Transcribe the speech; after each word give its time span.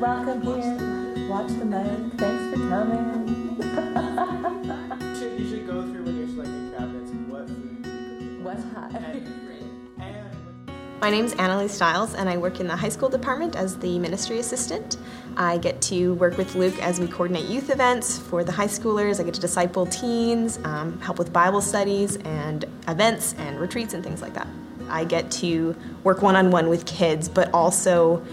welcome 0.00 0.40
here. 0.40 1.28
Watch 1.28 1.48
the 1.48 1.64
mic. 1.66 2.18
Thanks 2.18 2.58
for 2.58 2.68
coming. 2.70 3.56
You 3.60 5.14
should, 5.14 5.38
you 5.38 5.48
should 5.50 5.66
go 5.66 5.82
through 5.82 6.04
when 6.04 6.16
you're 6.16 6.28
selecting 6.28 6.72
cabinets 6.72 7.10
what 7.28 7.46
food 7.46 7.84
you 7.86 8.40
What's 8.42 8.62
hot? 8.72 8.94
and, 8.94 9.94
and 9.98 11.00
My 11.02 11.10
name's 11.10 11.34
Annalise 11.34 11.72
Stiles, 11.72 12.14
and 12.14 12.30
I 12.30 12.38
work 12.38 12.60
in 12.60 12.66
the 12.66 12.76
high 12.76 12.88
school 12.88 13.10
department 13.10 13.56
as 13.56 13.76
the 13.78 13.98
ministry 13.98 14.38
assistant. 14.38 14.96
I 15.36 15.58
get 15.58 15.82
to 15.82 16.14
work 16.14 16.38
with 16.38 16.54
Luke 16.54 16.78
as 16.82 16.98
we 16.98 17.06
coordinate 17.06 17.44
youth 17.44 17.68
events 17.68 18.18
for 18.18 18.42
the 18.42 18.52
high 18.52 18.68
schoolers. 18.68 19.20
I 19.20 19.24
get 19.24 19.34
to 19.34 19.40
disciple 19.40 19.84
teens, 19.84 20.58
um, 20.64 20.98
help 21.00 21.18
with 21.18 21.30
Bible 21.30 21.60
studies 21.60 22.16
and 22.16 22.64
events 22.88 23.34
and 23.34 23.60
retreats 23.60 23.92
and 23.92 24.02
things 24.02 24.22
like 24.22 24.32
that. 24.32 24.48
I 24.88 25.04
get 25.04 25.30
to 25.32 25.76
work 26.04 26.22
one 26.22 26.36
on 26.36 26.50
one 26.50 26.68
with 26.70 26.86
kids, 26.86 27.28
but 27.28 27.52
also 27.52 28.24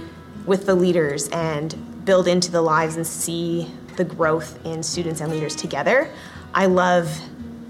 with 0.48 0.66
the 0.66 0.74
leaders 0.74 1.28
and 1.30 2.06
build 2.06 2.28
into 2.28 2.50
the 2.50 2.62
lives 2.62 2.96
and 2.96 3.06
see 3.06 3.70
the 3.98 4.04
growth 4.04 4.58
in 4.66 4.82
students 4.82 5.22
and 5.22 5.32
leaders 5.32 5.56
together. 5.56 6.10
I 6.54 6.66
love 6.66 7.12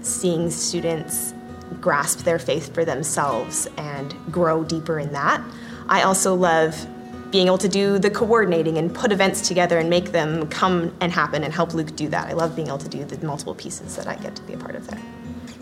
seeing 0.02 0.50
students 0.50 1.34
grasp 1.80 2.20
their 2.20 2.38
faith 2.38 2.72
for 2.72 2.84
themselves 2.84 3.68
and 3.76 4.14
grow 4.30 4.64
deeper 4.64 4.98
in 4.98 5.12
that. 5.12 5.42
I 5.88 6.02
also 6.02 6.34
love 6.34 6.86
being 7.30 7.46
able 7.46 7.58
to 7.58 7.68
do 7.68 7.98
the 7.98 8.10
coordinating 8.10 8.78
and 8.78 8.94
put 8.94 9.12
events 9.12 9.46
together 9.46 9.78
and 9.78 9.90
make 9.90 10.12
them 10.12 10.48
come 10.48 10.94
and 11.00 11.12
happen 11.12 11.44
and 11.44 11.52
help 11.52 11.74
Luke 11.74 11.94
do 11.94 12.08
that. 12.08 12.28
I 12.28 12.32
love 12.32 12.56
being 12.56 12.68
able 12.68 12.78
to 12.78 12.88
do 12.88 13.04
the 13.04 13.26
multiple 13.26 13.54
pieces 13.54 13.96
that 13.96 14.06
I 14.06 14.16
get 14.16 14.34
to 14.36 14.42
be 14.42 14.54
a 14.54 14.56
part 14.56 14.76
of 14.76 14.86
there. 14.86 15.02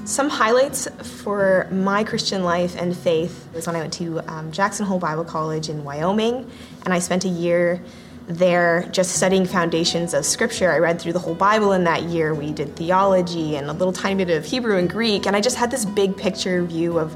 Some 0.07 0.29
highlights 0.31 0.87
for 1.21 1.67
my 1.73 2.05
Christian 2.05 2.45
life 2.45 2.77
and 2.77 2.97
faith 2.97 3.49
was 3.53 3.67
when 3.67 3.75
I 3.75 3.81
went 3.81 3.93
to 3.95 4.21
um, 4.33 4.53
Jackson 4.53 4.87
Hole 4.87 5.01
Bible 5.01 5.25
College 5.25 5.69
in 5.69 5.83
Wyoming, 5.83 6.49
and 6.85 6.95
I 6.95 7.01
spent 7.01 7.25
a 7.25 7.29
year 7.29 7.83
there 8.29 8.89
just 8.93 9.17
studying 9.17 9.45
foundations 9.45 10.15
of 10.15 10.25
Scripture. 10.25 10.71
I 10.71 10.79
read 10.79 11.01
through 11.01 11.15
the 11.15 11.19
whole 11.19 11.35
Bible 11.35 11.73
in 11.73 11.83
that 11.85 12.05
year. 12.05 12.35
We 12.35 12.53
did 12.53 12.77
theology 12.77 13.57
and 13.57 13.69
a 13.69 13.73
little 13.73 13.93
tiny 13.93 14.25
bit 14.25 14.37
of 14.37 14.45
Hebrew 14.45 14.79
and 14.79 14.89
Greek, 14.89 15.27
and 15.27 15.35
I 15.35 15.41
just 15.41 15.57
had 15.57 15.73
this 15.73 15.85
big 15.85 16.17
picture 16.17 16.63
view 16.65 17.01
of 17.01 17.13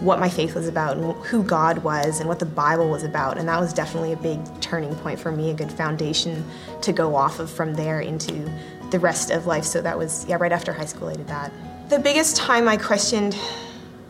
what 0.00 0.18
my 0.18 0.28
faith 0.28 0.56
was 0.56 0.66
about 0.66 0.96
and 0.96 1.14
who 1.26 1.44
God 1.44 1.78
was 1.84 2.18
and 2.18 2.28
what 2.28 2.40
the 2.40 2.44
Bible 2.44 2.90
was 2.90 3.04
about. 3.04 3.38
And 3.38 3.48
that 3.48 3.60
was 3.60 3.72
definitely 3.72 4.14
a 4.14 4.16
big 4.16 4.40
turning 4.60 4.96
point 4.96 5.20
for 5.20 5.30
me, 5.30 5.50
a 5.50 5.54
good 5.54 5.70
foundation 5.70 6.44
to 6.80 6.92
go 6.92 7.14
off 7.14 7.38
of 7.38 7.48
from 7.48 7.74
there 7.74 8.00
into 8.00 8.50
the 8.90 8.98
rest 8.98 9.30
of 9.30 9.46
life. 9.46 9.62
So 9.62 9.80
that 9.80 9.96
was, 9.96 10.26
yeah, 10.26 10.38
right 10.40 10.50
after 10.50 10.72
high 10.72 10.86
school, 10.86 11.06
I 11.06 11.14
did 11.14 11.28
that. 11.28 11.52
The 11.88 11.98
biggest 11.98 12.36
time 12.36 12.68
I 12.68 12.76
questioned 12.76 13.34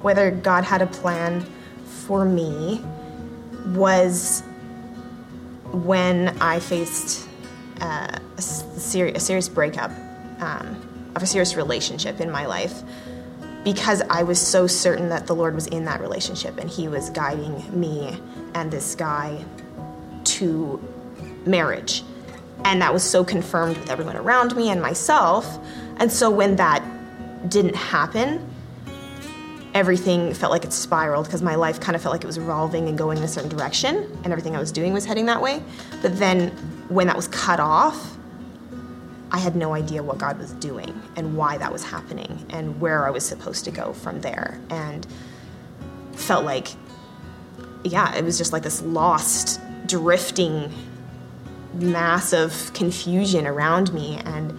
whether 0.02 0.30
God 0.30 0.64
had 0.64 0.82
a 0.82 0.86
plan 0.86 1.44
for 1.84 2.24
me 2.24 2.80
was 3.66 4.42
when 5.72 6.28
I 6.40 6.60
faced 6.60 7.28
uh, 7.80 8.18
a, 8.36 8.38
a 8.38 8.40
serious 9.20 9.48
breakup 9.48 9.90
um, 10.40 11.12
of 11.16 11.22
a 11.22 11.26
serious 11.26 11.56
relationship 11.56 12.20
in 12.20 12.30
my 12.30 12.46
life 12.46 12.82
because 13.64 14.02
I 14.10 14.22
was 14.22 14.40
so 14.40 14.66
certain 14.66 15.08
that 15.10 15.26
the 15.26 15.34
Lord 15.34 15.54
was 15.54 15.66
in 15.68 15.84
that 15.84 16.00
relationship 16.00 16.58
and 16.58 16.68
He 16.68 16.88
was 16.88 17.10
guiding 17.10 17.78
me 17.78 18.18
and 18.54 18.70
this 18.70 18.94
guy 18.94 19.44
to 20.24 20.82
marriage. 21.46 22.02
And 22.64 22.80
that 22.82 22.92
was 22.92 23.02
so 23.02 23.24
confirmed 23.24 23.76
with 23.76 23.90
everyone 23.90 24.16
around 24.16 24.56
me 24.56 24.68
and 24.70 24.80
myself. 24.80 25.58
And 25.98 26.10
so 26.12 26.30
when 26.30 26.56
that 26.56 26.81
didn't 27.48 27.76
happen, 27.76 28.48
everything 29.74 30.34
felt 30.34 30.52
like 30.52 30.64
it 30.64 30.72
spiraled 30.72 31.26
because 31.26 31.42
my 31.42 31.54
life 31.54 31.80
kind 31.80 31.96
of 31.96 32.02
felt 32.02 32.12
like 32.12 32.24
it 32.24 32.26
was 32.26 32.38
revolving 32.38 32.88
and 32.88 32.98
going 32.98 33.18
in 33.18 33.24
a 33.24 33.28
certain 33.28 33.50
direction, 33.50 33.96
and 34.24 34.32
everything 34.32 34.54
I 34.54 34.60
was 34.60 34.72
doing 34.72 34.92
was 34.92 35.04
heading 35.04 35.26
that 35.26 35.40
way. 35.40 35.62
But 36.02 36.18
then 36.18 36.50
when 36.88 37.06
that 37.06 37.16
was 37.16 37.28
cut 37.28 37.60
off, 37.60 38.16
I 39.30 39.38
had 39.38 39.56
no 39.56 39.72
idea 39.72 40.02
what 40.02 40.18
God 40.18 40.38
was 40.38 40.52
doing 40.52 41.00
and 41.16 41.36
why 41.36 41.56
that 41.56 41.72
was 41.72 41.82
happening 41.82 42.44
and 42.50 42.78
where 42.80 43.06
I 43.06 43.10
was 43.10 43.24
supposed 43.24 43.64
to 43.64 43.70
go 43.70 43.94
from 43.94 44.20
there. 44.20 44.60
And 44.68 45.06
felt 46.12 46.44
like, 46.44 46.68
yeah, 47.82 48.14
it 48.14 48.24
was 48.24 48.36
just 48.36 48.52
like 48.52 48.62
this 48.62 48.82
lost, 48.82 49.58
drifting 49.86 50.70
mass 51.72 52.34
of 52.34 52.70
confusion 52.74 53.46
around 53.46 53.94
me. 53.94 54.18
And 54.26 54.52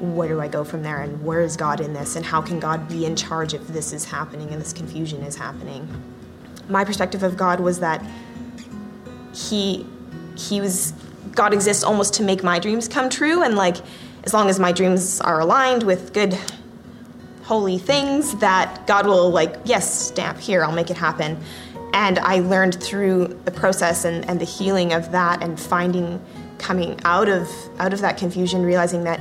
where 0.00 0.28
do 0.28 0.40
I 0.40 0.48
go 0.48 0.64
from 0.64 0.82
there? 0.82 1.02
And 1.02 1.22
where 1.24 1.40
is 1.40 1.56
God 1.56 1.80
in 1.80 1.92
this? 1.92 2.16
And 2.16 2.24
how 2.24 2.42
can 2.42 2.60
God 2.60 2.88
be 2.88 3.06
in 3.06 3.16
charge 3.16 3.54
if 3.54 3.66
this 3.68 3.92
is 3.92 4.04
happening 4.04 4.50
and 4.50 4.60
this 4.60 4.72
confusion 4.72 5.22
is 5.22 5.36
happening? 5.36 5.88
My 6.68 6.84
perspective 6.84 7.22
of 7.22 7.36
God 7.36 7.60
was 7.60 7.80
that 7.80 8.04
He 9.34 9.86
He 10.36 10.60
was 10.60 10.92
God 11.34 11.52
exists 11.52 11.84
almost 11.84 12.14
to 12.14 12.22
make 12.22 12.42
my 12.42 12.58
dreams 12.58 12.88
come 12.88 13.08
true, 13.10 13.42
and 13.42 13.56
like 13.56 13.76
as 14.24 14.34
long 14.34 14.48
as 14.48 14.58
my 14.58 14.72
dreams 14.72 15.20
are 15.20 15.40
aligned 15.40 15.82
with 15.82 16.12
good, 16.12 16.36
holy 17.42 17.78
things, 17.78 18.34
that 18.36 18.86
God 18.86 19.06
will 19.06 19.30
like 19.30 19.56
yes, 19.64 20.08
stamp 20.08 20.38
here, 20.38 20.64
I'll 20.64 20.72
make 20.72 20.90
it 20.90 20.96
happen. 20.96 21.38
And 21.92 22.18
I 22.18 22.40
learned 22.40 22.82
through 22.82 23.40
the 23.44 23.50
process 23.50 24.04
and, 24.04 24.28
and 24.28 24.40
the 24.40 24.44
healing 24.44 24.92
of 24.92 25.12
that, 25.12 25.42
and 25.42 25.58
finding 25.58 26.20
coming 26.58 26.98
out 27.04 27.28
of 27.28 27.48
out 27.78 27.92
of 27.92 28.00
that 28.00 28.16
confusion, 28.16 28.64
realizing 28.64 29.04
that 29.04 29.20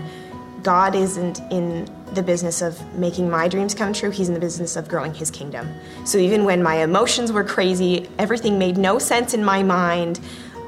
God 0.66 0.96
isn't 0.96 1.42
in 1.52 1.88
the 2.16 2.24
business 2.24 2.64
of 2.64 2.82
making 2.96 3.30
my 3.30 3.48
dreams 3.48 3.76
come 3.76 3.94
true. 3.94 4.10
He's 4.10 4.30
in 4.30 4.34
the 4.34 4.40
business 4.40 4.76
of 4.76 4.88
growing 4.88 5.14
his 5.14 5.30
kingdom. 5.30 5.70
So 6.06 6.18
even 6.18 6.44
when 6.44 6.64
my 6.64 6.78
emotions 6.78 7.32
were 7.32 7.44
crazy, 7.44 8.10
everything 8.18 8.58
made 8.58 8.76
no 8.76 8.98
sense 8.98 9.36
in 9.36 9.46
my 9.46 9.62
mind, 9.62 10.20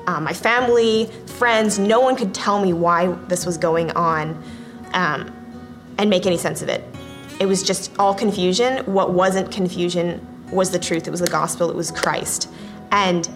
uh, 0.06 0.20
my 0.20 0.34
family, 0.34 1.10
friends, 1.26 1.80
no 1.80 2.00
one 2.00 2.16
could 2.16 2.32
tell 2.32 2.62
me 2.62 2.74
why 2.74 3.08
this 3.28 3.44
was 3.44 3.58
going 3.58 3.90
on 3.94 4.40
um, 4.94 5.36
and 5.98 6.12
make 6.12 6.28
any 6.28 6.38
sense 6.38 6.62
of 6.62 6.70
it. 6.70 6.84
It 7.40 7.48
was 7.48 7.64
just 7.64 7.92
all 7.98 8.14
confusion. 8.14 8.86
What 8.86 9.14
wasn't 9.14 9.52
confusion 9.52 10.22
was 10.52 10.70
the 10.70 10.80
truth. 10.80 11.08
It 11.08 11.12
was 11.12 11.22
the 11.22 11.28
gospel. 11.28 11.72
It 11.72 11.76
was 11.76 11.90
Christ. 11.90 12.52
And 12.92 13.28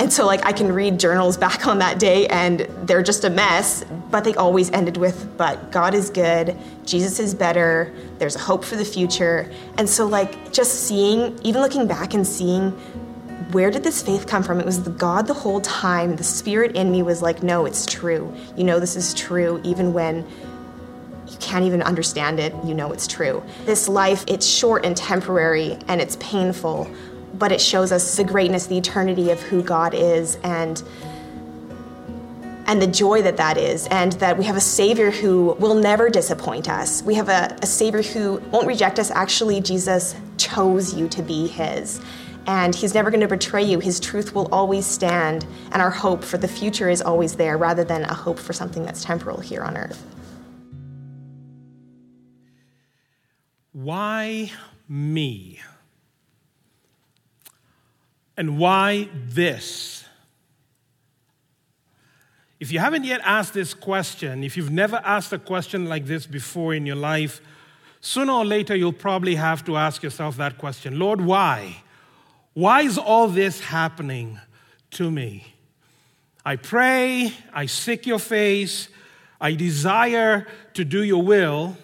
and 0.00 0.12
so, 0.12 0.26
like, 0.26 0.44
I 0.44 0.52
can 0.52 0.72
read 0.72 0.98
journals 0.98 1.36
back 1.36 1.66
on 1.66 1.78
that 1.78 1.98
day 1.98 2.26
and 2.26 2.60
they're 2.82 3.02
just 3.02 3.24
a 3.24 3.30
mess, 3.30 3.84
but 4.10 4.24
they 4.24 4.34
always 4.34 4.70
ended 4.72 4.96
with, 4.96 5.36
but 5.36 5.70
God 5.70 5.94
is 5.94 6.10
good, 6.10 6.56
Jesus 6.84 7.20
is 7.20 7.34
better, 7.34 7.94
there's 8.18 8.34
a 8.34 8.40
hope 8.40 8.64
for 8.64 8.76
the 8.76 8.84
future. 8.84 9.50
And 9.78 9.88
so, 9.88 10.06
like, 10.06 10.52
just 10.52 10.86
seeing, 10.88 11.38
even 11.42 11.62
looking 11.62 11.86
back 11.86 12.14
and 12.14 12.26
seeing 12.26 12.72
where 13.52 13.70
did 13.70 13.84
this 13.84 14.02
faith 14.02 14.26
come 14.26 14.42
from? 14.42 14.58
It 14.58 14.66
was 14.66 14.82
the 14.82 14.90
God 14.90 15.28
the 15.28 15.34
whole 15.34 15.60
time. 15.60 16.16
The 16.16 16.24
spirit 16.24 16.74
in 16.74 16.90
me 16.90 17.02
was 17.02 17.22
like, 17.22 17.44
no, 17.44 17.66
it's 17.66 17.86
true. 17.86 18.34
You 18.56 18.64
know, 18.64 18.80
this 18.80 18.96
is 18.96 19.14
true, 19.14 19.60
even 19.62 19.92
when 19.92 20.26
you 21.28 21.36
can't 21.38 21.64
even 21.64 21.80
understand 21.80 22.40
it, 22.40 22.52
you 22.64 22.74
know 22.74 22.92
it's 22.92 23.06
true. 23.06 23.44
This 23.64 23.88
life, 23.88 24.24
it's 24.26 24.46
short 24.46 24.84
and 24.84 24.96
temporary 24.96 25.78
and 25.86 26.00
it's 26.00 26.16
painful 26.16 26.90
but 27.38 27.52
it 27.52 27.60
shows 27.60 27.92
us 27.92 28.16
the 28.16 28.24
greatness, 28.24 28.66
the 28.66 28.78
eternity 28.78 29.30
of 29.30 29.40
who 29.40 29.62
God 29.62 29.94
is, 29.94 30.36
and 30.42 30.82
and 32.66 32.80
the 32.80 32.86
joy 32.86 33.20
that 33.20 33.36
that 33.36 33.58
is, 33.58 33.86
and 33.88 34.12
that 34.14 34.38
we 34.38 34.44
have 34.44 34.56
a 34.56 34.60
Savior 34.60 35.10
who 35.10 35.54
will 35.58 35.74
never 35.74 36.08
disappoint 36.08 36.68
us. 36.68 37.02
We 37.02 37.14
have 37.14 37.28
a, 37.28 37.54
a 37.60 37.66
Savior 37.66 38.00
who 38.00 38.38
won't 38.50 38.66
reject 38.66 38.98
us. 38.98 39.10
Actually, 39.10 39.60
Jesus 39.60 40.14
chose 40.38 40.94
you 40.94 41.08
to 41.08 41.22
be 41.22 41.46
His. 41.46 42.00
And 42.46 42.74
he's 42.74 42.92
never 42.92 43.10
going 43.10 43.22
to 43.22 43.28
betray 43.28 43.62
you. 43.62 43.80
His 43.80 43.98
truth 43.98 44.34
will 44.34 44.48
always 44.52 44.84
stand, 44.84 45.46
and 45.72 45.80
our 45.80 45.90
hope 45.90 46.22
for 46.22 46.36
the 46.36 46.48
future 46.48 46.90
is 46.90 47.00
always 47.00 47.36
there 47.36 47.56
rather 47.56 47.84
than 47.84 48.02
a 48.04 48.14
hope 48.14 48.38
for 48.38 48.52
something 48.52 48.84
that's 48.84 49.02
temporal 49.02 49.40
here 49.40 49.62
on 49.62 49.76
earth. 49.78 50.04
Why 53.72 54.52
me? 54.88 55.60
And 58.36 58.58
why 58.58 59.08
this? 59.14 60.04
If 62.60 62.72
you 62.72 62.78
haven't 62.78 63.04
yet 63.04 63.20
asked 63.24 63.54
this 63.54 63.74
question, 63.74 64.42
if 64.42 64.56
you've 64.56 64.70
never 64.70 64.96
asked 65.04 65.32
a 65.32 65.38
question 65.38 65.86
like 65.86 66.06
this 66.06 66.26
before 66.26 66.74
in 66.74 66.86
your 66.86 66.96
life, 66.96 67.40
sooner 68.00 68.32
or 68.32 68.44
later 68.44 68.74
you'll 68.74 68.92
probably 68.92 69.34
have 69.34 69.64
to 69.64 69.76
ask 69.76 70.02
yourself 70.02 70.36
that 70.38 70.58
question 70.58 70.98
Lord, 70.98 71.20
why? 71.20 71.82
Why 72.54 72.82
is 72.82 72.98
all 72.98 73.28
this 73.28 73.60
happening 73.60 74.40
to 74.92 75.10
me? 75.10 75.54
I 76.44 76.56
pray, 76.56 77.32
I 77.52 77.66
seek 77.66 78.06
your 78.06 78.18
face, 78.18 78.88
I 79.40 79.54
desire 79.54 80.46
to 80.74 80.84
do 80.84 81.02
your 81.02 81.22
will, 81.22 81.76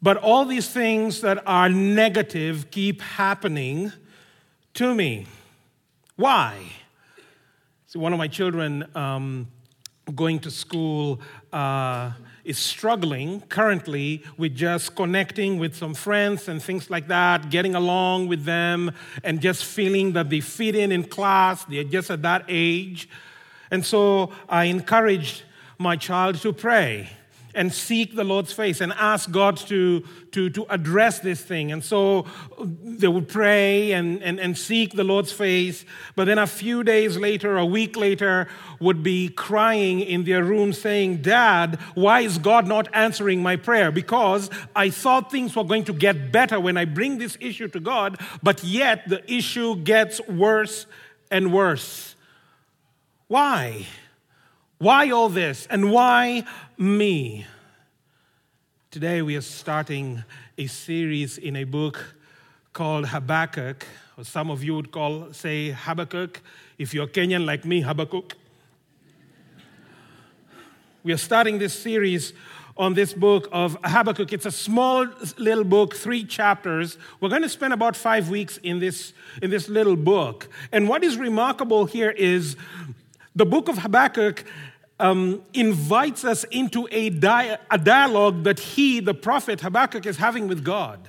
but 0.00 0.16
all 0.16 0.44
these 0.44 0.68
things 0.68 1.20
that 1.20 1.42
are 1.46 1.68
negative 1.68 2.70
keep 2.70 3.02
happening 3.02 3.92
to 4.74 4.94
me. 4.94 5.26
Why? 6.16 6.58
See, 7.86 7.98
one 7.98 8.12
of 8.12 8.18
my 8.18 8.28
children 8.28 8.84
um, 8.94 9.48
going 10.14 10.38
to 10.40 10.50
school 10.50 11.20
uh, 11.52 12.12
is 12.44 12.58
struggling 12.58 13.40
currently 13.42 14.22
with 14.36 14.54
just 14.54 14.96
connecting 14.96 15.58
with 15.58 15.76
some 15.76 15.94
friends 15.94 16.48
and 16.48 16.62
things 16.62 16.90
like 16.90 17.08
that, 17.08 17.50
getting 17.50 17.74
along 17.74 18.28
with 18.28 18.44
them, 18.44 18.92
and 19.22 19.40
just 19.40 19.64
feeling 19.64 20.12
that 20.12 20.30
they 20.30 20.40
fit 20.40 20.74
in 20.74 20.90
in 20.90 21.04
class. 21.04 21.64
They're 21.64 21.84
just 21.84 22.10
at 22.10 22.22
that 22.22 22.44
age. 22.48 23.08
And 23.70 23.84
so 23.84 24.32
I 24.48 24.64
encouraged 24.64 25.42
my 25.78 25.96
child 25.96 26.36
to 26.42 26.52
pray 26.52 27.10
and 27.54 27.72
seek 27.72 28.14
the 28.14 28.24
Lord's 28.24 28.52
face 28.52 28.80
and 28.80 28.92
ask 28.94 29.30
God 29.30 29.56
to, 29.68 30.04
to, 30.32 30.50
to 30.50 30.66
address 30.70 31.20
this 31.20 31.40
thing. 31.42 31.72
And 31.72 31.84
so 31.84 32.26
they 32.58 33.08
would 33.08 33.28
pray 33.28 33.92
and, 33.92 34.22
and, 34.22 34.40
and 34.40 34.56
seek 34.56 34.94
the 34.94 35.04
Lord's 35.04 35.32
face, 35.32 35.84
but 36.16 36.24
then 36.24 36.38
a 36.38 36.46
few 36.46 36.82
days 36.82 37.16
later, 37.16 37.56
a 37.56 37.66
week 37.66 37.96
later, 37.96 38.48
would 38.80 39.02
be 39.02 39.28
crying 39.28 40.00
in 40.00 40.24
their 40.24 40.42
room 40.42 40.72
saying, 40.72 41.22
Dad, 41.22 41.78
why 41.94 42.20
is 42.20 42.38
God 42.38 42.66
not 42.66 42.88
answering 42.92 43.42
my 43.42 43.56
prayer? 43.56 43.92
Because 43.92 44.50
I 44.74 44.90
thought 44.90 45.30
things 45.30 45.54
were 45.54 45.64
going 45.64 45.84
to 45.84 45.92
get 45.92 46.32
better 46.32 46.58
when 46.58 46.76
I 46.76 46.84
bring 46.84 47.18
this 47.18 47.36
issue 47.40 47.68
to 47.68 47.80
God, 47.80 48.20
but 48.42 48.64
yet 48.64 49.08
the 49.08 49.22
issue 49.32 49.76
gets 49.76 50.20
worse 50.26 50.86
and 51.30 51.52
worse. 51.52 52.14
Why? 53.28 53.86
Why 54.82 55.10
all 55.10 55.28
this? 55.28 55.68
And 55.70 55.92
why 55.92 56.42
me? 56.76 57.46
Today 58.90 59.22
we 59.22 59.36
are 59.36 59.40
starting 59.40 60.24
a 60.58 60.66
series 60.66 61.38
in 61.38 61.54
a 61.54 61.62
book 61.62 62.16
called 62.72 63.06
Habakkuk, 63.06 63.86
or 64.18 64.24
some 64.24 64.50
of 64.50 64.64
you 64.64 64.74
would 64.74 64.90
call, 64.90 65.32
say, 65.32 65.70
Habakkuk. 65.70 66.42
If 66.78 66.94
you're 66.94 67.06
Kenyan 67.06 67.46
like 67.46 67.64
me, 67.64 67.82
Habakkuk. 67.82 68.34
We 71.04 71.12
are 71.12 71.16
starting 71.16 71.60
this 71.60 71.78
series 71.78 72.32
on 72.76 72.94
this 72.94 73.12
book 73.14 73.48
of 73.52 73.78
Habakkuk. 73.84 74.32
It's 74.32 74.46
a 74.46 74.50
small 74.50 75.06
little 75.38 75.62
book, 75.62 75.94
three 75.94 76.24
chapters. 76.24 76.98
We're 77.20 77.28
going 77.28 77.42
to 77.42 77.48
spend 77.48 77.72
about 77.72 77.94
five 77.94 78.30
weeks 78.30 78.56
in 78.56 78.80
this, 78.80 79.12
in 79.42 79.48
this 79.48 79.68
little 79.68 79.94
book. 79.94 80.48
And 80.72 80.88
what 80.88 81.04
is 81.04 81.18
remarkable 81.18 81.84
here 81.84 82.10
is 82.10 82.56
the 83.36 83.46
book 83.46 83.68
of 83.68 83.78
Habakkuk 83.78 84.44
um, 85.02 85.42
invites 85.52 86.24
us 86.24 86.44
into 86.44 86.88
a, 86.92 87.10
di- 87.10 87.58
a 87.70 87.76
dialogue 87.76 88.44
that 88.44 88.60
he, 88.60 89.00
the 89.00 89.12
prophet 89.12 89.60
Habakkuk, 89.60 90.06
is 90.06 90.16
having 90.16 90.46
with 90.46 90.64
God. 90.64 91.00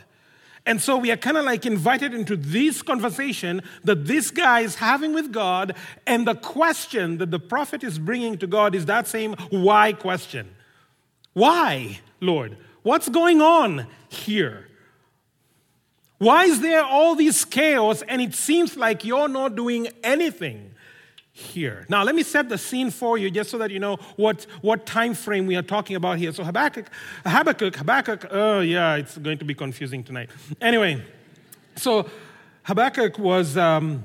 And 0.66 0.82
so 0.82 0.98
we 0.98 1.12
are 1.12 1.18
kind 1.18 1.38
of 1.38 1.46
like 1.46 1.66
invited 1.66 2.14
into 2.14 2.36
this 2.36 2.82
conversation 2.82 3.62
that 3.84 4.06
this 4.06 4.32
guy 4.32 4.62
is 4.62 4.76
having 4.76 5.14
with 5.14 5.32
God, 5.32 5.76
and 6.08 6.26
the 6.26 6.34
question 6.34 7.20
that 7.20 7.30
the 7.30 7.40
prophet 7.40 7.84
is 7.84 8.00
bringing 8.00 8.38
to 8.40 8.48
God 8.48 8.74
is 8.74 8.88
that 8.88 9.08
same 9.08 9.36
why 9.52 9.94
question. 9.94 10.56
Why, 11.34 12.00
Lord? 12.20 12.58
What's 12.82 13.10
going 13.10 13.42
on 13.42 13.86
here? 14.10 14.70
Why 16.18 16.46
is 16.46 16.62
there 16.62 16.84
all 16.84 17.16
this 17.16 17.46
chaos 17.46 18.02
and 18.04 18.22
it 18.22 18.34
seems 18.34 18.76
like 18.76 19.06
you're 19.06 19.28
not 19.28 19.56
doing 19.56 19.90
anything? 20.04 20.73
Here. 21.36 21.84
Now, 21.90 22.04
let 22.04 22.14
me 22.14 22.22
set 22.22 22.48
the 22.48 22.60
scene 22.60 22.92
for 22.92 23.18
you 23.18 23.32
just 23.32 23.50
so 23.50 23.58
that 23.58 23.72
you 23.72 23.80
know 23.80 23.98
what, 24.18 24.46
what 24.62 24.86
time 24.86 25.16
frame 25.16 25.48
we 25.48 25.56
are 25.56 25.64
talking 25.64 25.96
about 25.96 26.20
here. 26.20 26.32
So, 26.32 26.44
Habakkuk, 26.44 26.88
Habakkuk, 27.26 27.76
Habakkuk, 27.76 28.28
oh, 28.30 28.60
yeah, 28.60 28.96
it's 28.96 29.18
going 29.18 29.40
to 29.40 29.46
be 29.46 29.56
confusing 29.56 30.04
tonight. 30.04 30.30
Anyway, 30.62 31.04
so 31.76 32.08
Habakkuk 32.62 33.18
was, 33.18 33.58
um, 33.58 34.04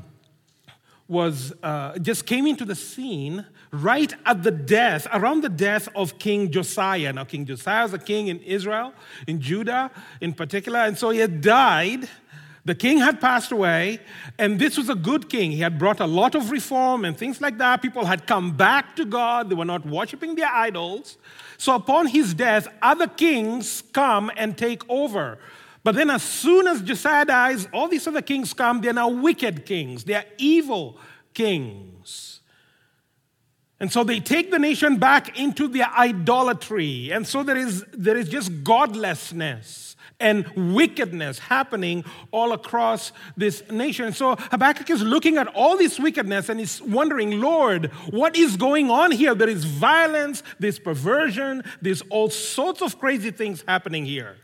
was 1.07 1.53
uh, 1.63 1.99
just 1.99 2.25
came 2.25 2.47
into 2.47 2.65
the 2.65 2.75
scene 2.75 3.45
right 3.73 4.15
at 4.25 4.43
the 4.43 4.51
death, 4.51 5.07
around 5.13 5.43
the 5.43 5.51
death 5.51 5.87
of 5.95 6.19
King 6.19 6.51
Josiah. 6.51 7.13
Now, 7.13 7.25
King 7.25 7.45
Josiah 7.45 7.83
was 7.83 7.93
a 7.93 7.99
king 7.99 8.29
in 8.29 8.41
Israel, 8.41 8.95
in 9.27 9.39
Judah 9.39 9.91
in 10.23 10.33
particular, 10.33 10.79
and 10.79 10.97
so 10.97 11.11
he 11.11 11.19
had 11.19 11.43
died 11.43 12.09
the 12.69 12.75
king 12.75 12.99
had 12.99 13.19
passed 13.19 13.51
away, 13.51 13.99
and 14.39 14.59
this 14.59 14.77
was 14.77 14.91
a 14.91 14.95
good 14.95 15.31
king. 15.31 15.51
He 15.53 15.61
had 15.61 15.79
brought 15.79 16.01
a 16.01 16.07
lot 16.07 16.35
of 16.35 16.51
reform 16.51 17.07
and 17.07 17.17
things 17.17 17.41
like 17.41 17.57
that. 17.57 17.81
People 17.81 18.05
had 18.05 18.27
come 18.27 18.59
back 18.59 18.95
to 18.97 19.07
God, 19.07 19.49
they 19.49 19.55
were 19.55 19.65
not 19.65 19.87
worshiping 19.87 20.35
their 20.35 20.53
idols. 20.53 21.17
So, 21.57 21.75
upon 21.75 22.09
his 22.09 22.35
death, 22.35 22.69
other 22.83 23.07
kings 23.07 23.83
come 23.95 24.31
and 24.37 24.57
take 24.57 24.83
over. 24.91 25.39
But 25.83 25.95
then, 25.95 26.11
as 26.11 26.23
soon 26.23 26.67
as 26.67 26.83
Josiah 26.83 27.25
dies, 27.25 27.67
all 27.73 27.89
these 27.89 28.07
other 28.07 28.21
kings 28.21 28.53
come. 28.53 28.83
They're 28.83 28.93
now 28.93 29.09
wicked 29.09 29.65
kings, 29.65 30.05
they're 30.05 30.27
evil 30.37 30.99
kings. 31.33 32.41
And 33.81 33.91
so 33.91 34.05
they 34.05 34.21
take 34.21 34.51
the 34.51 34.59
nation 34.59 34.99
back 34.99 35.39
into 35.39 35.69
their 35.69 35.89
idolatry. 35.97 37.13
And 37.13 37.27
so 37.27 37.43
there 37.43 37.57
is, 37.57 37.83
there 37.93 38.17
is 38.17 38.29
just 38.29 38.63
godlessness 38.63 39.88
and 40.21 40.47
wickedness 40.75 41.39
happening 41.39 42.05
all 42.31 42.53
across 42.53 43.13
this 43.37 43.63
nation. 43.71 44.13
So 44.13 44.35
Habakkuk 44.37 44.91
is 44.91 45.03
looking 45.03 45.37
at 45.37 45.47
all 45.49 45.77
this 45.77 45.99
wickedness 45.99 46.49
and 46.49 46.59
he's 46.59 46.83
wondering, 46.83 47.41
Lord, 47.41 47.87
what 48.11 48.37
is 48.37 48.57
going 48.57 48.91
on 48.91 49.13
here? 49.13 49.35
There 49.35 49.49
is 49.49 49.65
violence, 49.65 50.43
there's 50.59 50.79
perversion, 50.79 51.63
there's 51.81 52.03
all 52.11 52.31
sorts 52.31 52.83
of 52.83 52.99
crazy 52.99 53.31
things 53.31 53.65
happening 53.67 54.05
here. 54.05 54.37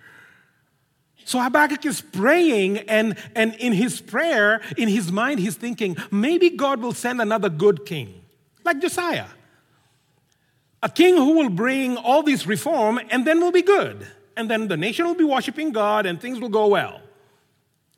So 1.26 1.40
Habakkuk 1.40 1.86
is 1.86 2.02
praying, 2.02 2.80
and, 2.80 3.16
and 3.34 3.54
in 3.54 3.72
his 3.72 3.98
prayer, 3.98 4.60
in 4.76 4.88
his 4.88 5.10
mind, 5.10 5.40
he's 5.40 5.56
thinking, 5.56 5.96
maybe 6.10 6.50
God 6.50 6.82
will 6.82 6.92
send 6.92 7.18
another 7.22 7.48
good 7.48 7.86
king, 7.86 8.20
like 8.62 8.78
Josiah. 8.80 9.28
A 10.82 10.90
king 10.90 11.16
who 11.16 11.38
will 11.38 11.48
bring 11.48 11.96
all 11.96 12.22
this 12.22 12.46
reform 12.46 13.00
and 13.08 13.26
then 13.26 13.40
will 13.40 13.52
be 13.52 13.62
good 13.62 14.06
and 14.36 14.50
then 14.50 14.68
the 14.68 14.76
nation 14.76 15.06
will 15.06 15.14
be 15.14 15.24
worshiping 15.24 15.72
God 15.72 16.06
and 16.06 16.20
things 16.20 16.40
will 16.40 16.48
go 16.48 16.68
well. 16.68 17.00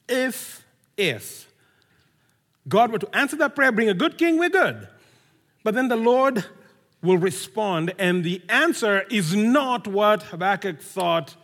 If, 0.08 0.64
if 0.96 1.52
God 2.68 2.92
were 2.92 2.98
to 2.98 3.16
answer 3.16 3.36
that 3.36 3.54
prayer, 3.54 3.72
bring 3.72 3.88
a 3.88 3.94
good 3.94 4.18
king, 4.18 4.38
we're 4.38 4.50
good. 4.50 4.88
But 5.62 5.74
then 5.74 5.88
the 5.88 5.96
Lord 5.96 6.44
will 7.02 7.18
respond, 7.18 7.92
and 7.98 8.24
the 8.24 8.42
answer 8.48 9.02
is 9.10 9.34
not 9.34 9.86
what 9.86 10.24
Habakkuk 10.24 10.80
thought 10.80 11.36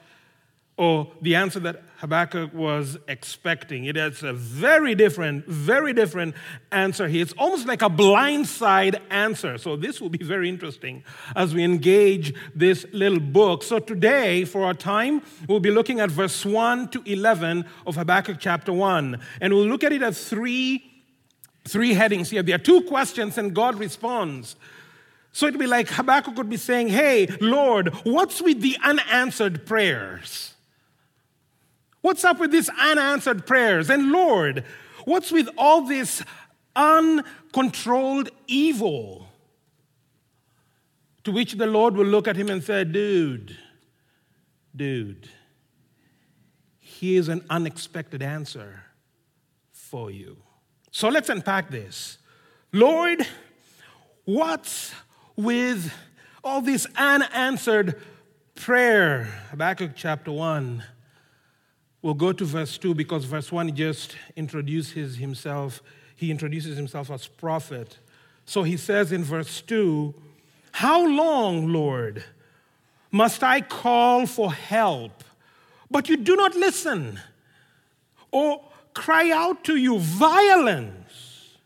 or 0.77 1.13
the 1.21 1.35
answer 1.35 1.61
that 1.61 1.83
Habakkuk 2.03 2.53
was 2.53 2.99
expecting. 3.07 3.85
It. 3.85 3.97
Is 3.97 4.25
a 4.25 4.33
very 4.33 4.97
different, 4.97 5.47
very 5.47 5.93
different 5.93 6.35
answer 6.73 7.07
here. 7.07 7.23
It's 7.23 7.33
almost 7.35 7.69
like 7.69 7.81
a 7.81 7.89
blindside 7.89 9.01
answer. 9.09 9.57
So, 9.57 9.77
this 9.77 10.01
will 10.01 10.09
be 10.09 10.19
very 10.19 10.49
interesting 10.49 11.05
as 11.37 11.55
we 11.55 11.63
engage 11.63 12.35
this 12.57 12.85
little 12.93 13.21
book. 13.21 13.63
So, 13.63 13.79
today, 13.79 14.45
for 14.45 14.65
our 14.65 14.75
time, 14.75 15.23
we'll 15.47 15.61
be 15.61 15.71
looking 15.71 16.01
at 16.01 16.11
verse 16.11 16.45
1 16.45 16.89
to 16.89 17.03
11 17.07 17.67
of 17.87 17.95
Habakkuk 17.95 18.39
chapter 18.41 18.73
1. 18.73 19.21
And 19.41 19.55
we'll 19.55 19.69
look 19.69 19.85
at 19.85 19.93
it 19.93 20.03
as 20.03 20.29
three, 20.29 20.83
three 21.69 21.95
headings 21.95 22.31
here. 22.31 22.43
There 22.43 22.57
are 22.57 22.59
two 22.59 22.83
questions, 22.83 23.39
and 23.39 23.55
God 23.55 23.79
responds. 23.79 24.57
So, 25.31 25.47
it'd 25.47 25.61
be 25.61 25.69
like 25.69 25.89
Habakkuk 25.89 26.35
could 26.35 26.51
be 26.51 26.57
saying, 26.57 26.89
Hey, 26.89 27.29
Lord, 27.41 27.95
what's 28.03 28.43
with 28.43 28.61
the 28.61 28.77
unanswered 28.83 29.67
prayers? 29.67 30.52
What's 32.03 32.25
up 32.25 32.41
with 32.41 32.51
these 32.51 32.69
unanswered 32.69 33.47
prayers? 33.47 33.89
And 33.89 34.11
Lord, 34.11 34.65
what's 35.05 35.33
with 35.33 35.49
all 35.57 35.83
this 35.83 36.23
uncontrolled 36.77 38.29
evil? 38.49 39.29
To 41.25 41.31
which 41.31 41.55
the 41.55 41.67
Lord 41.67 41.95
will 41.95 42.07
look 42.07 42.27
at 42.27 42.37
him 42.37 42.51
and 42.51 42.63
say, 42.63 42.83
Dude, 42.83 43.57
dude, 44.75 45.29
here's 46.81 47.29
an 47.29 47.45
unexpected 47.49 48.21
answer 48.21 48.83
for 49.71 50.11
you. 50.11 50.37
So 50.91 51.09
let's 51.09 51.29
unpack 51.29 51.71
this. 51.71 52.19
Lord, 52.73 53.25
what's 54.25 54.93
with 55.37 55.93
all 56.43 56.61
this 56.61 56.89
unanswered 56.97 58.01
prayer? 58.57 59.25
Habakkuk 59.51 59.93
chapter 59.95 60.33
1 60.33 60.83
We'll 62.03 62.15
go 62.15 62.33
to 62.33 62.45
verse 62.45 62.77
2 62.79 62.95
because 62.95 63.25
verse 63.25 63.53
1 63.53 63.77
just 63.77 64.17
introduces 64.35 65.17
himself. 65.17 65.81
He 66.17 66.33
introduces 66.33 66.77
himself 66.77 67.11
as 67.13 67.29
prophet. 67.29 67.99
So 68.45 68.65
he 68.65 68.77
says 68.77 69.13
in 69.13 69.23
verse 69.23 69.61
2 69.63 70.13
How 70.73 71.07
long, 71.07 71.69
Lord, 71.73 72.25
must 73.13 73.45
I 73.45 73.61
call 73.61 74.27
for 74.27 74.53
help, 74.53 75.23
but 75.91 76.09
you 76.09 76.17
do 76.17 76.35
not 76.35 76.57
listen? 76.57 77.21
Or 78.33 78.65
cry 78.95 79.31
out 79.31 79.63
to 79.65 79.77
you 79.77 79.99
violence, 79.99 81.57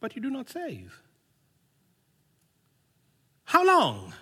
but 0.00 0.14
you 0.14 0.20
do 0.20 0.30
not 0.30 0.50
save? 0.50 1.00
How 3.44 3.64
long? 3.64 4.12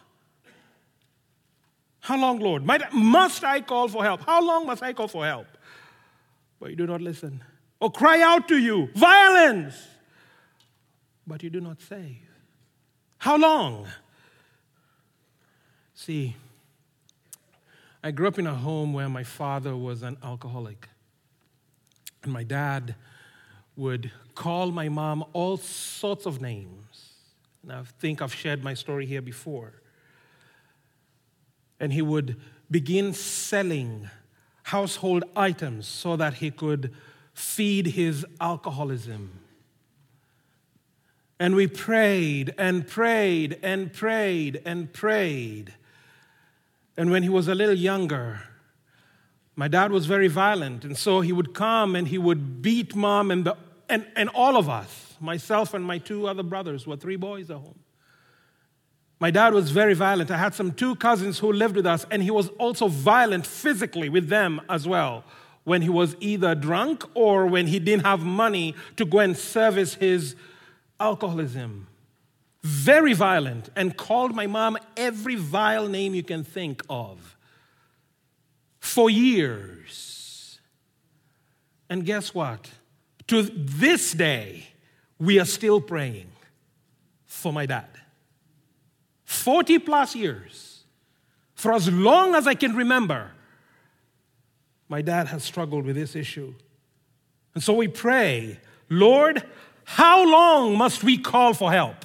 How 2.02 2.20
long, 2.20 2.40
Lord? 2.40 2.66
Might, 2.66 2.92
must 2.92 3.44
I 3.44 3.60
call 3.60 3.86
for 3.86 4.02
help? 4.02 4.22
How 4.26 4.44
long 4.44 4.66
must 4.66 4.82
I 4.82 4.92
call 4.92 5.06
for 5.06 5.24
help? 5.24 5.46
But 6.58 6.70
you 6.70 6.76
do 6.76 6.86
not 6.86 7.00
listen. 7.00 7.42
Or 7.80 7.90
cry 7.90 8.20
out 8.20 8.48
to 8.48 8.58
you, 8.58 8.88
violence, 8.94 9.74
but 11.26 11.42
you 11.42 11.50
do 11.50 11.60
not 11.60 11.80
save. 11.80 12.18
How 13.18 13.36
long? 13.36 13.86
See, 15.94 16.34
I 18.02 18.10
grew 18.10 18.26
up 18.26 18.38
in 18.38 18.48
a 18.48 18.54
home 18.54 18.92
where 18.92 19.08
my 19.08 19.22
father 19.22 19.76
was 19.76 20.02
an 20.02 20.16
alcoholic. 20.24 20.88
And 22.24 22.32
my 22.32 22.42
dad 22.42 22.96
would 23.76 24.10
call 24.34 24.72
my 24.72 24.88
mom 24.88 25.24
all 25.32 25.56
sorts 25.56 26.26
of 26.26 26.40
names 26.40 27.12
And 27.62 27.72
I 27.72 27.82
think 28.00 28.20
I've 28.20 28.34
shared 28.34 28.64
my 28.64 28.74
story 28.74 29.06
here 29.06 29.22
before. 29.22 29.81
And 31.82 31.92
he 31.92 32.00
would 32.00 32.40
begin 32.70 33.12
selling 33.12 34.08
household 34.62 35.24
items 35.36 35.86
so 35.86 36.16
that 36.16 36.34
he 36.34 36.50
could 36.50 36.94
feed 37.34 37.88
his 37.88 38.24
alcoholism. 38.40 39.40
And 41.38 41.56
we 41.56 41.66
prayed 41.66 42.54
and 42.56 42.86
prayed 42.86 43.58
and 43.62 43.92
prayed 43.92 44.62
and 44.64 44.92
prayed. 44.92 45.74
And 46.96 47.10
when 47.10 47.24
he 47.24 47.28
was 47.28 47.48
a 47.48 47.54
little 47.54 47.74
younger, 47.74 48.42
my 49.56 49.66
dad 49.66 49.90
was 49.90 50.06
very 50.06 50.28
violent. 50.28 50.84
And 50.84 50.96
so 50.96 51.20
he 51.20 51.32
would 51.32 51.52
come 51.52 51.96
and 51.96 52.06
he 52.06 52.18
would 52.18 52.62
beat 52.62 52.94
mom 52.94 53.30
and, 53.30 53.44
the, 53.44 53.56
and, 53.88 54.06
and 54.14 54.28
all 54.30 54.56
of 54.56 54.68
us, 54.68 55.16
myself 55.20 55.74
and 55.74 55.84
my 55.84 55.98
two 55.98 56.28
other 56.28 56.44
brothers, 56.44 56.86
were 56.86 56.96
three 56.96 57.16
boys 57.16 57.50
at 57.50 57.56
home. 57.56 57.81
My 59.22 59.30
dad 59.30 59.54
was 59.54 59.70
very 59.70 59.94
violent. 59.94 60.32
I 60.32 60.36
had 60.36 60.52
some 60.52 60.72
two 60.72 60.96
cousins 60.96 61.38
who 61.38 61.52
lived 61.52 61.76
with 61.76 61.86
us, 61.86 62.04
and 62.10 62.24
he 62.24 62.32
was 62.32 62.48
also 62.58 62.88
violent 62.88 63.46
physically 63.46 64.08
with 64.08 64.28
them 64.28 64.60
as 64.68 64.88
well 64.88 65.22
when 65.62 65.80
he 65.82 65.88
was 65.88 66.16
either 66.18 66.56
drunk 66.56 67.04
or 67.14 67.46
when 67.46 67.68
he 67.68 67.78
didn't 67.78 68.04
have 68.04 68.18
money 68.18 68.74
to 68.96 69.04
go 69.04 69.20
and 69.20 69.36
service 69.36 69.94
his 69.94 70.34
alcoholism. 70.98 71.86
Very 72.64 73.12
violent, 73.12 73.68
and 73.76 73.96
called 73.96 74.34
my 74.34 74.48
mom 74.48 74.76
every 74.96 75.36
vile 75.36 75.86
name 75.86 76.16
you 76.16 76.24
can 76.24 76.42
think 76.42 76.82
of 76.90 77.36
for 78.80 79.08
years. 79.08 80.58
And 81.88 82.04
guess 82.04 82.34
what? 82.34 82.72
To 83.28 83.42
this 83.42 84.14
day, 84.14 84.66
we 85.20 85.38
are 85.38 85.44
still 85.44 85.80
praying 85.80 86.32
for 87.24 87.52
my 87.52 87.66
dad. 87.66 88.01
40 89.32 89.78
plus 89.80 90.14
years, 90.14 90.84
for 91.54 91.72
as 91.72 91.90
long 91.90 92.34
as 92.34 92.46
I 92.46 92.54
can 92.54 92.76
remember, 92.76 93.30
my 94.88 95.00
dad 95.00 95.28
has 95.28 95.42
struggled 95.42 95.86
with 95.86 95.96
this 95.96 96.14
issue. 96.14 96.54
And 97.54 97.62
so 97.62 97.72
we 97.72 97.88
pray, 97.88 98.60
Lord, 98.90 99.42
how 99.84 100.28
long 100.30 100.76
must 100.76 101.02
we 101.02 101.16
call 101.18 101.54
for 101.54 101.72
help? 101.72 101.96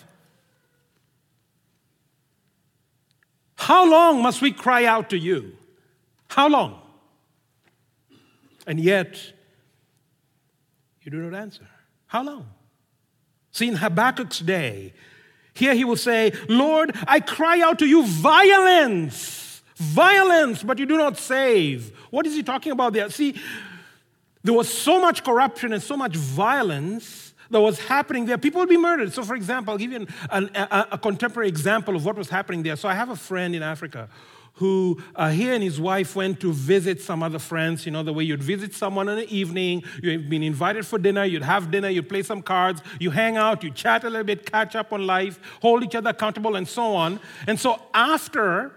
How 3.55 3.89
long 3.89 4.21
must 4.21 4.41
we 4.41 4.51
cry 4.51 4.85
out 4.85 5.09
to 5.09 5.17
you? 5.17 5.57
How 6.29 6.47
long? 6.47 6.79
And 8.65 8.79
yet, 8.79 9.33
you 11.01 11.11
do 11.11 11.17
not 11.17 11.37
answer. 11.37 11.67
How 12.05 12.23
long? 12.23 12.47
See, 13.51 13.67
in 13.67 13.75
Habakkuk's 13.75 14.39
day, 14.39 14.93
here 15.57 15.73
he 15.73 15.83
will 15.83 15.97
say, 15.97 16.31
Lord, 16.47 16.95
I 17.07 17.19
cry 17.19 17.61
out 17.61 17.79
to 17.79 17.85
you 17.85 18.05
violence, 18.05 19.61
violence, 19.75 20.61
but 20.63 20.77
you 20.79 20.85
do 20.85 20.97
not 20.97 21.17
save. 21.17 21.91
What 22.11 22.25
is 22.27 22.35
he 22.35 22.43
talking 22.43 22.71
about 22.71 22.93
there? 22.93 23.09
See, 23.09 23.35
there 24.43 24.53
was 24.53 24.69
so 24.69 25.01
much 25.01 25.23
corruption 25.23 25.73
and 25.73 25.81
so 25.81 25.97
much 25.97 26.15
violence 26.15 27.33
that 27.49 27.59
was 27.59 27.79
happening 27.79 28.25
there. 28.25 28.37
People 28.37 28.59
would 28.59 28.69
be 28.69 28.77
murdered. 28.77 29.13
So, 29.13 29.23
for 29.23 29.35
example, 29.35 29.71
I'll 29.71 29.77
give 29.77 29.91
you 29.91 29.97
an, 29.97 30.07
an, 30.29 30.49
a, 30.55 30.87
a 30.91 30.97
contemporary 30.97 31.47
example 31.47 31.95
of 31.95 32.05
what 32.05 32.15
was 32.15 32.29
happening 32.29 32.63
there. 32.63 32.75
So, 32.75 32.87
I 32.87 32.93
have 32.93 33.09
a 33.09 33.15
friend 33.15 33.55
in 33.55 33.63
Africa 33.63 34.09
who 34.57 35.01
uh, 35.15 35.29
he 35.29 35.49
and 35.49 35.63
his 35.63 35.79
wife 35.79 36.15
went 36.15 36.39
to 36.39 36.51
visit 36.51 37.01
some 37.01 37.23
other 37.23 37.39
friends. 37.39 37.85
You 37.85 37.91
know, 37.91 38.03
the 38.03 38.13
way 38.13 38.23
you'd 38.23 38.43
visit 38.43 38.73
someone 38.73 39.07
in 39.07 39.17
the 39.17 39.35
evening, 39.35 39.83
you've 40.01 40.29
been 40.29 40.43
invited 40.43 40.85
for 40.85 40.97
dinner, 40.97 41.25
you'd 41.25 41.43
have 41.43 41.71
dinner, 41.71 41.89
you'd 41.89 42.09
play 42.09 42.23
some 42.23 42.41
cards, 42.41 42.81
you 42.99 43.11
hang 43.11 43.37
out, 43.37 43.63
you 43.63 43.71
chat 43.71 44.03
a 44.03 44.09
little 44.09 44.23
bit, 44.23 44.51
catch 44.51 44.75
up 44.75 44.91
on 44.91 45.05
life, 45.05 45.39
hold 45.61 45.83
each 45.83 45.95
other 45.95 46.09
accountable, 46.09 46.55
and 46.55 46.67
so 46.67 46.95
on. 46.95 47.19
And 47.47 47.59
so 47.59 47.79
after 47.93 48.73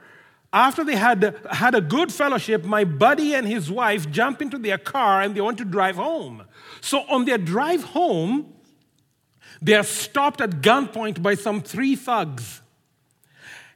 after 0.52 0.82
they 0.82 0.96
had 0.96 1.36
had 1.50 1.74
a 1.74 1.80
good 1.80 2.12
fellowship, 2.12 2.64
my 2.64 2.84
buddy 2.84 3.34
and 3.34 3.46
his 3.46 3.70
wife 3.70 4.10
jump 4.10 4.42
into 4.42 4.58
their 4.58 4.78
car 4.78 5.22
and 5.22 5.34
they 5.34 5.40
want 5.40 5.58
to 5.58 5.64
drive 5.64 5.96
home. 5.96 6.44
So 6.80 7.04
on 7.08 7.24
their 7.24 7.38
drive 7.38 7.84
home, 7.84 8.52
they 9.62 9.74
are 9.74 9.84
stopped 9.84 10.40
at 10.40 10.60
gunpoint 10.60 11.22
by 11.22 11.36
some 11.36 11.62
three 11.62 11.94
thugs. 11.94 12.62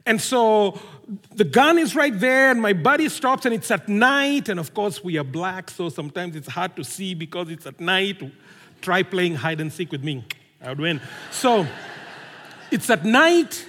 And 0.05 0.21
so 0.21 0.79
the 1.35 1.43
gun 1.43 1.77
is 1.77 1.95
right 1.95 2.17
there, 2.17 2.51
and 2.51 2.61
my 2.61 2.73
buddy 2.73 3.09
stops, 3.09 3.45
and 3.45 3.53
it's 3.53 3.71
at 3.71 3.87
night. 3.87 4.49
And 4.49 4.59
of 4.59 4.73
course, 4.73 5.03
we 5.03 5.17
are 5.17 5.23
black, 5.23 5.69
so 5.69 5.89
sometimes 5.89 6.35
it's 6.35 6.47
hard 6.47 6.75
to 6.75 6.83
see 6.83 7.13
because 7.13 7.49
it's 7.49 7.65
at 7.65 7.79
night. 7.79 8.21
Try 8.81 9.03
playing 9.03 9.35
hide 9.35 9.61
and 9.61 9.71
seek 9.73 9.91
with 9.91 10.03
me, 10.03 10.25
I 10.61 10.69
would 10.69 10.79
win. 10.79 11.01
So 11.31 11.65
it's 12.71 12.89
at 12.89 13.03
night, 13.05 13.65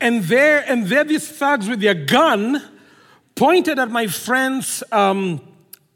and 0.00 0.22
there, 0.24 0.64
and 0.66 0.86
there, 0.86 1.04
these 1.04 1.28
thugs 1.28 1.68
with 1.68 1.80
their 1.80 1.94
gun 1.94 2.62
pointed 3.34 3.78
at 3.78 3.90
my 3.90 4.06
friend's 4.06 4.82
um, 4.92 5.40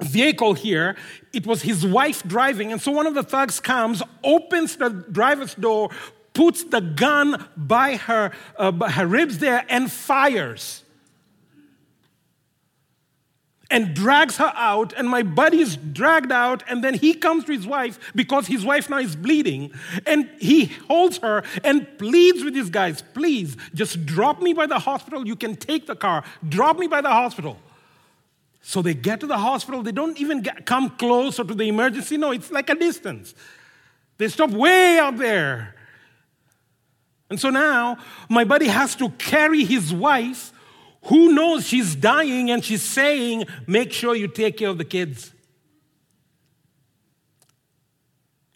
vehicle 0.00 0.54
here. 0.54 0.96
It 1.32 1.46
was 1.46 1.62
his 1.62 1.86
wife 1.86 2.22
driving, 2.24 2.72
and 2.72 2.80
so 2.80 2.92
one 2.92 3.06
of 3.06 3.14
the 3.14 3.22
thugs 3.22 3.60
comes, 3.60 4.02
opens 4.22 4.76
the 4.76 4.90
driver's 4.90 5.54
door, 5.54 5.90
puts 6.32 6.64
the 6.64 6.80
gun 6.80 7.46
by 7.56 7.96
her, 7.96 8.32
uh, 8.56 8.70
by 8.70 8.90
her 8.90 9.06
ribs 9.06 9.38
there 9.38 9.64
and 9.68 9.90
fires. 9.90 10.84
And 13.72 13.94
drags 13.94 14.36
her 14.38 14.52
out, 14.56 14.92
and 14.94 15.08
my 15.08 15.22
buddy 15.22 15.60
is 15.60 15.76
dragged 15.76 16.32
out, 16.32 16.64
and 16.68 16.82
then 16.82 16.94
he 16.94 17.14
comes 17.14 17.44
to 17.44 17.52
his 17.52 17.68
wife 17.68 18.00
because 18.16 18.48
his 18.48 18.64
wife 18.64 18.90
now 18.90 18.98
is 18.98 19.14
bleeding, 19.14 19.70
and 20.06 20.28
he 20.40 20.64
holds 20.88 21.18
her 21.18 21.44
and 21.62 21.86
pleads 21.96 22.42
with 22.42 22.54
these 22.54 22.68
guys, 22.68 23.00
please, 23.14 23.56
just 23.72 24.04
drop 24.06 24.42
me 24.42 24.54
by 24.54 24.66
the 24.66 24.80
hospital. 24.80 25.24
You 25.24 25.36
can 25.36 25.54
take 25.54 25.86
the 25.86 25.94
car. 25.94 26.24
Drop 26.48 26.78
me 26.80 26.88
by 26.88 27.00
the 27.00 27.10
hospital. 27.10 27.58
So 28.60 28.82
they 28.82 28.94
get 28.94 29.20
to 29.20 29.28
the 29.28 29.38
hospital. 29.38 29.84
They 29.84 29.92
don't 29.92 30.18
even 30.20 30.42
get, 30.42 30.66
come 30.66 30.90
closer 30.90 31.44
to 31.44 31.54
the 31.54 31.64
emergency. 31.64 32.16
No, 32.16 32.32
it's 32.32 32.50
like 32.50 32.70
a 32.70 32.74
distance. 32.74 33.34
They 34.18 34.28
stop 34.28 34.50
way 34.50 34.98
out 34.98 35.16
there. 35.16 35.76
And 37.30 37.38
so 37.38 37.48
now 37.48 37.96
my 38.28 38.44
buddy 38.44 38.66
has 38.66 38.96
to 38.96 39.08
carry 39.10 39.64
his 39.64 39.94
wife, 39.94 40.52
who 41.04 41.32
knows 41.32 41.66
she's 41.66 41.94
dying, 41.94 42.50
and 42.50 42.64
she's 42.64 42.82
saying, 42.82 43.46
Make 43.66 43.92
sure 43.92 44.14
you 44.14 44.28
take 44.28 44.58
care 44.58 44.68
of 44.68 44.78
the 44.78 44.84
kids. 44.84 45.32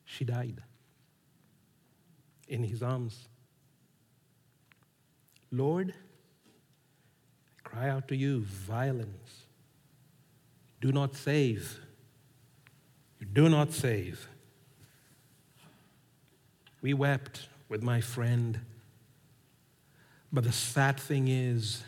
She 0.05 0.25
died 0.25 0.61
in 2.49 2.65
his 2.65 2.83
arms. 2.83 3.29
Lord, 5.51 5.95
I 7.59 7.69
cry 7.69 7.89
out 7.89 8.09
to 8.09 8.17
you, 8.17 8.41
violence. 8.41 9.45
Do 10.81 10.93
not 10.93 11.15
save. 11.15 11.79
You 13.21 13.27
do 13.27 13.49
not 13.49 13.73
save. 13.73 14.29
We 16.83 16.93
wept 16.93 17.49
with 17.69 17.83
my 17.83 18.01
friend. 18.01 18.61
But 20.33 20.45
the 20.45 20.53
sad 20.53 20.99
thing 20.99 21.29
is, 21.29 21.83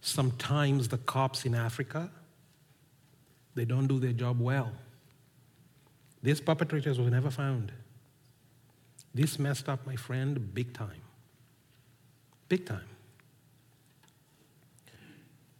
sometimes 0.00 0.88
the 0.88 0.98
cops 0.98 1.44
in 1.44 1.54
Africa, 1.54 2.10
they 3.54 3.64
don't 3.64 3.86
do 3.86 3.98
their 3.98 4.12
job 4.12 4.40
well. 4.40 4.72
These 6.22 6.40
perpetrators 6.40 6.98
were 6.98 7.10
never 7.10 7.30
found. 7.30 7.72
This 9.14 9.38
messed 9.38 9.68
up 9.68 9.86
my 9.86 9.96
friend 9.96 10.54
big 10.54 10.72
time. 10.72 11.02
Big 12.48 12.64
time. 12.64 12.88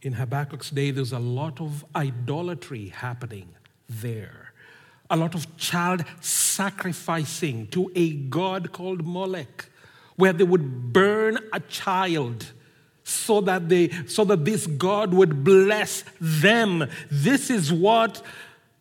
In 0.02 0.14
Habakkuk's 0.14 0.70
day, 0.70 0.90
there's 0.90 1.12
a 1.12 1.18
lot 1.18 1.60
of 1.60 1.84
idolatry 1.94 2.88
happening 2.88 3.48
there 3.88 4.51
a 5.12 5.16
lot 5.16 5.34
of 5.34 5.56
child 5.58 6.04
sacrificing 6.20 7.68
to 7.68 7.92
a 7.94 8.14
god 8.14 8.72
called 8.72 9.06
Molech, 9.06 9.66
where 10.16 10.32
they 10.32 10.42
would 10.42 10.92
burn 10.92 11.38
a 11.52 11.60
child 11.60 12.52
so 13.04 13.40
that 13.42 13.68
they 13.68 13.90
so 14.06 14.24
that 14.24 14.44
this 14.44 14.66
god 14.66 15.12
would 15.12 15.44
bless 15.44 16.04
them 16.20 16.88
this 17.10 17.50
is 17.50 17.72
what 17.72 18.22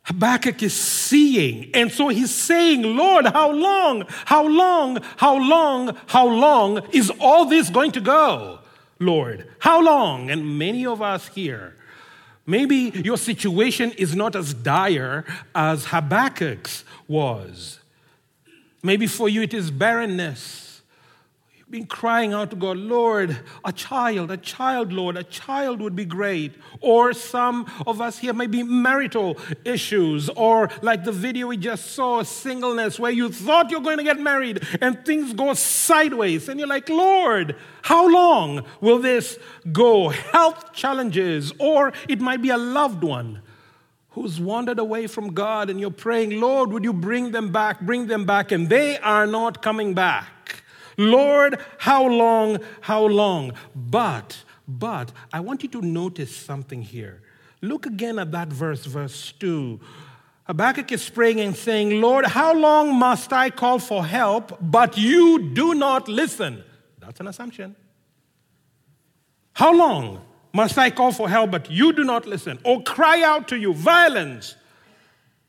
Habakkuk 0.04 0.64
is 0.64 0.74
seeing. 0.74 1.70
And 1.76 1.92
so 1.92 2.08
he's 2.08 2.34
saying, 2.34 2.82
Lord, 2.82 3.28
how 3.28 3.52
long, 3.52 4.06
how 4.26 4.48
long, 4.48 4.98
how 5.18 5.38
long, 5.38 5.96
how 6.08 6.28
long 6.28 6.82
is 6.92 7.12
all 7.20 7.46
this 7.46 7.70
going 7.70 7.92
to 7.92 8.02
go, 8.02 8.60
Lord? 9.00 9.48
How 9.60 9.80
long? 9.80 10.32
And 10.32 10.58
many 10.58 10.88
of 10.88 11.04
us 11.04 11.28
here 11.28 11.76
Maybe 12.46 12.92
your 13.04 13.18
situation 13.18 13.92
is 13.92 14.16
not 14.16 14.36
as 14.36 14.54
dire 14.54 15.26
as 15.54 15.86
Habakkuk's 15.86 16.84
was. 17.08 17.80
Maybe 18.84 19.08
for 19.08 19.30
you 19.30 19.44
it 19.44 19.54
is 19.54 19.70
barrenness. 19.70 20.71
Been 21.72 21.86
crying 21.86 22.34
out 22.34 22.50
to 22.50 22.56
God, 22.56 22.78
Lord, 22.78 23.38
a 23.64 23.72
child, 23.72 24.30
a 24.30 24.38
child, 24.38 24.92
Lord, 24.92 25.16
a 25.16 25.24
child 25.24 25.82
would 25.82 25.96
be 25.96 26.04
great. 26.04 26.54
Or 26.82 27.14
some 27.14 27.66
of 27.88 28.02
us 28.02 28.20
here 28.20 28.34
may 28.34 28.48
be 28.48 28.62
marital 28.62 29.38
issues, 29.64 30.30
or 30.30 30.70
like 30.82 31.06
the 31.06 31.14
video 31.14 31.48
we 31.48 31.58
just 31.58 31.92
saw, 31.92 32.24
singleness, 32.24 33.00
where 33.00 33.12
you 33.12 33.32
thought 33.32 33.72
you're 33.72 33.82
going 33.82 34.00
to 34.00 34.04
get 34.04 34.20
married 34.20 34.68
and 34.82 35.04
things 35.06 35.34
go 35.34 35.54
sideways. 35.54 36.50
And 36.50 36.60
you're 36.60 36.68
like, 36.68 36.90
Lord, 36.90 37.56
how 37.82 38.12
long 38.12 38.66
will 38.82 39.00
this 39.00 39.40
go? 39.72 40.10
Health 40.10 40.74
challenges, 40.74 41.54
or 41.58 41.94
it 42.10 42.20
might 42.20 42.42
be 42.42 42.50
a 42.50 42.58
loved 42.58 43.04
one 43.04 43.42
who's 44.10 44.42
wandered 44.42 44.78
away 44.78 45.08
from 45.08 45.34
God, 45.34 45.70
and 45.70 45.80
you're 45.80 45.90
praying, 45.90 46.42
Lord, 46.42 46.74
would 46.74 46.84
you 46.84 46.92
bring 46.92 47.32
them 47.32 47.54
back, 47.54 47.80
bring 47.80 48.08
them 48.08 48.26
back, 48.26 48.52
and 48.52 48.68
they 48.68 48.98
are 48.98 49.26
not 49.26 49.62
coming 49.62 49.94
back. 49.94 50.41
Lord, 50.98 51.60
how 51.78 52.08
long, 52.08 52.60
how 52.82 53.06
long? 53.06 53.54
But, 53.76 54.44
but, 54.68 55.12
I 55.32 55.40
want 55.40 55.64
you 55.64 55.70
to 55.70 55.82
notice 55.82 56.36
something 56.36 56.82
here. 56.82 57.22
Look 57.62 57.86
again 57.86 58.20
at 58.20 58.32
that 58.32 58.48
verse, 58.48 58.86
verse 58.86 59.32
2. 59.34 59.80
Habakkuk 60.46 60.92
is 60.92 61.10
praying 61.10 61.40
and 61.40 61.56
saying, 61.56 62.02
Lord, 62.02 62.26
how 62.26 62.54
long 62.54 62.96
must 62.96 63.32
I 63.32 63.50
call 63.50 63.80
for 63.80 64.06
help, 64.06 64.58
but 64.60 64.98
you 64.98 65.52
do 65.54 65.76
not 65.76 66.08
listen? 66.08 66.64
That's 67.00 67.20
an 67.20 67.28
assumption. 67.28 67.76
How 69.54 69.74
long 69.74 70.22
must 70.54 70.78
I 70.78 70.90
call 70.90 71.12
for 71.12 71.30
help, 71.30 71.52
but 71.52 71.70
you 71.70 71.94
do 71.94 72.04
not 72.04 72.26
listen? 72.26 72.60
Or 72.66 72.82
cry 72.84 73.22
out 73.22 73.48
to 73.50 73.58
you, 73.58 73.74
violence, 73.74 74.56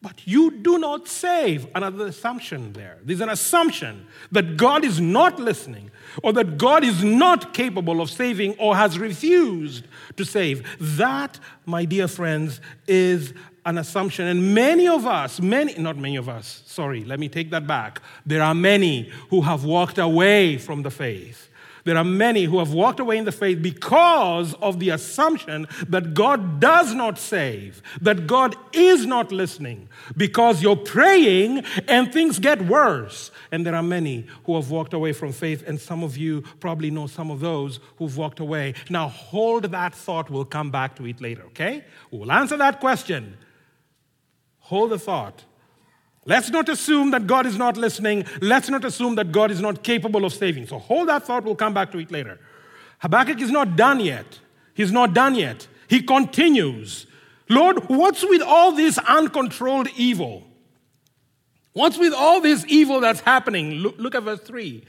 but 0.02 0.26
you 0.26 0.50
do 0.50 0.78
not 0.78 1.06
save. 1.08 1.66
Another 1.74 2.06
assumption 2.06 2.72
there. 2.72 2.98
There's 3.04 3.20
an 3.20 3.28
assumption 3.28 4.06
that 4.32 4.56
God 4.56 4.84
is 4.84 5.00
not 5.00 5.38
listening 5.38 5.90
or 6.22 6.32
that 6.32 6.58
God 6.58 6.84
is 6.84 7.02
not 7.04 7.54
capable 7.54 8.00
of 8.00 8.10
saving 8.10 8.56
or 8.58 8.76
has 8.76 8.98
refused 8.98 9.86
to 10.16 10.24
save. 10.24 10.66
That, 10.80 11.38
my 11.64 11.84
dear 11.84 12.08
friends, 12.08 12.60
is 12.88 13.32
an 13.64 13.78
assumption. 13.78 14.26
And 14.26 14.54
many 14.54 14.88
of 14.88 15.06
us, 15.06 15.40
many, 15.40 15.74
not 15.78 15.96
many 15.96 16.16
of 16.16 16.28
us, 16.28 16.62
sorry, 16.66 17.04
let 17.04 17.20
me 17.20 17.28
take 17.28 17.50
that 17.50 17.66
back. 17.66 18.02
There 18.26 18.42
are 18.42 18.54
many 18.54 19.10
who 19.30 19.42
have 19.42 19.64
walked 19.64 19.98
away 19.98 20.58
from 20.58 20.82
the 20.82 20.90
faith 20.90 21.48
there 21.84 21.96
are 21.96 22.04
many 22.04 22.44
who 22.44 22.58
have 22.58 22.72
walked 22.72 23.00
away 23.00 23.18
in 23.18 23.24
the 23.24 23.32
faith 23.32 23.62
because 23.62 24.54
of 24.54 24.78
the 24.78 24.90
assumption 24.90 25.66
that 25.88 26.14
God 26.14 26.60
does 26.60 26.94
not 26.94 27.18
save, 27.18 27.82
that 28.00 28.26
God 28.26 28.54
is 28.72 29.06
not 29.06 29.32
listening, 29.32 29.88
because 30.16 30.62
you're 30.62 30.76
praying 30.76 31.64
and 31.88 32.12
things 32.12 32.38
get 32.38 32.62
worse. 32.62 33.30
And 33.50 33.66
there 33.66 33.74
are 33.74 33.82
many 33.82 34.26
who 34.44 34.54
have 34.56 34.70
walked 34.70 34.94
away 34.94 35.12
from 35.12 35.32
faith, 35.32 35.66
and 35.66 35.80
some 35.80 36.02
of 36.02 36.16
you 36.16 36.42
probably 36.60 36.90
know 36.90 37.06
some 37.06 37.30
of 37.30 37.40
those 37.40 37.80
who've 37.96 38.16
walked 38.16 38.40
away. 38.40 38.74
Now, 38.88 39.08
hold 39.08 39.64
that 39.64 39.94
thought. 39.94 40.30
We'll 40.30 40.44
come 40.44 40.70
back 40.70 40.96
to 40.96 41.06
it 41.06 41.20
later, 41.20 41.42
okay? 41.46 41.84
We'll 42.10 42.32
answer 42.32 42.56
that 42.56 42.80
question. 42.80 43.36
Hold 44.60 44.90
the 44.90 44.98
thought. 44.98 45.44
Let's 46.24 46.50
not 46.50 46.68
assume 46.68 47.10
that 47.10 47.26
God 47.26 47.46
is 47.46 47.58
not 47.58 47.76
listening. 47.76 48.24
Let's 48.40 48.68
not 48.68 48.84
assume 48.84 49.16
that 49.16 49.32
God 49.32 49.50
is 49.50 49.60
not 49.60 49.82
capable 49.82 50.24
of 50.24 50.32
saving. 50.32 50.66
So 50.66 50.78
hold 50.78 51.08
that 51.08 51.24
thought. 51.24 51.44
We'll 51.44 51.56
come 51.56 51.74
back 51.74 51.90
to 51.92 51.98
it 51.98 52.12
later. 52.12 52.38
Habakkuk 53.00 53.40
is 53.40 53.50
not 53.50 53.76
done 53.76 53.98
yet. 53.98 54.38
He's 54.74 54.92
not 54.92 55.14
done 55.14 55.34
yet. 55.34 55.66
He 55.88 56.00
continues. 56.00 57.06
Lord, 57.48 57.88
what's 57.88 58.22
with 58.22 58.40
all 58.40 58.72
this 58.72 58.98
uncontrolled 58.98 59.88
evil? 59.96 60.44
What's 61.72 61.98
with 61.98 62.14
all 62.14 62.40
this 62.40 62.64
evil 62.68 63.00
that's 63.00 63.20
happening? 63.20 63.74
Look, 63.74 63.98
look 63.98 64.14
at 64.14 64.22
verse 64.22 64.40
3. 64.40 64.84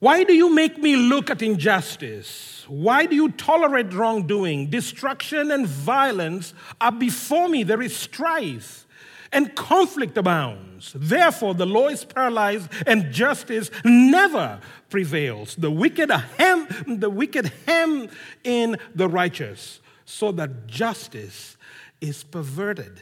Why 0.00 0.24
do 0.24 0.34
you 0.34 0.54
make 0.54 0.78
me 0.78 0.96
look 0.96 1.30
at 1.30 1.42
injustice? 1.42 2.64
Why 2.68 3.06
do 3.06 3.14
you 3.14 3.30
tolerate 3.32 3.92
wrongdoing? 3.92 4.68
Destruction 4.68 5.50
and 5.50 5.66
violence 5.66 6.54
are 6.80 6.92
before 6.92 7.48
me. 7.48 7.62
There 7.62 7.82
is 7.82 7.96
strife 7.96 8.86
and 9.32 9.54
conflict 9.54 10.16
abounds. 10.18 10.92
Therefore, 10.94 11.54
the 11.54 11.66
law 11.66 11.88
is 11.88 12.04
paralyzed 12.04 12.68
and 12.86 13.12
justice 13.12 13.70
never 13.84 14.60
prevails. 14.88 15.54
The 15.56 15.70
wicked 15.70 16.10
hem, 16.10 16.66
the 16.98 17.10
wicked 17.10 17.52
hem 17.66 18.08
in 18.42 18.76
the 18.94 19.08
righteous, 19.08 19.80
so 20.04 20.32
that 20.32 20.66
justice 20.66 21.56
is 22.00 22.24
perverted. 22.24 23.00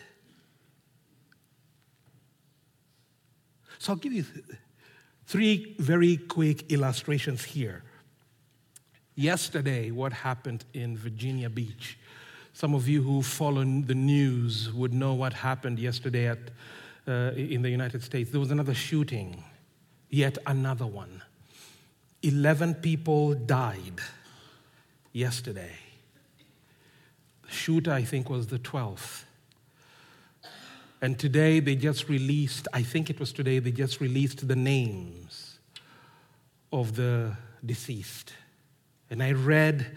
So 3.78 3.92
I'll 3.92 3.98
give 3.98 4.12
you 4.12 4.24
three 5.26 5.76
very 5.78 6.16
quick 6.16 6.70
illustrations 6.72 7.44
here. 7.44 7.84
Yesterday, 9.14 9.90
what 9.90 10.12
happened 10.12 10.64
in 10.74 10.96
Virginia 10.96 11.48
Beach? 11.48 11.98
Some 12.58 12.74
of 12.74 12.88
you 12.88 13.02
who 13.02 13.22
follow 13.22 13.62
the 13.62 13.94
news 13.94 14.72
would 14.72 14.92
know 14.92 15.14
what 15.14 15.32
happened 15.32 15.78
yesterday 15.78 16.26
at, 16.26 16.40
uh, 17.06 17.30
in 17.36 17.62
the 17.62 17.70
United 17.70 18.02
States. 18.02 18.32
There 18.32 18.40
was 18.40 18.50
another 18.50 18.74
shooting, 18.74 19.44
yet 20.10 20.38
another 20.44 20.84
one. 20.84 21.22
11 22.24 22.74
people 22.74 23.34
died 23.34 24.00
yesterday. 25.12 25.70
The 27.44 27.52
shooter, 27.52 27.92
I 27.92 28.02
think, 28.02 28.28
was 28.28 28.48
the 28.48 28.58
12th. 28.58 29.22
And 31.00 31.16
today 31.16 31.60
they 31.60 31.76
just 31.76 32.08
released, 32.08 32.66
I 32.72 32.82
think 32.82 33.08
it 33.08 33.20
was 33.20 33.32
today, 33.32 33.60
they 33.60 33.70
just 33.70 34.00
released 34.00 34.48
the 34.48 34.56
names 34.56 35.60
of 36.72 36.96
the 36.96 37.36
deceased. 37.64 38.32
And 39.10 39.22
I 39.22 39.30
read 39.30 39.96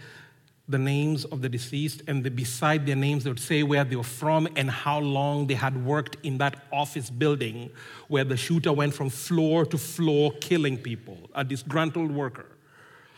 the 0.67 0.78
names 0.78 1.26
of 1.26 1.41
the 1.41 1.50
deceased, 1.50 2.02
and 2.08 2.24
the, 2.24 2.30
beside 2.30 2.86
their 2.86 2.95
names, 2.95 3.24
they 3.24 3.30
would 3.30 3.39
say 3.39 3.63
where 3.63 3.84
they 3.84 3.95
were 3.95 4.04
from 4.04 4.47
and 4.56 4.69
how 4.69 5.00
long 5.00 5.47
they 5.47 5.54
had 5.54 5.86
worked 5.86 6.17
in 6.24 6.38
that 6.38 6.63
office 6.71 7.10
building 7.10 7.69
where 8.08 8.24
the 8.24 8.38
shooter 8.38 8.71
went 8.71 8.93
from 8.93 9.10
floor 9.10 9.65
to 9.65 9.78
floor 9.78 10.32
killing 10.39 10.78
people, 10.78 11.17
a 11.36 11.43
disgruntled 11.43 12.12
worker. 12.12 12.45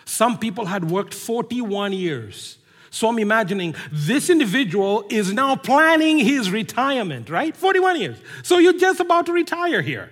Some 0.05 0.37
people 0.37 0.65
had 0.65 0.89
worked 0.89 1.13
41 1.13 1.93
years. 1.93 2.57
So 2.89 3.09
I'm 3.09 3.19
imagining 3.19 3.75
this 3.91 4.29
individual 4.29 5.05
is 5.09 5.33
now 5.33 5.55
planning 5.55 6.19
his 6.19 6.51
retirement, 6.51 7.29
right? 7.29 7.55
41 7.55 7.99
years. 7.99 8.17
So 8.43 8.59
you're 8.59 8.77
just 8.77 8.99
about 8.99 9.25
to 9.27 9.33
retire 9.33 9.81
here. 9.81 10.11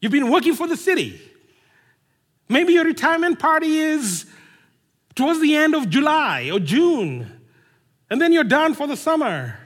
You've 0.00 0.12
been 0.12 0.30
working 0.30 0.54
for 0.54 0.66
the 0.66 0.76
city. 0.76 1.20
Maybe 2.48 2.74
your 2.74 2.84
retirement 2.84 3.38
party 3.38 3.78
is 3.78 4.26
towards 5.14 5.40
the 5.40 5.54
end 5.54 5.74
of 5.74 5.88
July 5.88 6.50
or 6.52 6.58
June, 6.58 7.40
and 8.10 8.20
then 8.20 8.32
you're 8.32 8.44
done 8.44 8.74
for 8.74 8.86
the 8.86 8.96
summer. 8.96 9.58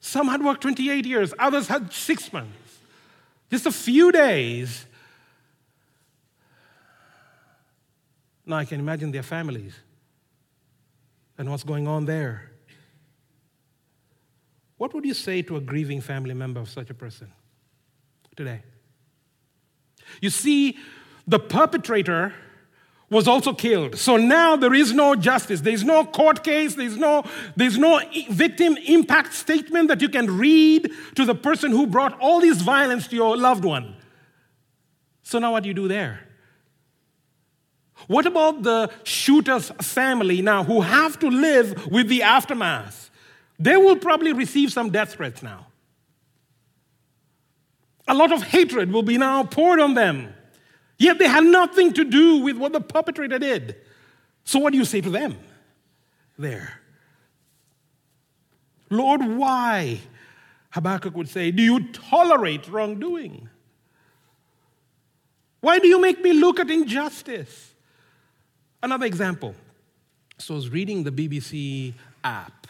Some 0.00 0.28
had 0.28 0.42
worked 0.42 0.62
28 0.62 1.06
years, 1.06 1.32
others 1.38 1.68
had 1.68 1.92
six 1.92 2.32
months, 2.32 2.78
just 3.50 3.66
a 3.66 3.72
few 3.72 4.12
days. 4.12 4.86
Now 8.46 8.56
I 8.56 8.64
can 8.64 8.80
imagine 8.80 9.10
their 9.10 9.22
families 9.22 9.74
and 11.38 11.50
what's 11.50 11.64
going 11.64 11.88
on 11.88 12.04
there. 12.04 12.50
What 14.76 14.92
would 14.92 15.04
you 15.04 15.14
say 15.14 15.40
to 15.42 15.56
a 15.56 15.60
grieving 15.60 16.00
family 16.00 16.34
member 16.34 16.60
of 16.60 16.68
such 16.68 16.90
a 16.90 16.94
person 16.94 17.32
today? 18.36 18.62
You 20.20 20.30
see, 20.30 20.76
the 21.26 21.38
perpetrator 21.38 22.34
was 23.10 23.28
also 23.28 23.52
killed. 23.52 23.96
So 23.96 24.16
now 24.16 24.56
there 24.56 24.74
is 24.74 24.92
no 24.92 25.14
justice. 25.14 25.60
There's 25.60 25.84
no 25.84 26.04
court 26.04 26.42
case. 26.42 26.74
There's 26.74 26.96
no, 26.96 27.24
there's 27.54 27.78
no 27.78 28.00
victim 28.30 28.76
impact 28.86 29.34
statement 29.34 29.88
that 29.88 30.00
you 30.00 30.08
can 30.08 30.38
read 30.38 30.90
to 31.14 31.24
the 31.24 31.34
person 31.34 31.70
who 31.70 31.86
brought 31.86 32.18
all 32.18 32.40
this 32.40 32.60
violence 32.60 33.06
to 33.08 33.16
your 33.16 33.36
loved 33.36 33.64
one. 33.64 33.96
So 35.22 35.38
now 35.38 35.52
what 35.52 35.62
do 35.62 35.68
you 35.68 35.74
do 35.74 35.88
there? 35.88 36.20
What 38.06 38.26
about 38.26 38.62
the 38.62 38.90
shooter's 39.04 39.70
family 39.80 40.42
now 40.42 40.64
who 40.64 40.80
have 40.80 41.18
to 41.20 41.28
live 41.28 41.86
with 41.86 42.08
the 42.08 42.22
aftermath? 42.22 43.10
They 43.58 43.76
will 43.76 43.96
probably 43.96 44.32
receive 44.32 44.72
some 44.72 44.90
death 44.90 45.14
threats 45.14 45.42
now. 45.42 45.66
A 48.06 48.14
lot 48.14 48.32
of 48.32 48.42
hatred 48.42 48.92
will 48.92 49.02
be 49.02 49.16
now 49.16 49.44
poured 49.44 49.80
on 49.80 49.94
them. 49.94 50.34
Yet 50.98 51.18
they 51.18 51.26
had 51.26 51.44
nothing 51.44 51.92
to 51.94 52.04
do 52.04 52.38
with 52.38 52.56
what 52.56 52.72
the 52.72 52.80
perpetrator 52.80 53.38
did. 53.38 53.76
So, 54.44 54.58
what 54.58 54.72
do 54.72 54.78
you 54.78 54.84
say 54.84 55.00
to 55.00 55.10
them 55.10 55.38
there? 56.38 56.80
Lord, 58.90 59.22
why? 59.24 60.00
Habakkuk 60.70 61.16
would 61.16 61.28
say, 61.28 61.50
Do 61.50 61.62
you 61.62 61.92
tolerate 61.92 62.68
wrongdoing? 62.68 63.48
Why 65.60 65.78
do 65.78 65.88
you 65.88 66.00
make 66.00 66.20
me 66.20 66.34
look 66.34 66.60
at 66.60 66.70
injustice? 66.70 67.72
Another 68.82 69.06
example. 69.06 69.54
So 70.38 70.54
I 70.54 70.56
was 70.56 70.68
reading 70.68 71.04
the 71.04 71.10
BBC 71.10 71.94
app 72.22 72.63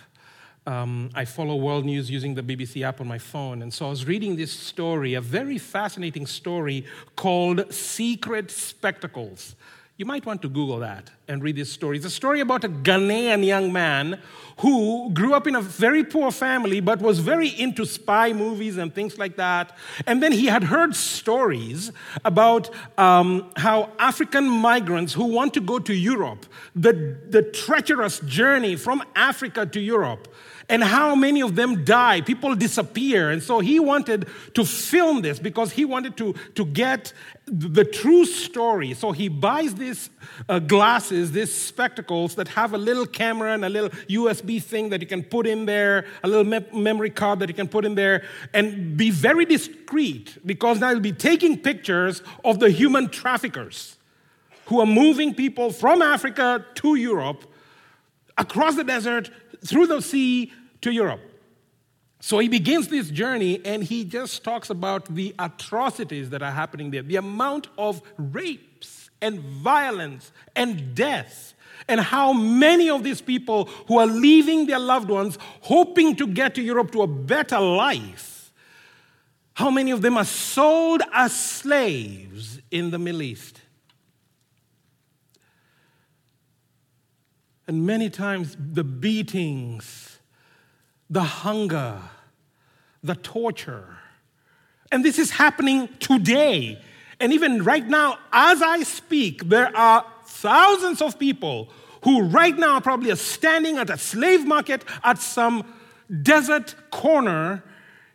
um, 0.66 1.10
I 1.14 1.24
follow 1.24 1.56
world 1.56 1.84
news 1.84 2.10
using 2.10 2.34
the 2.34 2.42
BBC 2.42 2.82
app 2.82 3.00
on 3.00 3.06
my 3.06 3.18
phone. 3.18 3.62
And 3.62 3.72
so 3.72 3.86
I 3.86 3.90
was 3.90 4.06
reading 4.06 4.36
this 4.36 4.52
story, 4.52 5.14
a 5.14 5.20
very 5.20 5.58
fascinating 5.58 6.26
story 6.26 6.86
called 7.16 7.72
Secret 7.72 8.50
Spectacles. 8.50 9.56
You 9.96 10.06
might 10.06 10.26
want 10.26 10.42
to 10.42 10.48
Google 10.48 10.80
that 10.80 11.10
and 11.28 11.40
read 11.40 11.54
this 11.54 11.70
story. 11.70 11.98
It's 11.98 12.06
a 12.06 12.10
story 12.10 12.40
about 12.40 12.64
a 12.64 12.68
Ghanaian 12.68 13.46
young 13.46 13.72
man 13.72 14.20
who 14.58 15.10
grew 15.12 15.34
up 15.34 15.46
in 15.46 15.54
a 15.54 15.60
very 15.60 16.02
poor 16.02 16.32
family 16.32 16.80
but 16.80 17.00
was 17.00 17.20
very 17.20 17.46
into 17.48 17.86
spy 17.86 18.32
movies 18.32 18.76
and 18.76 18.92
things 18.92 19.18
like 19.18 19.36
that. 19.36 19.76
And 20.04 20.20
then 20.20 20.32
he 20.32 20.46
had 20.46 20.64
heard 20.64 20.96
stories 20.96 21.92
about 22.24 22.70
um, 22.98 23.52
how 23.56 23.92
African 24.00 24.48
migrants 24.48 25.12
who 25.12 25.26
want 25.26 25.54
to 25.54 25.60
go 25.60 25.78
to 25.78 25.94
Europe, 25.94 26.46
the, 26.74 27.16
the 27.28 27.42
treacherous 27.42 28.18
journey 28.20 28.74
from 28.74 29.00
Africa 29.14 29.64
to 29.64 29.78
Europe, 29.78 30.26
and 30.68 30.82
how 30.82 31.14
many 31.14 31.42
of 31.42 31.56
them 31.56 31.84
die. 31.84 32.20
People 32.20 32.54
disappear. 32.54 33.30
And 33.30 33.42
so 33.42 33.60
he 33.60 33.78
wanted 33.78 34.26
to 34.54 34.64
film 34.64 35.22
this 35.22 35.38
because 35.38 35.72
he 35.72 35.84
wanted 35.84 36.16
to, 36.16 36.34
to 36.54 36.64
get 36.64 37.12
the 37.46 37.84
true 37.84 38.24
story. 38.24 38.94
So 38.94 39.12
he 39.12 39.28
buys 39.28 39.74
these 39.74 40.08
uh, 40.48 40.60
glasses, 40.60 41.32
these 41.32 41.52
spectacles 41.52 42.34
that 42.36 42.48
have 42.48 42.72
a 42.72 42.78
little 42.78 43.06
camera 43.06 43.52
and 43.52 43.64
a 43.64 43.68
little 43.68 43.90
USB 43.90 44.62
thing 44.62 44.88
that 44.90 45.00
you 45.00 45.06
can 45.06 45.22
put 45.22 45.46
in 45.46 45.66
there, 45.66 46.06
a 46.22 46.28
little 46.28 46.44
me- 46.44 46.66
memory 46.72 47.10
card 47.10 47.40
that 47.40 47.48
you 47.48 47.54
can 47.54 47.68
put 47.68 47.84
in 47.84 47.94
there, 47.94 48.24
and 48.54 48.96
be 48.96 49.10
very 49.10 49.44
discreet 49.44 50.38
because 50.46 50.80
now 50.80 50.90
he'll 50.90 51.00
be 51.00 51.12
taking 51.12 51.58
pictures 51.58 52.22
of 52.44 52.58
the 52.58 52.70
human 52.70 53.08
traffickers 53.08 53.98
who 54.66 54.80
are 54.80 54.86
moving 54.86 55.34
people 55.34 55.70
from 55.70 56.00
Africa 56.00 56.64
to 56.74 56.94
Europe, 56.94 57.44
across 58.36 58.76
the 58.76 58.84
desert, 58.84 59.30
through 59.64 59.86
the 59.86 60.00
sea 60.00 60.52
to 60.80 60.92
Europe. 60.92 61.20
So 62.20 62.38
he 62.38 62.48
begins 62.48 62.88
this 62.88 63.10
journey 63.10 63.60
and 63.66 63.84
he 63.84 64.04
just 64.04 64.42
talks 64.44 64.70
about 64.70 65.14
the 65.14 65.34
atrocities 65.38 66.30
that 66.30 66.42
are 66.42 66.50
happening 66.50 66.90
there, 66.90 67.02
the 67.02 67.16
amount 67.16 67.68
of 67.76 68.00
rapes 68.16 69.10
and 69.20 69.40
violence 69.40 70.32
and 70.56 70.94
death, 70.94 71.54
and 71.86 72.00
how 72.00 72.32
many 72.32 72.88
of 72.88 73.02
these 73.04 73.20
people 73.20 73.66
who 73.88 73.98
are 73.98 74.06
leaving 74.06 74.66
their 74.66 74.78
loved 74.78 75.10
ones 75.10 75.36
hoping 75.60 76.16
to 76.16 76.26
get 76.26 76.54
to 76.54 76.62
Europe 76.62 76.92
to 76.92 77.02
a 77.02 77.06
better 77.06 77.60
life, 77.60 78.52
how 79.52 79.70
many 79.70 79.90
of 79.90 80.00
them 80.00 80.16
are 80.16 80.24
sold 80.24 81.02
as 81.12 81.38
slaves 81.38 82.58
in 82.70 82.90
the 82.90 82.98
Middle 82.98 83.22
East. 83.22 83.60
And 87.66 87.86
many 87.86 88.10
times 88.10 88.56
the 88.58 88.84
beatings, 88.84 90.18
the 91.08 91.22
hunger, 91.22 91.98
the 93.02 93.14
torture. 93.14 93.98
And 94.92 95.04
this 95.04 95.18
is 95.18 95.30
happening 95.30 95.88
today. 95.98 96.80
And 97.20 97.32
even 97.32 97.64
right 97.64 97.86
now, 97.86 98.18
as 98.32 98.60
I 98.60 98.82
speak, 98.82 99.48
there 99.48 99.74
are 99.76 100.04
thousands 100.26 101.00
of 101.00 101.18
people 101.18 101.70
who 102.02 102.22
right 102.22 102.56
now 102.56 102.80
probably 102.80 103.10
are 103.10 103.16
standing 103.16 103.78
at 103.78 103.88
a 103.88 103.96
slave 103.96 104.46
market 104.46 104.84
at 105.02 105.18
some 105.18 105.64
desert 106.22 106.74
corner 106.90 107.64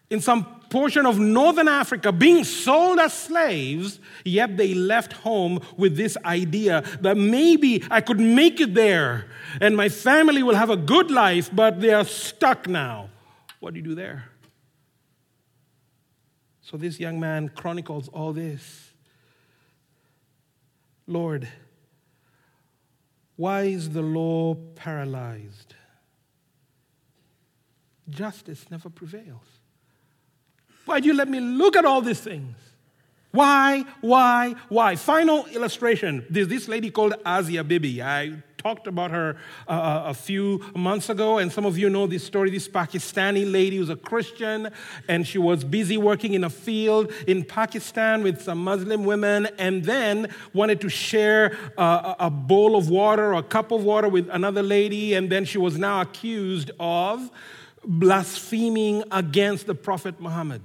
in 0.10 0.22
some 0.22 0.59
portion 0.70 1.06
of 1.06 1.20
northern 1.20 1.68
Africa 1.68 2.12
being 2.12 2.44
sold 2.44 3.00
as 3.00 3.14
slaves, 3.14 4.00
yet 4.24 4.58
they 4.58 4.74
left 4.74 5.14
home 5.14 5.60
with 5.78 5.98
this 5.98 6.18
idea 6.24 6.84
that 7.02 7.18
maybe 7.18 7.84
I 7.90 8.02
could 8.02 8.20
make 8.20 8.60
it 8.60 8.74
there 8.74 9.26
and 9.60 9.76
my 9.76 9.90
family 9.90 10.44
will 10.44 10.56
have 10.56 10.70
a 10.70 10.78
good 10.78 11.12
life, 11.12 11.50
but 11.54 11.82
they 11.82 11.94
are 11.94 12.06
stuck 12.06 12.68
now. 12.68 13.10
What 13.60 13.74
do 13.74 13.80
you 13.80 13.86
do 13.86 13.96
there? 13.96 14.26
So 16.62 16.78
this 16.78 17.00
young 17.00 17.20
man 17.20 17.50
chronicles 17.50 18.08
all 18.10 18.32
this. 18.32 18.92
Lord, 21.08 21.48
why 23.36 23.64
is 23.64 23.90
the 23.90 24.04
law 24.04 24.54
paralyzed? 24.76 25.74
Justice 28.08 28.66
never 28.70 28.90
prevails. 28.90 29.46
Why 30.86 31.00
do 31.00 31.08
you 31.08 31.13
let 31.13 31.30
me 31.30 31.39
look 31.39 31.76
at 31.76 31.86
all 31.86 32.02
these 32.02 32.20
things? 32.20 32.56
Why, 33.32 33.86
why, 34.02 34.56
why? 34.70 34.96
Final 34.96 35.46
illustration. 35.48 36.26
There's 36.30 36.48
this 36.48 36.68
lady 36.68 36.89
called 36.89 37.13
Asia 37.26 37.63
Bibi. 37.63 38.02
I 38.02 38.42
talked 38.58 38.88
about 38.88 39.12
her 39.12 39.38
uh, 39.68 39.72
uh, 39.72 40.04
a 40.08 40.13
few 40.13 40.65
months 40.76 41.10
ago, 41.10 41.38
and 41.38 41.52
some 41.52 41.65
of 41.65 41.78
you 41.78 41.89
know 41.89 42.08
this 42.08 42.24
story. 42.24 42.50
This 42.50 42.68
Pakistani 42.68 43.50
lady 43.50 43.78
who's 43.78 43.89
a 43.89 43.96
Christian, 43.96 44.70
and 45.08 45.28
she 45.28 45.38
was 45.38 45.63
busy 45.63 45.96
working 45.96 46.34
in 46.34 46.44
a 46.44 46.50
field 46.50 47.12
in 47.28 47.44
Pakistan 47.44 48.24
with 48.24 48.42
some 48.42 48.63
Muslim 48.63 49.06
women, 49.06 49.48
and 49.60 49.84
then 49.86 50.28
wanted 50.54 50.82
to 50.82 50.89
share 50.89 51.56
uh, 51.78 52.15
a 52.20 52.30
bowl 52.30 52.76
of 52.76 52.89
water 52.89 53.34
or 53.34 53.39
a 53.39 53.44
cup 53.44 53.72
of 53.72 53.84
water 53.84 54.10
with 54.10 54.28
another 54.32 54.63
lady, 54.63 55.13
and 55.13 55.30
then 55.30 55.46
she 55.46 55.58
was 55.58 55.78
now 55.78 56.02
accused 56.02 56.72
of 56.80 57.30
blaspheming 57.86 59.04
against 59.12 59.68
the 59.68 59.76
Prophet 59.76 60.20
Muhammad. 60.20 60.62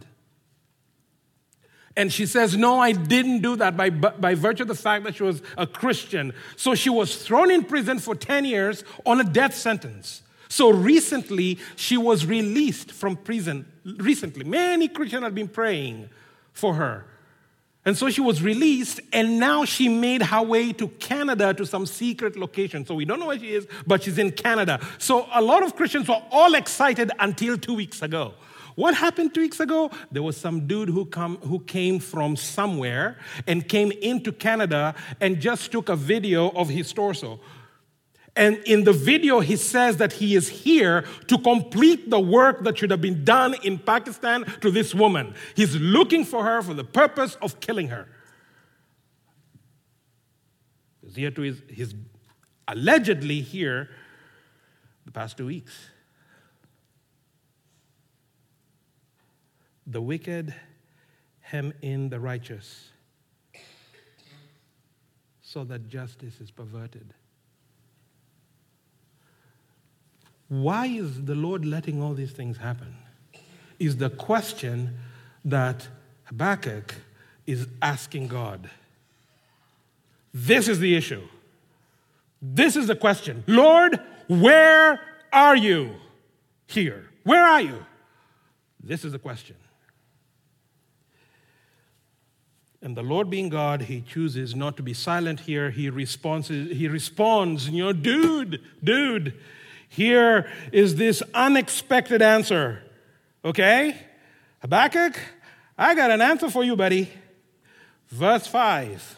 And 1.97 2.13
she 2.13 2.27
says, 2.27 2.57
No, 2.57 2.81
I 2.81 2.93
didn't 2.93 3.41
do 3.41 3.57
that 3.57 3.77
by, 3.77 3.91
by 3.91 4.35
virtue 4.35 4.63
of 4.63 4.69
the 4.69 4.75
fact 4.75 5.05
that 5.05 5.17
she 5.17 5.23
was 5.23 5.43
a 5.57 5.67
Christian. 5.67 6.33
So 6.57 6.75
she 6.75 6.91
was 6.91 7.25
thrown 7.25 7.51
in 7.51 7.65
prison 7.65 7.99
for 7.99 8.15
10 8.15 8.45
years 8.45 8.85
on 9.07 9.21
a 9.21 9.25
death 9.25 9.55
sentence. 9.55 10.23
So 10.49 10.71
recently, 10.71 11.59
she 11.77 11.97
was 11.97 12.27
released 12.27 12.93
from 12.93 13.17
prison. 13.17 13.67
Recently, 13.85 14.45
many 14.45 14.89
Christians 14.89 15.23
had 15.25 15.35
been 15.35 15.49
praying 15.49 16.09
for 16.53 16.75
her. 16.75 17.07
And 17.87 17.97
so 17.97 18.09
she 18.09 18.23
was 18.23 18.43
released, 18.43 19.01
and 19.13 19.39
now 19.39 19.67
she 19.67 19.89
made 19.89 20.23
her 20.23 20.43
way 20.43 20.73
to 20.73 20.89
Canada 20.89 21.53
to 21.53 21.67
some 21.67 21.85
secret 21.85 22.35
location. 22.37 22.87
So 22.87 22.95
we 22.95 23.05
don't 23.05 23.21
know 23.21 23.27
where 23.27 23.39
she 23.39 23.55
is, 23.55 23.67
but 23.87 24.03
she's 24.03 24.17
in 24.17 24.33
Canada. 24.33 24.81
So 24.99 25.27
a 25.35 25.43
lot 25.43 25.63
of 25.63 25.77
Christians 25.77 26.09
were 26.09 26.23
all 26.31 26.55
excited 26.55 27.13
until 27.19 27.59
two 27.59 27.75
weeks 27.75 28.01
ago. 28.01 28.35
What 28.75 28.95
happened 28.95 29.35
two 29.35 29.43
weeks 29.43 29.61
ago? 29.61 29.91
There 30.11 30.23
was 30.23 30.37
some 30.37 30.67
dude 30.67 30.89
who, 30.89 31.05
come, 31.05 31.37
who 31.39 31.61
came 31.61 32.01
from 32.01 32.37
somewhere 32.37 33.19
and 33.47 33.69
came 33.69 33.93
into 33.93 34.33
Canada 34.33 34.95
and 35.21 35.41
just 35.41 35.71
took 35.71 35.89
a 35.89 35.97
video 35.97 36.51
of 36.51 36.69
his 36.69 36.93
torso. 36.93 37.39
And 38.37 38.57
in 38.65 38.83
the 38.83 38.93
video, 38.93 39.41
he 39.41 39.57
says 39.57 39.99
that 39.99 40.15
he 40.15 40.35
is 40.35 40.49
here 40.49 41.05
to 41.29 41.39
complete 41.39 42.11
the 42.11 42.19
work 42.19 42.65
that 42.65 42.77
should 42.77 42.91
have 42.91 43.01
been 43.01 43.25
done 43.25 43.55
in 43.63 43.79
Pakistan 43.79 44.45
to 44.61 44.71
this 44.71 44.93
woman. 44.93 45.35
He's 45.55 45.77
looking 45.77 46.25
for 46.25 46.43
her 46.43 46.61
for 46.61 46.75
the 46.75 46.85
purpose 46.85 47.37
of 47.37 47.61
killing 47.61 47.89
her. 47.89 48.09
He's 51.05 51.15
here 51.15 51.31
to 51.31 51.43
his, 51.69 51.95
allegedly 52.67 53.41
here 53.41 53.91
the 55.05 55.13
past 55.13 55.37
two 55.37 55.47
weeks. 55.47 55.91
The 59.87 60.01
wicked 60.01 60.55
hem 61.41 61.73
in 61.83 62.09
the 62.09 62.19
righteous 62.19 62.89
so 65.43 65.63
that 65.63 65.89
justice 65.89 66.41
is 66.41 66.51
perverted. 66.51 67.15
Why 70.49 70.87
is 70.87 71.25
the 71.25 71.35
Lord 71.35 71.65
letting 71.65 72.03
all 72.03 72.15
these 72.15 72.33
things 72.33 72.59
happen? 72.59 72.95
Is 73.79 73.97
the 73.97 74.11
question 74.11 74.99
that 75.45 75.89
Habakkuk 76.25 76.95
is 77.47 77.69
asking 77.83 78.29
God. 78.29 78.71
This 80.33 80.69
is 80.69 80.81
the 80.81 80.97
issue. 80.97 81.23
This 82.41 82.77
is 82.77 82.87
the 82.87 82.97
question 82.97 83.45
Lord, 83.47 84.01
where 84.29 85.01
are 85.33 85.57
you 85.57 85.95
here? 86.67 87.11
Where 87.25 87.45
are 87.45 87.61
you? 87.61 87.85
This 88.83 89.05
is 89.05 89.13
the 89.13 89.19
question. 89.19 89.57
And 92.83 92.95
the 92.95 93.03
Lord 93.03 93.31
being 93.31 93.49
God, 93.49 93.83
he 93.83 94.03
chooses 94.03 94.55
not 94.55 94.77
to 94.77 94.83
be 94.83 94.93
silent 94.93 95.41
here. 95.41 95.71
He 95.71 95.89
responds, 95.89 96.49
he 96.49 96.87
responds, 96.87 97.71
you 97.71 97.83
know, 97.83 97.95
dude, 97.95 98.61
dude, 98.83 99.33
here 99.89 100.51
is 100.73 100.97
this 100.97 101.23
unexpected 101.33 102.23
answer. 102.23 102.83
Okay? 103.45 103.97
Habakkuk, 104.61 105.21
I 105.77 105.95
got 105.95 106.11
an 106.11 106.21
answer 106.21 106.51
for 106.51 106.65
you, 106.65 106.77
buddy. 106.77 107.11
Verse 108.09 108.47
5. 108.47 109.17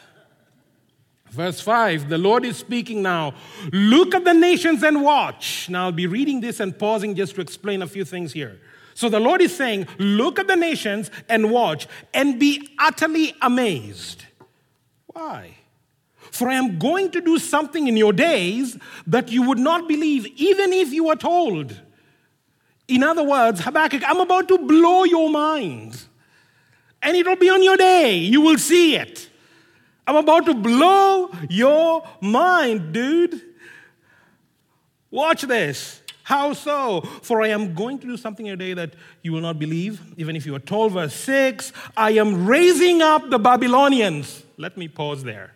Verse 1.30 1.60
5, 1.60 2.08
the 2.08 2.18
Lord 2.18 2.44
is 2.44 2.56
speaking 2.56 3.02
now. 3.02 3.34
Look 3.72 4.14
at 4.14 4.24
the 4.24 4.32
nations 4.32 4.82
and 4.82 5.02
watch. 5.02 5.68
Now, 5.68 5.86
I'll 5.86 5.92
be 5.92 6.06
reading 6.06 6.40
this 6.40 6.60
and 6.60 6.76
pausing 6.78 7.14
just 7.14 7.34
to 7.34 7.42
explain 7.42 7.82
a 7.82 7.86
few 7.86 8.04
things 8.04 8.32
here. 8.32 8.58
So 8.94 9.10
the 9.10 9.20
Lord 9.20 9.42
is 9.42 9.54
saying, 9.54 9.86
Look 9.98 10.38
at 10.38 10.46
the 10.46 10.56
nations 10.56 11.10
and 11.28 11.50
watch 11.50 11.86
and 12.14 12.40
be 12.40 12.70
utterly 12.78 13.34
amazed. 13.42 14.24
Why? 15.08 15.55
For 16.30 16.48
I 16.48 16.54
am 16.54 16.78
going 16.78 17.10
to 17.12 17.20
do 17.20 17.38
something 17.38 17.86
in 17.86 17.96
your 17.96 18.12
days 18.12 18.76
that 19.06 19.30
you 19.30 19.42
would 19.42 19.58
not 19.58 19.88
believe, 19.88 20.26
even 20.36 20.72
if 20.72 20.92
you 20.92 21.04
were 21.04 21.16
told. 21.16 21.80
In 22.88 23.02
other 23.02 23.22
words, 23.22 23.60
Habakkuk, 23.60 24.02
I'm 24.06 24.20
about 24.20 24.48
to 24.48 24.58
blow 24.58 25.04
your 25.04 25.28
mind. 25.30 26.00
And 27.02 27.16
it'll 27.16 27.36
be 27.36 27.50
on 27.50 27.62
your 27.62 27.76
day. 27.76 28.16
You 28.16 28.40
will 28.40 28.58
see 28.58 28.96
it. 28.96 29.28
I'm 30.06 30.16
about 30.16 30.46
to 30.46 30.54
blow 30.54 31.30
your 31.50 32.06
mind, 32.20 32.92
dude. 32.92 33.40
Watch 35.10 35.42
this. 35.42 36.02
How 36.22 36.52
so? 36.52 37.02
For 37.22 37.42
I 37.42 37.48
am 37.48 37.74
going 37.74 37.98
to 38.00 38.06
do 38.06 38.16
something 38.16 38.46
today 38.46 38.74
that 38.74 38.94
you 39.22 39.32
will 39.32 39.40
not 39.40 39.58
believe, 39.58 40.00
even 40.16 40.34
if 40.34 40.44
you 40.44 40.54
are 40.54 40.60
told. 40.60 40.92
Verse 40.92 41.14
6 41.14 41.72
I 41.96 42.12
am 42.12 42.46
raising 42.46 43.02
up 43.02 43.30
the 43.30 43.38
Babylonians. 43.38 44.42
Let 44.56 44.76
me 44.76 44.88
pause 44.88 45.22
there. 45.22 45.55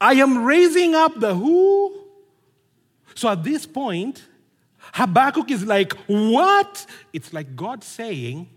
I 0.00 0.14
am 0.14 0.44
raising 0.44 0.94
up 0.94 1.18
the 1.18 1.34
who? 1.34 1.98
So 3.14 3.28
at 3.28 3.44
this 3.44 3.66
point, 3.66 4.24
Habakkuk 4.92 5.50
is 5.50 5.64
like, 5.64 5.92
What? 6.06 6.86
It's 7.12 7.32
like 7.32 7.56
God 7.56 7.84
saying, 7.84 8.48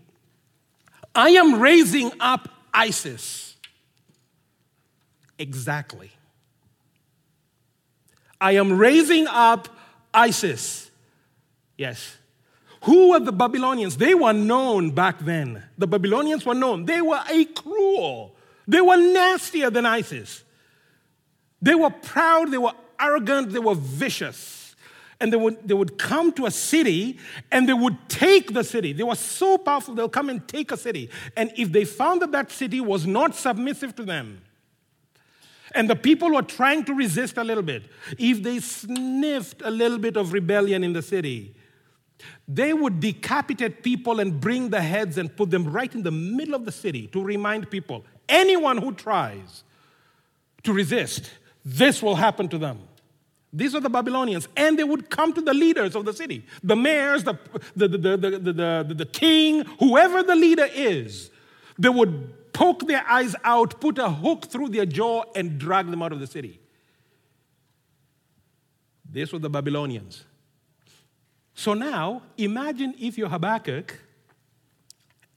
I 1.14 1.30
am 1.30 1.60
raising 1.60 2.12
up 2.20 2.48
ISIS. 2.72 3.56
Exactly. 5.38 6.10
I 8.40 8.52
am 8.52 8.78
raising 8.78 9.26
up 9.26 9.68
ISIS. 10.12 10.90
Yes. 11.76 12.16
Who 12.82 13.10
were 13.10 13.20
the 13.20 13.32
Babylonians? 13.32 13.96
They 13.96 14.14
were 14.14 14.32
known 14.32 14.90
back 14.90 15.18
then. 15.20 15.64
The 15.76 15.86
Babylonians 15.86 16.46
were 16.46 16.54
known. 16.54 16.84
They 16.84 17.00
were 17.00 17.22
a 17.28 17.44
cruel, 17.46 18.34
they 18.66 18.80
were 18.80 18.96
nastier 18.96 19.70
than 19.70 19.86
ISIS. 19.86 20.44
They 21.60 21.74
were 21.74 21.90
proud, 21.90 22.50
they 22.50 22.58
were 22.58 22.72
arrogant, 23.00 23.50
they 23.50 23.58
were 23.58 23.74
vicious. 23.74 24.76
And 25.20 25.32
they 25.32 25.36
would, 25.36 25.66
they 25.66 25.74
would 25.74 25.98
come 25.98 26.30
to 26.34 26.46
a 26.46 26.50
city 26.50 27.18
and 27.50 27.68
they 27.68 27.72
would 27.72 27.96
take 28.08 28.54
the 28.54 28.62
city. 28.62 28.92
They 28.92 29.02
were 29.02 29.16
so 29.16 29.58
powerful, 29.58 29.94
they'll 29.94 30.08
come 30.08 30.28
and 30.30 30.46
take 30.46 30.70
a 30.70 30.76
city. 30.76 31.10
And 31.36 31.52
if 31.56 31.72
they 31.72 31.84
found 31.84 32.22
that 32.22 32.30
that 32.32 32.52
city 32.52 32.80
was 32.80 33.06
not 33.06 33.34
submissive 33.34 33.96
to 33.96 34.04
them, 34.04 34.42
and 35.72 35.90
the 35.90 35.96
people 35.96 36.32
were 36.32 36.42
trying 36.42 36.84
to 36.84 36.94
resist 36.94 37.36
a 37.36 37.44
little 37.44 37.62
bit, 37.62 37.84
if 38.18 38.42
they 38.42 38.60
sniffed 38.60 39.60
a 39.64 39.70
little 39.70 39.98
bit 39.98 40.16
of 40.16 40.32
rebellion 40.32 40.84
in 40.84 40.92
the 40.92 41.02
city, 41.02 41.54
they 42.46 42.72
would 42.72 43.00
decapitate 43.00 43.82
people 43.82 44.20
and 44.20 44.40
bring 44.40 44.70
the 44.70 44.80
heads 44.80 45.18
and 45.18 45.36
put 45.36 45.50
them 45.50 45.70
right 45.70 45.94
in 45.94 46.02
the 46.02 46.10
middle 46.10 46.54
of 46.54 46.64
the 46.64 46.72
city 46.72 47.06
to 47.08 47.22
remind 47.22 47.70
people 47.70 48.04
anyone 48.28 48.78
who 48.78 48.92
tries 48.92 49.64
to 50.62 50.72
resist, 50.72 51.30
this 51.68 52.02
will 52.02 52.14
happen 52.14 52.48
to 52.48 52.56
them. 52.56 52.78
These 53.52 53.74
are 53.74 53.80
the 53.80 53.90
Babylonians. 53.90 54.48
And 54.56 54.78
they 54.78 54.84
would 54.84 55.10
come 55.10 55.34
to 55.34 55.40
the 55.42 55.52
leaders 55.52 55.94
of 55.94 56.06
the 56.06 56.14
city 56.14 56.46
the 56.62 56.74
mayors, 56.74 57.24
the, 57.24 57.38
the, 57.76 57.88
the, 57.88 57.98
the, 58.16 58.94
the, 58.94 59.06
king, 59.06 59.64
whoever 59.78 60.22
the 60.22 60.34
leader 60.34 60.66
is. 60.72 61.30
They 61.78 61.90
would 61.90 62.52
poke 62.54 62.86
their 62.86 63.04
eyes 63.06 63.36
out, 63.44 63.80
put 63.80 63.98
a 63.98 64.08
hook 64.08 64.46
through 64.46 64.70
their 64.70 64.86
jaw, 64.86 65.24
and 65.36 65.58
drag 65.58 65.90
them 65.90 66.02
out 66.02 66.12
of 66.12 66.20
the 66.20 66.26
city. 66.26 66.58
These 69.10 69.32
were 69.32 69.38
the 69.38 69.50
Babylonians. 69.50 70.24
So 71.54 71.74
now, 71.74 72.22
imagine 72.38 72.94
if 72.98 73.18
you're 73.18 73.28
Habakkuk 73.28 73.98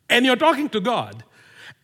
and 0.09 0.25
you're 0.25 0.37
talking 0.37 0.69
to 0.69 0.79
God, 0.79 1.23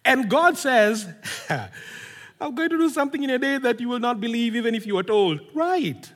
and 0.06 0.30
God 0.30 0.58
says, 0.58 1.08
I'm 2.40 2.54
going 2.54 2.70
to 2.70 2.78
do 2.78 2.90
something 2.90 3.24
in 3.24 3.30
a 3.30 3.40
day 3.40 3.58
that 3.58 3.80
you 3.80 3.90
will 3.90 4.00
not 4.00 4.22
believe 4.22 4.56
even 4.56 4.76
if 4.76 4.86
you 4.86 4.98
are 4.98 5.04
told. 5.04 5.42
Right. 5.54 6.12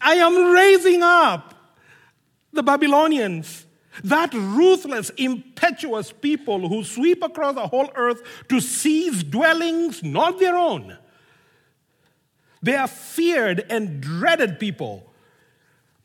I 0.00 0.14
am 0.14 0.52
raising 0.52 1.02
up 1.02 1.54
the 2.52 2.62
Babylonians, 2.62 3.66
that 4.04 4.32
ruthless, 4.32 5.10
impetuous 5.10 6.12
people 6.12 6.68
who 6.68 6.84
sweep 6.84 7.22
across 7.22 7.54
the 7.54 7.66
whole 7.66 7.90
earth 7.94 8.22
to 8.48 8.60
seize 8.60 9.22
dwellings 9.22 10.02
not 10.02 10.38
their 10.38 10.56
own. 10.56 10.96
They 12.62 12.76
are 12.76 12.88
feared 12.88 13.66
and 13.70 14.00
dreaded 14.00 14.58
people 14.58 15.06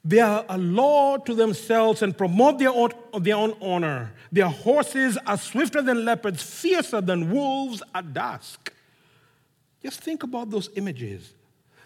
they 0.04 0.20
are 0.20 0.46
a 0.50 0.58
law 0.58 1.18
to 1.18 1.36
themselves 1.36 2.02
and 2.02 2.18
promote 2.18 2.58
their 2.58 2.72
own, 2.72 2.90
their 3.20 3.36
own 3.36 3.56
honor. 3.62 4.14
Their 4.32 4.48
horses 4.48 5.18
are 5.28 5.38
swifter 5.38 5.82
than 5.82 6.06
leopards, 6.06 6.42
fiercer 6.42 7.02
than 7.02 7.32
wolves 7.32 7.84
at 7.94 8.14
dusk. 8.14 8.74
Just 9.84 10.02
think 10.02 10.24
about 10.24 10.50
those 10.50 10.70
images. 10.76 11.34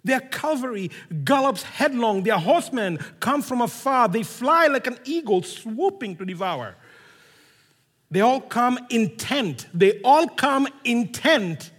Their 0.04 0.20
cavalry 0.20 0.92
gallops 1.24 1.64
headlong. 1.64 2.24
Their 2.24 2.38
horsemen 2.38 3.00
come 3.20 3.42
from 3.42 3.62
afar. 3.62 4.08
They 4.08 4.24
fly 4.24 4.68
like 4.68 4.86
an 4.88 5.00
eagle 5.04 5.42
swooping 5.42 6.18
to 6.18 6.26
devour. 6.26 6.76
They 8.12 8.22
all 8.22 8.40
come 8.40 8.78
intent. 8.90 9.68
They 9.74 10.00
all 10.02 10.28
come 10.28 10.68
intent 10.84 11.72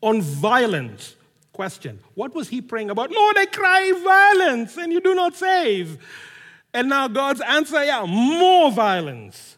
on 0.00 0.22
violence. 0.22 1.16
Question 1.52 2.00
What 2.14 2.34
was 2.34 2.48
he 2.48 2.60
praying 2.60 2.90
about? 2.90 3.10
Lord, 3.10 3.36
I 3.38 3.46
cry 3.46 3.92
violence 4.02 4.76
and 4.76 4.92
you 4.92 5.00
do 5.00 5.14
not 5.14 5.34
save. 5.34 5.98
And 6.72 6.88
now 6.88 7.08
God's 7.08 7.40
answer, 7.40 7.84
yeah, 7.84 8.04
more 8.06 8.70
violence. 8.70 9.55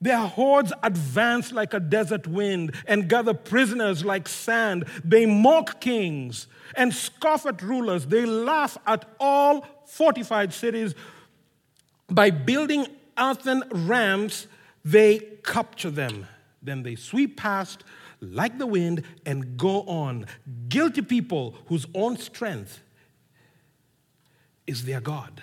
Their 0.00 0.18
hordes 0.18 0.72
advance 0.82 1.52
like 1.52 1.72
a 1.72 1.80
desert 1.80 2.26
wind 2.26 2.74
and 2.86 3.08
gather 3.08 3.32
prisoners 3.32 4.04
like 4.04 4.28
sand. 4.28 4.84
They 5.04 5.24
mock 5.24 5.80
kings 5.80 6.46
and 6.76 6.94
scoff 6.94 7.46
at 7.46 7.62
rulers. 7.62 8.06
They 8.06 8.26
laugh 8.26 8.76
at 8.86 9.08
all 9.18 9.66
fortified 9.86 10.52
cities. 10.52 10.94
By 12.08 12.30
building 12.30 12.86
earthen 13.18 13.64
ramps, 13.70 14.46
they 14.84 15.18
capture 15.42 15.90
them. 15.90 16.26
Then 16.62 16.82
they 16.82 16.94
sweep 16.94 17.36
past 17.36 17.82
like 18.20 18.58
the 18.58 18.66
wind 18.66 19.02
and 19.24 19.56
go 19.56 19.82
on. 19.82 20.26
Guilty 20.68 21.02
people 21.02 21.54
whose 21.66 21.86
own 21.94 22.18
strength 22.18 22.80
is 24.66 24.84
their 24.84 25.00
God. 25.00 25.42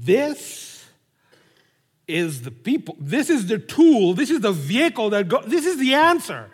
This 0.00 0.77
is 2.08 2.42
the 2.42 2.50
people, 2.50 2.96
this 2.98 3.28
is 3.28 3.46
the 3.46 3.58
tool, 3.58 4.14
this 4.14 4.30
is 4.30 4.40
the 4.40 4.52
vehicle 4.52 5.10
that 5.10 5.28
God, 5.28 5.44
this 5.44 5.66
is 5.66 5.78
the 5.78 5.94
answer 5.94 6.50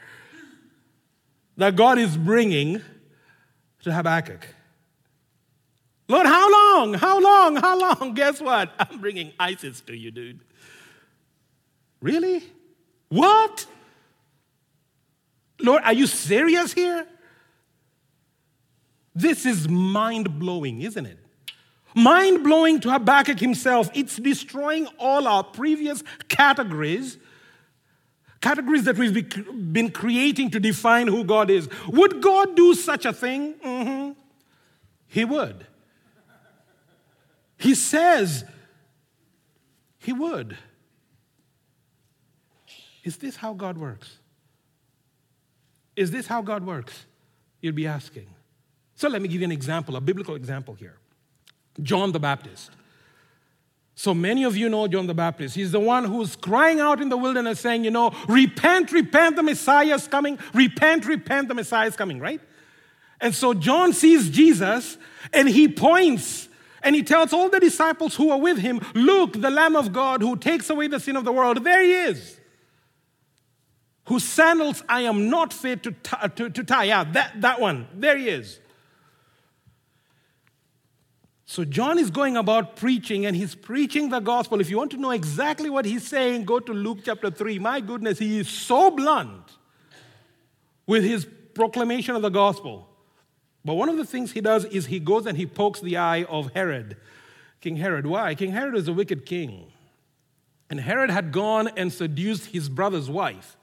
that 1.57 1.77
God 1.77 1.99
is 1.99 2.17
bringing 2.17 2.83
to 3.83 3.93
Habakkuk. 3.93 4.49
Lord, 6.09 6.27
how 6.27 6.51
long? 6.51 6.95
How 6.95 7.21
long? 7.21 7.57
How 7.57 7.79
long? 7.79 8.15
Guess 8.15 8.41
what? 8.41 8.73
I'm 8.79 9.01
bringing 9.01 9.33
ISIS 9.39 9.81
to 9.83 9.97
you, 9.97 10.11
dude. 10.11 10.41
Really? 12.01 12.43
What? 13.09 13.65
Lord, 15.61 15.83
are 15.85 15.95
you 15.95 16.07
serious 16.07 16.73
here? 16.73 17.07
This 19.15 19.47
is 19.47 19.69
mind 19.69 20.39
blowing, 20.39 20.83
isn't 20.83 21.07
it? 21.07 21.24
Mind 21.95 22.43
blowing 22.43 22.81
to 22.81 22.91
Habakkuk 22.91 23.39
himself. 23.39 23.89
It's 23.95 24.17
destroying 24.17 24.87
all 24.99 25.29
our 25.29 25.45
previous 25.45 26.03
categories, 26.29 27.19
categories 28.41 28.85
that 28.85 28.97
we've 28.97 29.73
been 29.73 29.91
creating 29.91 30.51
to 30.51 30.61
define 30.61 31.07
who 31.07 31.23
God 31.25 31.51
is. 31.51 31.69
Would 31.87 32.21
God 32.21 32.57
do 32.57 32.75
such 32.75 33.05
a 33.05 33.13
thing? 33.13 33.55
Mm-hmm. 33.55 34.13
He 35.07 35.25
would. 35.25 35.67
He 37.57 37.77
says 37.77 38.45
he 39.99 40.13
would. 40.13 40.59
Is 43.05 43.19
this 43.19 43.37
how 43.37 43.55
God 43.55 43.79
works? 43.79 44.19
Is 45.95 46.11
this 46.11 46.27
how 46.27 46.43
God 46.43 46.67
works? 46.67 47.07
You'd 47.61 47.77
be 47.77 47.87
asking. 47.87 48.27
So 48.97 49.09
let 49.09 49.23
me 49.23 49.29
give 49.29 49.41
you 49.41 49.45
an 49.45 49.53
example, 49.53 49.95
a 49.95 50.01
biblical 50.01 50.35
example 50.35 50.75
here. 50.75 50.97
John 51.83 52.13
the 52.13 52.21
Baptist. 52.21 52.71
So 53.97 54.13
many 54.13 54.45
of 54.45 54.57
you 54.57 54.69
know 54.69 54.89
John 54.89 55.07
the 55.07 55.15
Baptist. 55.15 55.55
He's 55.55 55.71
the 55.71 55.81
one 55.81 56.05
who's 56.05 56.35
crying 56.35 56.81
out 56.81 57.01
in 57.01 57.09
the 57.09 57.17
wilderness 57.17 57.61
saying, 57.61 57.85
you 57.85 57.91
know, 57.91 58.13
repent, 58.29 58.91
repent, 58.91 59.37
the 59.37 59.43
Messiah 59.43 59.95
is 59.95 60.09
coming. 60.09 60.39
Repent, 60.53 61.07
repent, 61.07 61.49
the 61.49 61.55
Messiah 61.55 61.87
is 61.87 61.97
coming, 61.97 62.19
right? 62.19 62.41
And 63.21 63.35
so 63.35 63.55
John 63.55 63.93
sees 63.93 64.29
Jesus 64.31 64.99
and 65.33 65.49
he 65.49 65.69
points 65.69 66.49
and 66.83 66.95
he 66.95 67.03
tells 67.03 67.33
all 67.33 67.49
the 67.49 67.61
disciples 67.61 68.17
who 68.17 68.31
are 68.31 68.39
with 68.39 68.59
him, 68.59 68.81
Look, 68.95 69.41
the 69.41 69.51
Lamb 69.51 69.77
of 69.77 69.93
God 69.93 70.23
who 70.23 70.37
takes 70.37 70.69
away 70.71 70.89
the 70.89 70.99
sin 70.99 71.17
of 71.17 71.25
the 71.25 71.33
world, 71.33 71.63
there 71.65 71.83
he 71.83 71.93
is 71.93 72.41
whose 74.07 74.25
sandals 74.25 74.83
I 74.89 75.03
am 75.03 75.31
not 75.31 75.53
fit 75.53 75.83
to, 75.85 75.93
t- 75.93 76.17
uh, 76.21 76.29
to, 76.29 76.51
to 76.51 76.65
tie. 76.65 76.85
Yeah, 76.85 77.05
that, 77.05 77.41
that 77.41 77.61
one. 77.61 77.89
There 77.95 78.17
he 78.17 78.29
is. 78.29 78.61
So 81.47 81.65
John 81.65 81.99
is 81.99 82.11
going 82.11 82.37
about 82.37 82.77
preaching 82.77 83.27
and 83.27 83.37
he's 83.37 83.55
preaching 83.55 84.09
the 84.09 84.21
gospel. 84.21 84.61
If 84.61 84.71
you 84.71 84.79
want 84.79 84.93
to 84.93 84.97
know 84.97 85.11
exactly 85.11 85.69
what 85.69 85.85
he's 85.85 86.07
saying, 86.07 86.45
go 86.45 86.59
to 86.59 86.73
Luke 86.73 86.99
chapter 87.05 87.31
3. 87.31 87.59
My 87.59 87.81
goodness, 87.81 88.19
he 88.19 88.39
is 88.39 88.49
so 88.49 88.91
blunt 88.91 89.53
with 90.87 91.05
his 91.05 91.27
proclamation 91.55 92.17
of 92.17 92.23
the 92.23 92.31
gospel. 92.31 92.89
But 93.65 93.75
one 93.75 93.89
of 93.89 93.97
the 93.97 94.05
things 94.05 94.33
he 94.33 94.41
does 94.41 94.65
is 94.67 94.87
he 94.87 94.99
goes 94.99 95.27
and 95.27 95.37
he 95.37 95.47
pokes 95.47 95.81
the 95.81 95.99
eye 95.99 96.25
of 96.25 96.53
Herod, 96.53 96.97
King 97.61 97.77
Herod. 97.77 98.07
Why? 98.07 98.35
King 98.35 98.53
Herod 98.53 98.75
was 98.75 98.89
a 98.89 98.93
wicked 98.93 99.27
king. 99.27 99.67
And 100.71 100.81
Herod 100.81 101.11
had 101.11 101.31
gone 101.31 101.69
and 101.77 101.93
seduced 101.93 102.47
his 102.47 102.69
brother's 102.69 103.11
wife 103.11 103.57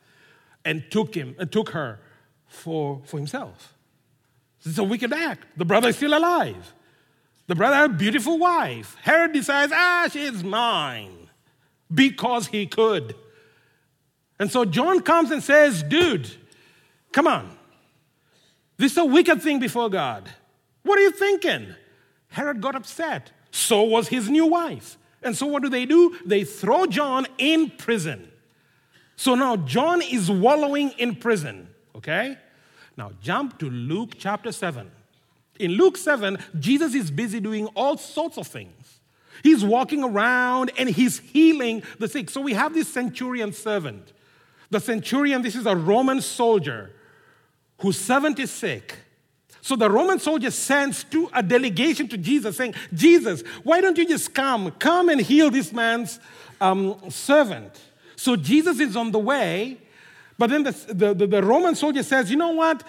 and 0.64 0.84
took 0.92 1.16
him 1.16 1.36
and 1.40 1.52
took 1.52 1.70
her 1.70 2.00
for, 2.48 3.02
for 3.06 3.18
himself. 3.18 3.74
This 4.64 4.74
is 4.74 4.80
a 4.80 4.84
wicked 4.84 5.12
act. 5.12 5.46
The 5.58 5.66
brother 5.66 5.90
is 5.90 5.96
still 5.96 6.16
alive. 6.16 6.74
The 7.48 7.56
brother 7.56 7.76
had 7.76 7.92
a 7.92 7.94
beautiful 7.94 8.38
wife. 8.38 8.96
Herod 9.02 9.34
decides, 9.34 9.74
ah, 9.76 10.08
she's 10.12 10.44
mine 10.44 11.30
because 11.94 12.48
he 12.48 12.66
could. 12.66 13.16
And 14.40 14.52
so 14.52 14.66
John 14.66 15.02
comes 15.02 15.32
and 15.32 15.44
says, 15.44 15.84
dude, 15.84 16.30
come 17.12 17.28
on. 17.28 17.58
This 18.78 18.94
is 18.94 18.98
a 18.98 19.06
wicked 19.06 19.42
thing 19.42 19.60
before 19.60 19.90
God. 19.90 20.30
What 20.84 20.98
are 20.98 21.04
you 21.04 21.12
thinking? 21.12 21.76
Herod 22.30 22.62
got 22.62 22.76
upset. 22.76 23.32
So 23.52 23.84
was 23.84 24.08
his 24.08 24.30
new 24.30 24.48
wife. 24.48 24.98
And 25.22 25.36
so 25.36 25.46
what 25.46 25.62
do 25.62 25.70
they 25.70 25.86
do? 25.86 26.18
They 26.26 26.44
throw 26.44 26.86
John 26.86 27.28
in 27.38 27.70
prison. 27.70 28.32
So 29.16 29.36
now 29.36 29.58
John 29.58 30.02
is 30.02 30.32
wallowing 30.32 30.92
in 30.98 31.16
prison, 31.16 31.68
okay? 31.96 32.38
Now 32.98 33.12
jump 33.22 33.60
to 33.60 33.70
Luke 33.70 34.16
chapter 34.18 34.52
7. 34.52 34.90
In 35.60 35.72
Luke 35.72 35.98
7, 35.98 36.38
Jesus 36.60 36.96
is 36.96 37.12
busy 37.12 37.40
doing 37.40 37.68
all 37.68 37.98
sorts 37.98 38.38
of 38.38 38.48
things. 38.48 39.00
He's 39.44 39.64
walking 39.64 40.04
around 40.04 40.72
and 40.78 40.90
he's 40.90 41.20
healing 41.20 41.84
the 42.00 42.08
sick. 42.08 42.30
So 42.30 42.42
we 42.42 42.54
have 42.54 42.74
this 42.74 42.88
centurion 42.88 43.54
servant. 43.54 44.14
The 44.70 44.80
centurion, 44.80 45.42
this 45.42 45.56
is 45.56 45.66
a 45.66 45.76
Roman 45.76 46.22
soldier 46.22 46.92
whose 47.80 48.00
servant 48.00 48.40
is 48.40 48.52
sick. 48.52 49.00
So 49.62 49.76
the 49.76 49.90
Roman 49.90 50.20
soldier 50.20 50.50
sends 50.50 51.04
to 51.06 51.30
a 51.34 51.44
delegation 51.44 52.08
to 52.10 52.18
Jesus 52.18 52.58
saying, 52.58 52.74
Jesus, 52.94 53.44
why 53.64 53.82
don't 53.82 53.98
you 53.98 54.08
just 54.08 54.34
come? 54.34 54.72
Come 54.72 55.10
and 55.10 55.22
heal 55.22 55.52
this 55.52 55.72
man's 55.72 56.20
um, 56.60 56.98
servant. 57.10 57.80
So 58.16 58.36
Jesus 58.36 58.80
is 58.80 58.96
on 58.96 59.12
the 59.12 59.20
way, 59.20 59.78
but 60.38 60.50
then 60.50 60.64
the, 60.64 61.14
the, 61.14 61.28
the 61.28 61.44
Roman 61.44 61.76
soldier 61.76 62.02
says, 62.02 62.32
you 62.32 62.38
know 62.38 62.52
what? 62.52 62.84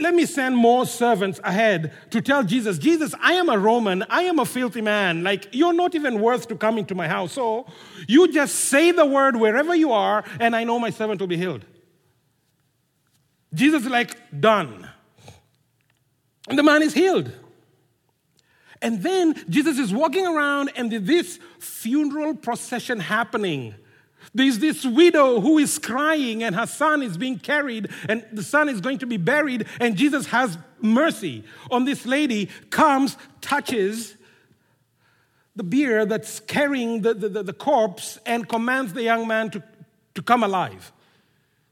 Let 0.00 0.14
me 0.14 0.24
send 0.24 0.56
more 0.56 0.86
servants 0.86 1.40
ahead 1.44 1.92
to 2.10 2.22
tell 2.22 2.42
Jesus, 2.42 2.78
Jesus, 2.78 3.14
I 3.20 3.34
am 3.34 3.48
a 3.48 3.58
Roman. 3.58 4.02
I 4.08 4.22
am 4.22 4.38
a 4.38 4.46
filthy 4.46 4.80
man. 4.80 5.22
Like, 5.22 5.48
you're 5.52 5.74
not 5.74 5.94
even 5.94 6.20
worth 6.20 6.48
to 6.48 6.56
come 6.56 6.78
into 6.78 6.94
my 6.94 7.06
house. 7.06 7.32
So 7.32 7.66
you 8.08 8.32
just 8.32 8.54
say 8.54 8.92
the 8.92 9.04
word 9.04 9.36
wherever 9.36 9.74
you 9.74 9.92
are, 9.92 10.24
and 10.40 10.56
I 10.56 10.64
know 10.64 10.78
my 10.78 10.90
servant 10.90 11.20
will 11.20 11.28
be 11.28 11.36
healed. 11.36 11.64
Jesus 13.52 13.82
is 13.82 13.88
like, 13.88 14.40
done. 14.40 14.88
And 16.48 16.58
the 16.58 16.62
man 16.62 16.82
is 16.82 16.94
healed. 16.94 17.30
And 18.82 19.02
then 19.02 19.34
Jesus 19.50 19.78
is 19.78 19.92
walking 19.92 20.26
around, 20.26 20.72
and 20.76 20.90
this 20.90 21.38
funeral 21.58 22.34
procession 22.34 23.00
happening. 23.00 23.74
There's 24.32 24.58
this 24.58 24.84
widow 24.84 25.40
who 25.40 25.58
is 25.58 25.78
crying, 25.78 26.42
and 26.42 26.54
her 26.54 26.66
son 26.66 27.02
is 27.02 27.16
being 27.16 27.38
carried, 27.38 27.90
and 28.08 28.24
the 28.32 28.44
son 28.44 28.68
is 28.68 28.80
going 28.80 28.98
to 28.98 29.06
be 29.06 29.16
buried. 29.16 29.66
And 29.80 29.96
Jesus 29.96 30.26
has 30.26 30.56
mercy 30.80 31.44
on 31.70 31.84
this 31.84 32.06
lady, 32.06 32.48
comes, 32.70 33.16
touches 33.40 34.16
the 35.56 35.64
bier 35.64 36.06
that's 36.06 36.40
carrying 36.40 37.02
the, 37.02 37.12
the, 37.12 37.42
the, 37.42 37.52
corpse, 37.52 38.18
and 38.24 38.48
commands 38.48 38.92
the 38.92 39.02
young 39.02 39.26
man 39.26 39.50
to, 39.50 39.62
to 40.14 40.22
come 40.22 40.44
alive. 40.44 40.92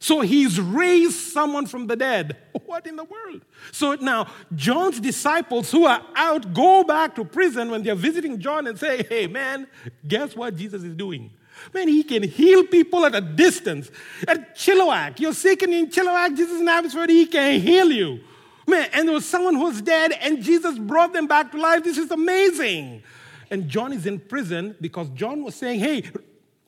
So 0.00 0.20
he's 0.20 0.60
raised 0.60 1.14
someone 1.32 1.66
from 1.66 1.86
the 1.86 1.96
dead. 1.96 2.36
What 2.66 2.86
in 2.86 2.96
the 2.96 3.04
world? 3.04 3.40
So 3.72 3.94
now, 3.94 4.26
John's 4.54 5.00
disciples 5.00 5.70
who 5.70 5.86
are 5.86 6.02
out 6.14 6.52
go 6.52 6.84
back 6.84 7.14
to 7.14 7.24
prison 7.24 7.70
when 7.70 7.82
they're 7.82 7.94
visiting 7.94 8.38
John 8.40 8.66
and 8.66 8.78
say, 8.78 9.04
Hey, 9.08 9.26
man, 9.26 9.66
guess 10.06 10.36
what 10.36 10.54
Jesus 10.54 10.82
is 10.82 10.94
doing? 10.94 11.30
Man, 11.74 11.88
he 11.88 12.02
can 12.02 12.22
heal 12.22 12.64
people 12.64 13.04
at 13.06 13.14
a 13.14 13.20
distance. 13.20 13.90
At 14.26 14.56
Chilliwack, 14.56 15.20
you're 15.20 15.34
sick 15.34 15.62
and 15.62 15.72
in 15.72 15.88
Chilliwack, 15.88 16.36
Jesus 16.36 16.54
is 16.54 16.60
in 16.60 16.68
Abbotsford, 16.68 17.10
he 17.10 17.26
can 17.26 17.60
heal 17.60 17.90
you. 17.90 18.20
Man, 18.66 18.88
and 18.92 19.08
there 19.08 19.14
was 19.14 19.26
someone 19.26 19.54
who 19.54 19.64
was 19.64 19.80
dead 19.80 20.12
and 20.20 20.42
Jesus 20.42 20.78
brought 20.78 21.12
them 21.12 21.26
back 21.26 21.52
to 21.52 21.58
life. 21.58 21.84
This 21.84 21.96
is 21.96 22.10
amazing. 22.10 23.02
And 23.50 23.68
John 23.68 23.92
is 23.92 24.06
in 24.06 24.20
prison 24.20 24.76
because 24.80 25.08
John 25.10 25.42
was 25.42 25.54
saying, 25.54 25.80
Hey, 25.80 26.04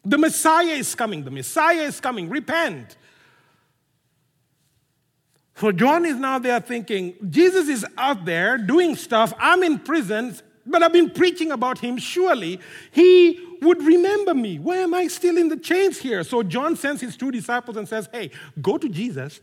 the 0.05 0.17
Messiah 0.17 0.73
is 0.73 0.95
coming. 0.95 1.25
The 1.25 1.31
Messiah 1.31 1.83
is 1.83 2.01
coming. 2.01 2.29
Repent. 2.31 2.97
So 5.57 5.73
John 5.73 6.07
is 6.07 6.17
now 6.17 6.39
there 6.39 6.59
thinking, 6.59 7.15
Jesus 7.29 7.69
is 7.69 7.85
out 7.99 8.25
there 8.25 8.57
doing 8.57 8.97
stuff. 8.97 9.35
I'm 9.39 9.63
in 9.63 9.79
prison, 9.79 10.35
but 10.65 10.83
I've 10.83 10.93
been 10.95 11.11
preaching 11.11 11.53
about 11.53 11.79
him. 11.79 11.99
Surely 11.99 12.61
he 12.91 13.50
would 13.61 13.83
remember 13.83 14.35
me. 14.35 14.59
Why 14.59 14.79
am 14.79 14.95
I 14.95 15.09
still 15.09 15.37
in 15.37 15.49
the 15.49 15.57
chains 15.57 15.99
here? 15.99 16.25
So 16.25 16.43
John 16.43 16.77
sends 16.77 17.01
his 17.01 17.17
two 17.17 17.31
disciples 17.31 17.77
and 17.77 17.89
says, 17.89 18.09
Hey, 18.13 18.31
go 18.61 18.79
to 18.79 18.89
Jesus 18.89 19.41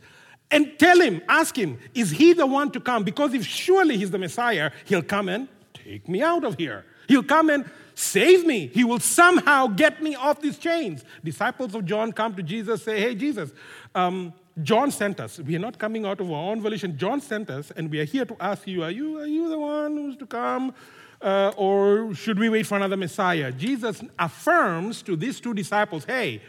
and 0.49 0.77
tell 0.80 0.99
him, 0.99 1.21
ask 1.27 1.58
him, 1.58 1.77
is 1.93 2.12
he 2.12 2.34
the 2.34 2.45
one 2.45 2.71
to 2.71 2.80
come? 2.80 3.03
Because 3.03 3.34
if 3.34 3.45
surely 3.45 3.97
he's 3.97 4.12
the 4.12 4.17
Messiah, 4.17 4.71
he'll 4.86 5.03
come 5.03 5.30
and 5.30 5.47
take 5.73 6.08
me 6.08 6.21
out 6.21 6.43
of 6.43 6.58
here. 6.58 6.86
He'll 7.08 7.23
come 7.23 7.49
and 7.49 7.65
save 7.95 8.45
me. 8.45 8.67
He 8.67 8.84
will 8.84 8.99
somehow 8.99 9.67
get 9.67 10.01
me 10.01 10.15
off 10.15 10.41
these 10.41 10.58
chains. 10.58 11.03
Disciples 11.23 11.75
of 11.75 11.86
John 11.86 12.13
come 12.13 12.36
to 12.36 12.43
Jesus, 12.43 12.84
say, 12.84 12.99
Hey, 12.99 13.15
Jesus, 13.15 13.51
um, 13.95 14.34
John 14.63 14.89
sent 14.91 15.19
us. 15.19 15.39
We 15.39 15.56
are 15.56 15.60
not 15.60 15.77
coming 15.77 16.06
out 16.06 16.19
of 16.19 16.32
our 16.32 16.51
own 16.51 16.62
volition. 16.62 16.97
John 16.97 17.21
sent 17.21 17.49
us, 17.49 17.71
and 17.71 17.91
we 17.91 17.99
are 17.99 18.06
here 18.06 18.25
to 18.25 18.36
ask 18.39 18.67
you 18.67 18.84
are 18.84 18.91
you, 18.91 19.19
are 19.19 19.27
you 19.27 19.49
the 19.49 19.60
one 19.60 19.95
who's 19.97 20.17
to 20.17 20.25
come? 20.25 20.73
Uh, 21.21 21.51
or 21.58 22.13
should 22.13 22.38
we 22.38 22.49
wait 22.49 22.65
for 22.65 22.75
another 22.75 22.97
Messiah? 22.97 23.51
Jesus 23.51 24.01
affirms 24.19 25.01
to 25.01 25.15
these 25.15 25.39
two 25.39 25.53
disciples 25.53 26.06
hey, 26.06 26.41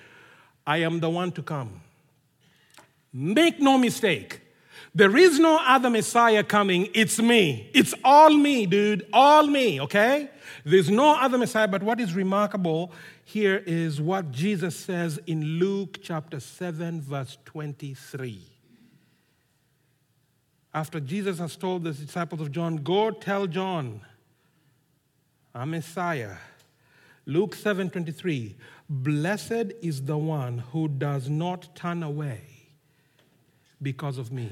I 0.67 0.79
am 0.79 1.01
the 1.01 1.09
one 1.09 1.33
to 1.33 1.43
come. 1.43 1.81
Make 3.13 3.61
no 3.61 3.79
mistake. 3.79 4.43
There 4.95 5.17
is 5.17 5.39
no 5.39 5.59
other 5.65 5.91
Messiah 5.91 6.43
coming. 6.43 6.89
It's 6.95 7.19
me. 7.19 7.71
It's 7.73 7.95
all 8.05 8.31
me, 8.31 8.67
dude. 8.67 9.07
All 9.13 9.47
me, 9.47 9.81
okay? 9.81 10.31
There's 10.65 10.91
no 10.91 11.17
other 11.17 11.39
Messiah. 11.39 11.69
But 11.69 11.83
what 11.83 12.01
is 12.01 12.15
remarkable 12.15 12.93
here 13.25 13.63
is 13.67 14.01
what 14.01 14.31
Jesus 14.31 14.77
says 14.77 15.19
in 15.27 15.59
Luke 15.59 16.01
chapter 16.03 16.41
7, 16.41 17.01
verse 17.01 17.39
23. 17.45 18.43
After 20.75 21.01
Jesus 21.01 21.39
has 21.39 21.57
told 21.57 21.85
the 21.85 21.93
disciples 21.93 22.41
of 22.41 22.53
John, 22.53 22.77
Go 22.77 23.11
tell 23.11 23.47
John, 23.47 24.01
a 25.55 25.67
Messiah. 25.67 26.37
Luke 27.27 27.55
7 27.55 27.91
23. 27.91 28.57
Blessed 28.89 29.73
is 29.83 30.03
the 30.03 30.17
one 30.17 30.59
who 30.59 30.89
does 30.89 31.29
not 31.29 31.75
turn 31.75 32.03
away 32.03 32.41
because 33.83 34.19
of 34.19 34.33
me. 34.33 34.51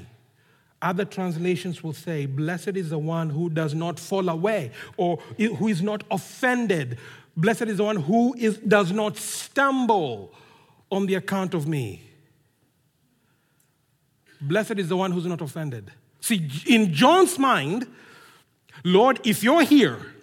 Other 0.82 1.06
translations 1.06 1.82
will 1.82 1.94
say, 1.94 2.26
Blessed 2.26 2.76
is 2.76 2.90
the 2.90 2.98
one 2.98 3.30
who 3.30 3.48
does 3.48 3.74
not 3.74 3.98
fall 3.98 4.28
away 4.28 4.72
or 4.96 5.16
who 5.38 5.68
is 5.68 5.80
not 5.82 6.04
offended 6.10 6.98
Blessed 7.36 7.62
is 7.62 7.76
the 7.76 7.84
one 7.84 7.96
who 7.96 8.34
is, 8.38 8.56
does 8.58 8.90
not 8.92 9.16
stumble 9.18 10.32
on 10.90 11.06
the 11.06 11.14
account 11.14 11.52
of 11.52 11.66
me. 11.66 12.02
Blessed 14.40 14.78
is 14.78 14.88
the 14.88 14.96
one 14.96 15.12
who's 15.12 15.26
not 15.26 15.42
offended. 15.42 15.90
See, 16.20 16.48
in 16.66 16.94
John's 16.94 17.38
mind, 17.38 17.86
Lord, 18.84 19.20
if 19.24 19.42
you're 19.42 19.62
here, 19.62 20.14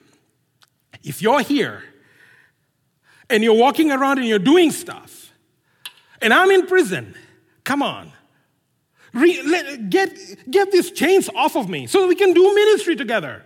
if 1.04 1.22
you're 1.22 1.42
here, 1.42 1.84
and 3.30 3.44
you're 3.44 3.58
walking 3.58 3.92
around 3.92 4.20
and 4.20 4.28
you're 4.28 4.40
doing 4.40 4.72
stuff, 4.72 5.32
and 6.22 6.34
I'm 6.34 6.52
in 6.52 6.68
prison, 6.68 7.16
come 7.64 7.82
on. 7.82 8.12
Re- 9.14 9.44
let, 9.44 9.90
get, 9.90 10.50
get 10.50 10.72
these 10.72 10.92
chains 10.92 11.30
off 11.36 11.56
of 11.56 11.70
me 11.70 11.86
so 11.86 12.02
that 12.02 12.08
we 12.08 12.16
can 12.16 12.34
do 12.34 12.56
ministry 12.56 12.96
together 12.96 13.46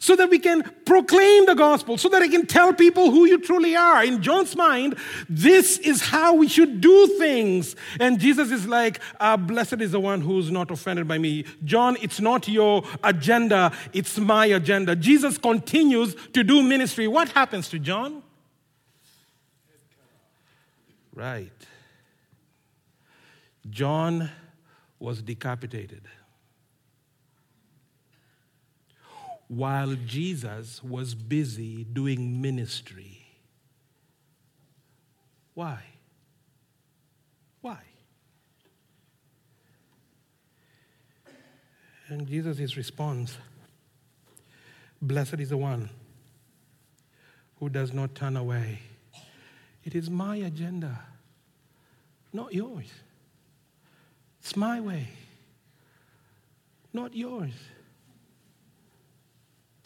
so 0.00 0.16
that 0.16 0.30
we 0.30 0.38
can 0.38 0.62
proclaim 0.86 1.44
the 1.44 1.54
gospel, 1.54 1.98
so 1.98 2.08
that 2.08 2.22
I 2.22 2.28
can 2.28 2.46
tell 2.46 2.72
people 2.72 3.10
who 3.10 3.26
you 3.26 3.38
truly 3.38 3.76
are. 3.76 4.02
In 4.02 4.22
John's 4.22 4.56
mind, 4.56 4.96
this 5.28 5.76
is 5.78 6.00
how 6.00 6.34
we 6.34 6.48
should 6.48 6.80
do 6.80 7.06
things. 7.18 7.76
And 8.00 8.18
Jesus 8.18 8.50
is 8.50 8.66
like, 8.66 9.00
ah, 9.20 9.36
Blessed 9.36 9.82
is 9.82 9.92
the 9.92 10.00
one 10.00 10.22
who's 10.22 10.50
not 10.50 10.70
offended 10.70 11.06
by 11.06 11.18
me. 11.18 11.44
John, 11.64 11.98
it's 12.00 12.18
not 12.18 12.48
your 12.48 12.82
agenda, 13.04 13.72
it's 13.92 14.18
my 14.18 14.46
agenda. 14.46 14.96
Jesus 14.96 15.36
continues 15.36 16.16
to 16.32 16.42
do 16.42 16.62
ministry. 16.62 17.06
What 17.06 17.28
happens 17.28 17.68
to 17.68 17.78
John? 17.78 18.22
Right. 21.14 21.52
John 23.68 24.30
was 24.98 25.20
decapitated. 25.20 26.02
While 29.50 29.96
Jesus 30.06 30.80
was 30.80 31.12
busy 31.12 31.82
doing 31.82 32.40
ministry. 32.40 33.26
Why? 35.54 35.82
Why? 37.60 37.80
And 42.06 42.28
Jesus' 42.28 42.76
response 42.76 43.38
Blessed 45.02 45.40
is 45.40 45.48
the 45.48 45.56
one 45.56 45.88
who 47.58 47.68
does 47.68 47.92
not 47.92 48.14
turn 48.14 48.36
away. 48.36 48.80
It 49.82 49.96
is 49.96 50.10
my 50.10 50.36
agenda, 50.36 51.00
not 52.32 52.52
yours. 52.52 52.92
It's 54.40 54.54
my 54.56 54.78
way, 54.80 55.08
not 56.92 57.16
yours. 57.16 57.54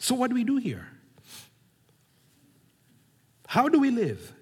So, 0.05 0.13
what 0.13 0.29
do 0.29 0.35
we 0.35 0.43
do 0.43 0.57
here? 0.57 0.87
How 3.47 3.67
do 3.67 3.79
we 3.79 3.89
live 3.89 4.33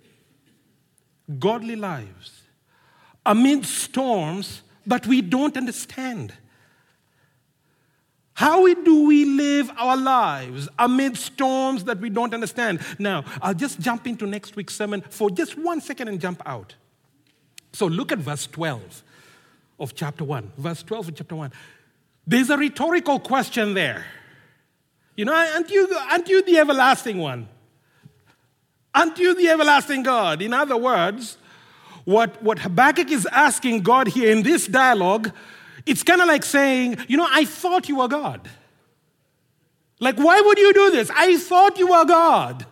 godly 1.40 1.78
lives 1.78 2.42
amid 3.26 3.66
storms 3.66 4.62
that 4.86 5.08
we 5.08 5.22
don't 5.22 5.56
understand? 5.56 6.34
How 8.34 8.74
do 8.74 9.06
we 9.06 9.24
live 9.24 9.72
our 9.78 9.96
lives 9.96 10.68
amid 10.78 11.16
storms 11.16 11.86
that 11.86 12.00
we 12.00 12.10
don't 12.10 12.34
understand? 12.34 12.82
Now, 13.00 13.24
I'll 13.42 13.54
just 13.54 13.80
jump 13.80 14.06
into 14.06 14.28
next 14.28 14.58
week's 14.58 14.76
sermon 14.76 15.00
for 15.00 15.30
just 15.30 15.58
one 15.58 15.80
second 15.80 16.10
and 16.10 16.20
jump 16.20 16.42
out. 16.46 16.76
So, 17.72 17.86
look 17.86 18.12
at 18.12 18.18
verse 18.18 18.48
12 18.48 19.02
of 19.80 19.96
chapter 19.96 20.26
1. 20.26 20.52
Verse 20.58 20.84
12 20.84 21.08
of 21.08 21.16
chapter 21.16 21.38
1. 21.38 21.54
There's 22.28 22.50
a 22.50 22.58
rhetorical 22.58 23.18
question 23.18 23.76
there. 23.76 24.06
You 25.16 25.26
know, 25.26 25.34
aren't 25.34 25.70
you, 25.70 25.96
aren't 26.10 26.28
you 26.28 26.44
the 26.44 26.58
everlasting 26.58 27.18
one? 27.18 27.48
Aren't 28.96 29.18
you 29.18 29.36
the 29.36 29.50
everlasting 29.50 30.04
God? 30.04 30.42
In 30.42 30.54
other 30.54 30.78
words, 30.78 31.38
what, 32.06 32.42
what 32.44 32.60
Habakkuk 32.60 33.12
is 33.12 33.26
asking 33.28 33.82
God 33.82 34.08
here 34.08 34.32
in 34.32 34.44
this 34.44 34.68
dialogue, 34.68 35.32
it's 35.86 36.04
kind 36.04 36.22
of 36.22 36.28
like 36.28 36.44
saying, 36.44 36.98
You 37.08 37.18
know, 37.18 37.28
I 37.30 37.46
thought 37.46 37.90
you 37.90 37.98
were 37.98 38.08
God. 38.08 38.48
Like, 40.00 40.18
why 40.18 40.42
would 40.42 40.58
you 40.58 40.74
do 40.74 40.92
this? 40.92 41.10
I 41.16 41.38
thought 41.38 41.78
you 41.78 41.88
were 41.88 42.06
God. 42.06 42.66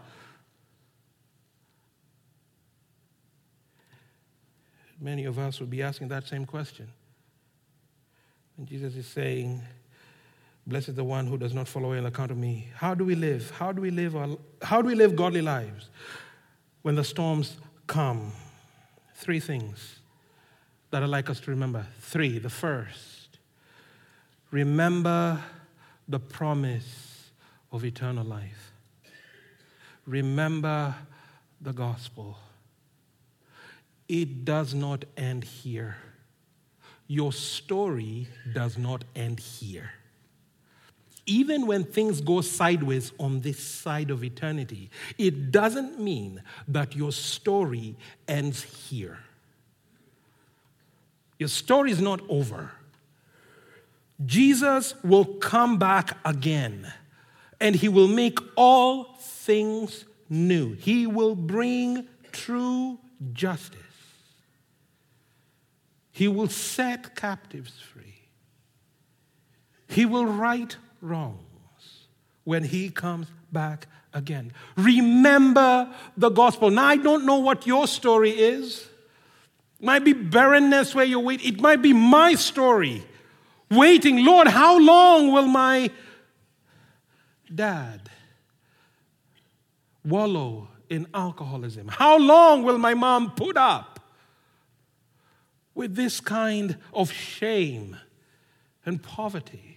Many 5.00 5.26
of 5.26 5.40
us 5.40 5.60
would 5.60 5.70
be 5.70 5.82
asking 5.82 6.10
that 6.10 6.28
same 6.28 6.46
question. 6.46 6.90
And 8.58 8.68
Jesus 8.68 8.96
is 8.96 9.08
saying, 9.08 9.64
Blessed 10.68 10.90
is 10.90 10.96
the 10.96 11.04
one 11.04 11.26
who 11.26 11.38
does 11.38 11.54
not 11.54 11.68
follow 11.68 11.90
away 11.90 11.98
on 11.98 12.06
account 12.06 12.32
of 12.32 12.38
me. 12.38 12.68
How 12.76 12.94
do 12.94 13.04
we 13.04 13.16
live? 13.16 13.52
How 13.52 13.72
do 13.72 13.82
we 13.82 13.90
live? 13.90 14.16
Our, 14.16 14.38
how 14.62 14.82
do 14.82 14.88
we 14.88 14.96
live 14.96 15.16
godly 15.16 15.42
lives 15.42 15.90
when 16.84 16.96
the 16.96 17.04
storms 17.04 17.58
come? 17.88 18.32
Three 19.16 19.40
things 19.40 20.00
that 20.92 21.02
I'd 21.02 21.10
like 21.10 21.30
us 21.30 21.40
to 21.42 21.52
remember. 21.52 21.86
Three. 22.00 22.38
The 22.38 22.50
first, 22.50 23.40
remember 24.52 25.40
the 26.08 26.20
promise 26.20 27.32
of 27.72 27.84
eternal 27.84 28.26
life. 28.26 28.72
Remember 30.06 30.94
the 31.60 31.74
gospel. 31.74 32.38
It 34.08 34.46
does 34.46 34.74
not 34.74 35.06
end 35.18 35.44
here. 35.44 35.98
Your 37.08 37.32
story 37.32 38.28
does 38.54 38.78
not 38.78 39.04
end 39.16 39.40
here 39.40 39.92
even 41.32 41.66
when 41.66 41.86
things 41.86 42.20
go 42.20 42.42
sideways 42.42 43.14
on 43.18 43.40
this 43.40 43.58
side 43.58 44.12
of 44.12 44.22
eternity, 44.22 44.90
it 45.18 45.50
doesn't 45.50 45.98
mean 45.98 46.44
that 46.68 46.94
your 46.94 47.14
story 47.14 47.96
ends 48.28 48.64
here. 48.64 49.20
Your 51.40 51.48
story 51.48 51.92
is 51.92 52.02
not 52.02 52.20
over. 52.28 52.72
Jesus 54.26 54.94
will 55.06 55.24
come 55.24 55.80
back 55.80 56.18
again 56.26 56.92
and 57.62 57.76
he 57.76 57.88
will 57.88 58.10
make 58.10 58.38
all 58.58 59.16
things 59.18 60.04
new. 60.30 60.74
He 60.74 61.08
will 61.08 61.36
bring 61.36 62.08
true 62.34 63.00
justice. 63.32 63.80
He 66.12 66.28
will 66.28 66.50
set 66.50 67.16
captives 67.16 67.80
free. 67.80 68.20
He 69.88 70.06
will 70.06 70.26
right 70.26 70.76
wrongs 71.02 72.08
when 72.44 72.64
he 72.64 72.90
comes 72.90 73.28
back 73.52 73.88
again. 74.14 74.54
Remember 74.78 75.94
the 76.18 76.30
gospel. 76.30 76.70
Now, 76.70 76.86
I 76.86 76.98
don't 76.98 77.26
know 77.26 77.38
what 77.38 77.68
your 77.68 77.88
story 77.88 78.32
is. 78.32 78.88
It 79.80 79.86
might 79.86 80.04
be 80.04 80.14
barrenness 80.14 80.94
where 80.94 81.06
you 81.06 81.20
wait. 81.20 81.44
It 81.44 81.60
might 81.60 81.82
be 81.82 81.94
my 81.94 82.36
story. 82.36 83.04
Waiting, 83.70 84.26
Lord, 84.26 84.48
how 84.48 84.80
long 84.80 85.32
will 85.32 85.48
my 85.48 85.90
dad 87.54 88.10
wallow 90.04 90.68
in 90.90 91.08
alcoholism? 91.14 91.88
How 91.88 92.18
long 92.18 92.64
will 92.64 92.78
my 92.78 92.94
mom 92.94 93.32
put 93.32 93.56
up 93.56 94.00
with 95.74 95.96
this 95.96 96.20
kind 96.20 96.78
of 96.94 97.12
shame 97.12 97.96
and 98.86 99.02
poverty? 99.02 99.71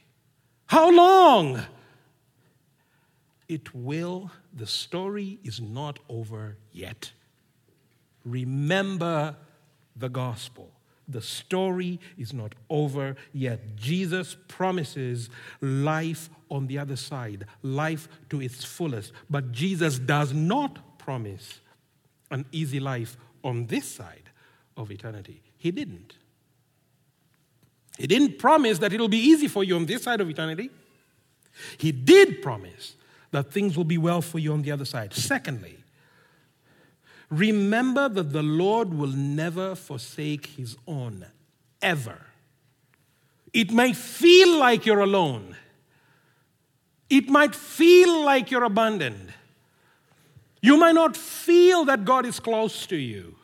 How 0.75 0.91
long? 0.91 1.62
It 3.47 3.72
will, 3.72 4.33
the 4.53 4.66
story 4.66 5.39
is 5.45 5.61
not 5.61 6.01
over 6.09 6.57
yet. 6.72 7.12
Remember 8.25 9.37
the 9.95 10.09
gospel. 10.09 10.72
The 11.07 11.20
story 11.20 12.01
is 12.18 12.33
not 12.33 12.57
over 12.68 13.14
yet. 13.33 13.77
Jesus 13.77 14.37
promises 14.49 15.31
life 15.61 16.29
on 16.51 16.66
the 16.66 16.79
other 16.79 16.97
side, 16.97 17.47
life 17.62 18.09
to 18.31 18.43
its 18.43 18.64
fullest. 18.64 19.12
But 19.31 19.53
Jesus 19.53 20.01
does 20.01 20.33
not 20.33 20.99
promise 20.99 21.61
an 22.33 22.47
easy 22.51 22.81
life 22.81 23.16
on 23.45 23.66
this 23.66 23.87
side 23.87 24.29
of 24.77 24.91
eternity. 24.91 25.41
He 25.57 25.70
didn't. 25.70 26.14
He 27.99 28.07
didn't 28.07 28.38
promise 28.38 28.78
that 28.80 28.92
it'll 28.92 29.09
be 29.09 29.18
easy 29.18 29.49
for 29.49 29.62
you 29.62 29.76
on 29.76 29.86
this 29.86 30.03
side 30.03 30.20
of 30.20 30.28
eternity. 30.28 30.70
He 31.78 31.92
did 31.92 32.42
promise 32.42 32.97
that 33.30 33.53
things 33.53 33.76
will 33.76 33.84
be 33.84 33.99
well 33.99 34.22
for 34.22 34.38
you 34.38 34.53
on 34.53 34.62
the 34.62 34.72
other 34.72 34.84
side. 34.84 35.14
Secondly, 35.14 35.78
remember 37.30 38.09
that 38.09 38.32
the 38.32 38.42
Lord 38.42 38.92
will 38.92 39.12
never 39.12 39.74
forsake 39.74 40.47
his 40.47 40.76
own, 40.86 41.26
ever. 41.80 42.20
It 43.53 43.70
may 43.70 43.92
feel 43.92 44.59
like 44.59 44.86
you're 44.86 45.01
alone, 45.01 45.57
it 47.09 47.28
might 47.28 47.55
feel 47.55 48.24
like 48.24 48.51
you're 48.51 48.64
abandoned. 48.64 49.32
You 50.61 50.78
might 50.78 50.95
not 50.95 51.14
feel 51.14 51.84
that 51.84 52.07
God 52.07 52.24
is 52.24 52.40
close 52.40 52.86
to 52.86 52.97
you, 52.97 53.36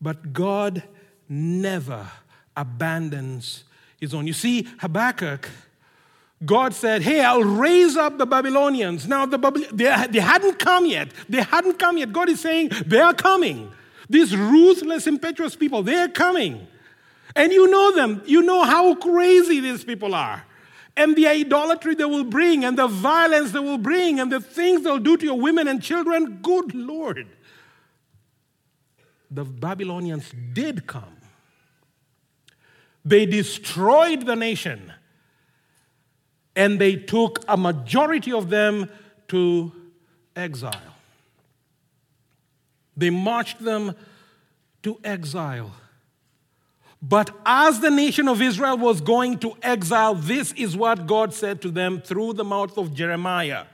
but 0.00 0.32
God 0.32 0.82
never 1.28 2.10
abandons 2.56 3.64
his 4.00 4.14
own. 4.14 4.26
You 4.26 4.32
see, 4.32 4.68
Habakkuk, 4.78 5.48
God 6.44 6.74
said, 6.74 7.02
Hey, 7.02 7.24
I'll 7.24 7.42
raise 7.42 7.96
up 7.96 8.18
the 8.18 8.26
Babylonians. 8.26 9.06
Now, 9.06 9.26
the 9.26 9.38
Babylon, 9.38 9.68
they, 9.72 10.06
they 10.10 10.20
hadn't 10.20 10.58
come 10.58 10.86
yet. 10.86 11.08
They 11.28 11.42
hadn't 11.42 11.78
come 11.78 11.98
yet. 11.98 12.12
God 12.12 12.28
is 12.28 12.40
saying, 12.40 12.70
They 12.86 13.00
are 13.00 13.14
coming. 13.14 13.70
These 14.08 14.36
ruthless, 14.36 15.06
impetuous 15.06 15.56
people, 15.56 15.82
they're 15.82 16.08
coming. 16.08 16.66
And 17.36 17.52
you 17.52 17.70
know 17.70 17.92
them. 17.92 18.22
You 18.26 18.42
know 18.42 18.62
how 18.64 18.94
crazy 18.94 19.60
these 19.60 19.84
people 19.84 20.14
are. 20.14 20.44
And 20.96 21.16
the 21.16 21.26
idolatry 21.26 21.96
they 21.96 22.04
will 22.04 22.24
bring, 22.24 22.64
and 22.64 22.78
the 22.78 22.86
violence 22.86 23.50
they 23.50 23.58
will 23.58 23.78
bring, 23.78 24.20
and 24.20 24.30
the 24.30 24.40
things 24.40 24.82
they'll 24.82 24.98
do 24.98 25.16
to 25.16 25.24
your 25.24 25.40
women 25.40 25.66
and 25.66 25.82
children. 25.82 26.38
Good 26.42 26.74
Lord. 26.74 27.26
The 29.30 29.44
Babylonians 29.44 30.30
did 30.52 30.86
come. 30.86 31.13
They 33.04 33.26
destroyed 33.26 34.26
the 34.26 34.36
nation 34.36 34.92
and 36.56 36.80
they 36.80 36.96
took 36.96 37.44
a 37.48 37.56
majority 37.56 38.32
of 38.32 38.48
them 38.48 38.88
to 39.28 39.72
exile. 40.36 40.94
They 42.96 43.10
marched 43.10 43.62
them 43.62 43.94
to 44.82 44.98
exile. 45.02 45.72
But 47.02 47.30
as 47.44 47.80
the 47.80 47.90
nation 47.90 48.28
of 48.28 48.40
Israel 48.40 48.78
was 48.78 49.00
going 49.00 49.38
to 49.40 49.52
exile, 49.62 50.14
this 50.14 50.52
is 50.52 50.76
what 50.76 51.06
God 51.06 51.34
said 51.34 51.60
to 51.62 51.70
them 51.70 52.00
through 52.00 52.34
the 52.34 52.44
mouth 52.44 52.78
of 52.78 52.94
Jeremiah. 52.94 53.64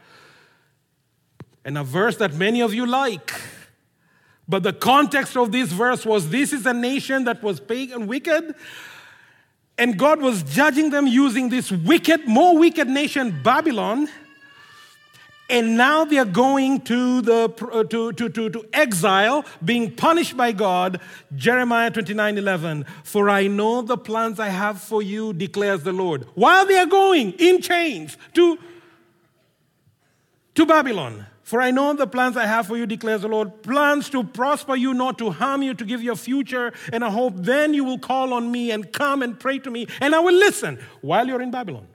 And 1.65 1.79
a 1.79 1.85
verse 1.85 2.17
that 2.17 2.35
many 2.35 2.61
of 2.61 2.75
you 2.75 2.87
like. 2.87 3.33
But 4.49 4.65
the 4.65 4.73
context 4.73 5.37
of 5.37 5.53
this 5.53 5.71
verse 5.71 6.05
was 6.05 6.31
this 6.31 6.53
is 6.53 6.67
a 6.67 6.73
nation 6.73 7.23
that 7.25 7.41
was 7.41 7.61
pagan, 7.61 8.09
wicked, 8.09 8.55
and 9.81 9.99
God 9.99 10.21
was 10.21 10.43
judging 10.43 10.91
them 10.91 11.07
using 11.07 11.49
this 11.49 11.73
wicked, 11.73 12.29
more 12.29 12.57
wicked 12.57 12.87
nation, 12.87 13.41
Babylon. 13.43 14.09
And 15.49 15.79
now 15.79 16.05
they 16.05 16.19
are 16.19 16.27
going 16.27 16.83
to, 16.83 17.23
the, 17.23 17.45
uh, 17.73 17.85
to, 17.85 18.13
to, 18.13 18.29
to, 18.29 18.51
to 18.51 18.69
exile, 18.75 19.43
being 19.65 19.91
punished 19.91 20.37
by 20.37 20.53
God. 20.53 21.01
Jeremiah 21.35 21.91
29 21.91 22.37
11. 22.37 22.85
For 23.05 23.31
I 23.31 23.47
know 23.47 23.81
the 23.81 23.97
plans 23.97 24.39
I 24.39 24.51
have 24.51 24.83
for 24.83 25.01
you, 25.01 25.33
declares 25.33 25.83
the 25.83 25.95
Lord. 25.95 26.27
While 26.35 26.67
they 26.67 26.77
are 26.77 26.87
going 26.87 27.33
in 27.39 27.63
chains 27.63 28.19
to, 28.35 28.59
to 30.57 30.67
Babylon, 30.67 31.25
For 31.51 31.61
I 31.61 31.73
know 31.73 31.93
the 31.95 32.07
plans 32.07 32.37
I 32.37 32.47
have 32.47 32.69
for 32.69 32.77
you, 32.77 32.87
declares 32.87 33.23
the 33.23 33.29
Lord 33.29 33.65
plans 33.65 34.09
to 34.11 34.23
prosper 34.23 34.77
you, 34.77 34.95
not 34.95 35.19
to 35.19 35.33
harm 35.33 35.63
you, 35.63 35.75
to 35.75 35.85
give 35.85 36.01
you 36.01 36.13
a 36.13 36.17
future 36.17 36.73
and 36.93 37.03
a 37.03 37.11
hope. 37.11 37.33
Then 37.39 37.75
you 37.75 37.83
will 37.83 37.99
call 37.99 38.33
on 38.33 38.53
me 38.53 38.71
and 38.71 38.93
come 38.93 39.21
and 39.21 39.37
pray 39.37 39.59
to 39.59 39.69
me, 39.69 39.89
and 40.01 40.15
I 40.15 40.21
will 40.21 40.33
listen 40.33 40.79
while 41.01 41.27
you're 41.27 41.43
in 41.43 41.51
Babylon. 41.51 41.89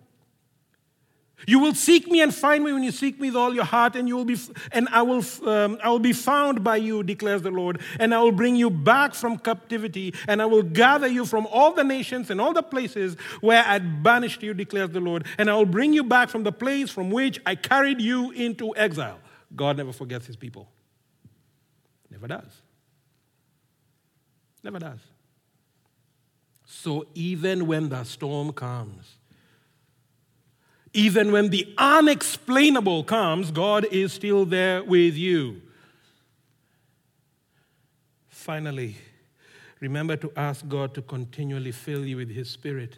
You 1.48 1.60
will 1.60 1.74
seek 1.74 2.08
me 2.08 2.22
and 2.22 2.36
find 2.36 2.66
me 2.66 2.74
when 2.74 2.84
you 2.84 2.92
seek 2.92 3.18
me 3.18 3.30
with 3.30 3.38
all 3.38 3.56
your 3.56 3.64
heart, 3.64 3.96
and 3.96 4.10
you 4.10 4.18
will 4.18 4.26
be, 4.26 4.36
and 4.74 4.90
I 4.90 5.04
will, 5.04 5.24
um, 5.48 5.80
I 5.82 5.88
will 5.88 6.00
be 6.00 6.12
found 6.12 6.62
by 6.62 6.76
you, 6.76 7.02
declares 7.02 7.42
the 7.42 7.52
Lord, 7.52 7.80
and 7.98 8.14
I 8.14 8.20
will 8.20 8.34
bring 8.34 8.58
you 8.58 8.70
back 8.70 9.14
from 9.14 9.38
captivity, 9.38 10.14
and 10.28 10.42
I 10.42 10.48
will 10.48 10.64
gather 10.64 11.08
you 11.08 11.26
from 11.26 11.48
all 11.48 11.72
the 11.72 11.86
nations 11.86 12.30
and 12.30 12.42
all 12.42 12.52
the 12.52 12.62
places 12.62 13.16
where 13.40 13.64
I 13.66 13.80
banished 13.80 14.44
you, 14.44 14.54
declares 14.54 14.90
the 14.90 15.00
Lord, 15.00 15.26
and 15.38 15.50
I 15.50 15.56
will 15.56 15.66
bring 15.66 15.94
you 15.94 16.04
back 16.04 16.28
from 16.28 16.44
the 16.44 16.52
place 16.52 16.90
from 16.90 17.10
which 17.10 17.40
I 17.46 17.56
carried 17.56 18.02
you 18.02 18.32
into 18.32 18.76
exile. 18.76 19.20
God 19.56 19.78
never 19.78 19.94
forgets 19.94 20.26
His 20.28 20.36
people. 20.36 20.70
Never 22.10 22.28
does. 22.28 22.62
Never 24.64 24.80
does. 24.80 25.00
So 26.66 27.06
even 27.14 27.68
when 27.68 27.90
the 27.90 28.04
storm 28.04 28.52
comes 28.54 29.16
even 30.96 31.34
when 31.34 31.50
the 31.50 31.68
unexplainable 31.78 33.04
comes, 33.04 33.52
God 33.52 33.86
is 33.92 34.14
still 34.14 34.46
there 34.46 34.82
with 34.82 35.16
you. 35.16 35.62
Finally, 38.30 38.96
remember 39.82 40.16
to 40.16 40.32
ask 40.38 40.66
God 40.66 40.94
to 40.94 41.02
continually 41.02 41.74
fill 41.74 42.06
you 42.06 42.16
with 42.16 42.30
His 42.30 42.50
Spirit. 42.50 42.98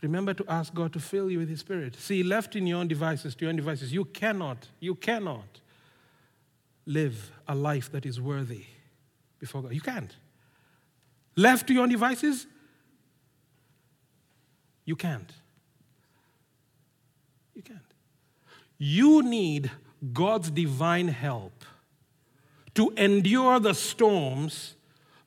Remember 0.00 0.32
to 0.32 0.44
ask 0.48 0.72
God 0.72 0.92
to 0.92 1.00
fill 1.00 1.30
you 1.30 1.38
with 1.38 1.48
His 1.48 1.60
Spirit. 1.60 1.96
See, 1.96 2.22
left 2.22 2.54
in 2.54 2.66
your 2.66 2.78
own 2.78 2.88
devices, 2.88 3.34
to 3.36 3.44
your 3.44 3.50
own 3.50 3.56
devices, 3.56 3.92
you 3.92 4.04
cannot, 4.04 4.68
you 4.78 4.94
cannot 4.94 5.60
live 6.86 7.32
a 7.48 7.54
life 7.54 7.90
that 7.92 8.06
is 8.06 8.20
worthy 8.20 8.64
before 9.40 9.62
God. 9.62 9.72
You 9.74 9.80
can't. 9.80 10.14
Left 11.36 11.66
to 11.66 11.74
your 11.74 11.82
own 11.82 11.88
devices, 11.88 12.46
you 14.84 14.96
can't. 14.96 15.32
You 17.54 17.62
can't. 17.62 17.80
You 18.78 19.22
need 19.22 19.70
God's 20.12 20.50
divine 20.50 21.08
help 21.08 21.64
to 22.74 22.90
endure 22.96 23.58
the 23.58 23.74
storms 23.74 24.76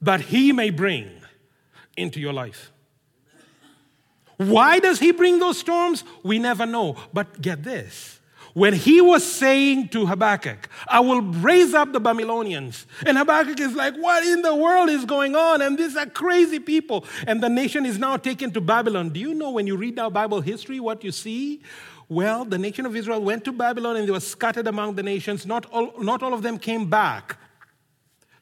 that 0.01 0.21
He 0.21 0.53
may 0.53 0.69
bring 0.69 1.09
into 1.97 2.19
your 2.21 2.33
life. 2.33 2.70
Why 4.49 4.79
does 4.79 4.99
He 4.99 5.11
bring 5.11 5.39
those 5.39 5.57
storms? 5.57 6.03
We 6.23 6.39
never 6.39 6.65
know. 6.65 6.95
But 7.13 7.41
get 7.41 7.63
this. 7.63 8.19
When 8.53 8.73
he 8.73 8.99
was 8.99 9.23
saying 9.23 9.89
to 9.89 10.05
Habakkuk, 10.05 10.67
I 10.87 10.99
will 10.99 11.21
raise 11.21 11.73
up 11.73 11.93
the 11.93 12.01
Babylonians. 12.01 12.85
And 13.05 13.17
Habakkuk 13.17 13.59
is 13.59 13.73
like, 13.73 13.95
What 13.95 14.25
in 14.25 14.41
the 14.41 14.53
world 14.53 14.89
is 14.89 15.05
going 15.05 15.35
on? 15.35 15.61
And 15.61 15.77
these 15.77 15.95
are 15.95 16.05
crazy 16.05 16.59
people. 16.59 17.05
And 17.27 17.41
the 17.41 17.49
nation 17.49 17.85
is 17.85 17.97
now 17.97 18.17
taken 18.17 18.51
to 18.51 18.61
Babylon. 18.61 19.09
Do 19.09 19.19
you 19.19 19.33
know 19.33 19.51
when 19.51 19.67
you 19.67 19.77
read 19.77 19.97
our 19.99 20.11
Bible 20.11 20.41
history 20.41 20.79
what 20.79 21.03
you 21.03 21.11
see? 21.11 21.61
Well, 22.09 22.43
the 22.43 22.57
nation 22.57 22.85
of 22.85 22.93
Israel 22.93 23.21
went 23.21 23.45
to 23.45 23.53
Babylon 23.53 23.95
and 23.95 24.05
they 24.05 24.11
were 24.11 24.19
scattered 24.19 24.67
among 24.67 24.95
the 24.95 25.03
nations. 25.03 25.45
Not 25.45 25.65
all, 25.67 25.93
not 25.97 26.21
all 26.21 26.33
of 26.33 26.41
them 26.41 26.57
came 26.57 26.89
back 26.89 27.37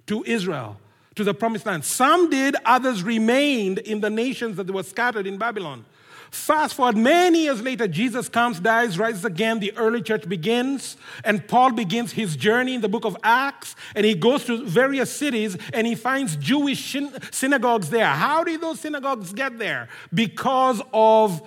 to 0.08 0.24
Israel, 0.24 0.80
to 1.20 1.26
the 1.26 1.34
promised 1.34 1.66
land. 1.66 1.84
Some 1.84 2.30
did, 2.30 2.56
others 2.64 3.04
remained 3.04 3.80
in 3.80 4.00
the 4.00 4.10
nations 4.10 4.56
that 4.56 4.72
were 4.72 4.84
scattered 4.84 5.28
in 5.28 5.38
Babylon. 5.38 5.84
Fast 6.32 6.76
forward 6.76 6.96
many 6.96 7.44
years 7.44 7.62
later, 7.62 7.90
Jesus 7.90 8.30
comes, 8.30 8.62
dies, 8.62 8.98
rises 8.98 9.26
again. 9.26 9.60
The 9.60 9.76
early 9.76 10.02
church 10.02 10.30
begins, 10.30 10.96
and 11.26 11.46
Paul 11.46 11.74
begins 11.74 12.14
his 12.14 12.38
journey 12.38 12.74
in 12.74 12.80
the 12.80 12.88
book 12.88 13.04
of 13.04 13.18
Acts, 13.22 13.76
and 13.96 14.06
he 14.06 14.16
goes 14.16 14.46
to 14.46 14.64
various 14.64 15.14
cities 15.14 15.58
and 15.74 15.86
he 15.86 15.94
finds 15.94 16.38
Jewish 16.38 16.96
synagogues 17.32 17.90
there. 17.90 18.06
How 18.06 18.46
did 18.46 18.62
those 18.62 18.80
synagogues 18.80 19.34
get 19.34 19.58
there? 19.58 19.90
Because 20.14 20.82
of 20.94 21.42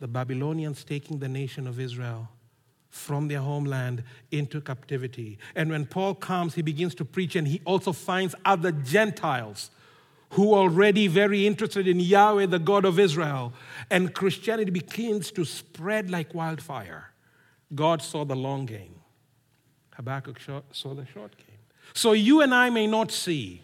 the 0.00 0.08
Babylonians 0.08 0.82
taking 0.82 1.20
the 1.20 1.28
nation 1.28 1.68
of 1.68 1.78
Israel 1.78 2.28
from 2.94 3.28
their 3.28 3.40
homeland 3.40 4.04
into 4.30 4.60
captivity. 4.60 5.38
And 5.56 5.70
when 5.70 5.84
Paul 5.84 6.14
comes, 6.14 6.54
he 6.54 6.62
begins 6.62 6.94
to 6.96 7.04
preach, 7.04 7.34
and 7.34 7.46
he 7.46 7.60
also 7.64 7.92
finds 7.92 8.34
other 8.44 8.70
Gentiles 8.70 9.70
who 10.30 10.54
are 10.54 10.60
already 10.60 11.08
very 11.08 11.46
interested 11.46 11.88
in 11.88 11.98
Yahweh, 11.98 12.46
the 12.46 12.58
God 12.58 12.84
of 12.84 12.98
Israel. 12.98 13.52
And 13.90 14.14
Christianity 14.14 14.70
begins 14.70 15.30
to 15.32 15.44
spread 15.44 16.08
like 16.08 16.34
wildfire. 16.34 17.10
God 17.74 18.00
saw 18.00 18.24
the 18.24 18.36
long 18.36 18.66
game, 18.66 18.94
Habakkuk 19.94 20.38
saw 20.40 20.94
the 20.94 21.06
short 21.06 21.36
game. 21.36 21.46
So 21.94 22.12
you 22.12 22.42
and 22.42 22.54
I 22.54 22.70
may 22.70 22.86
not 22.86 23.10
see 23.10 23.62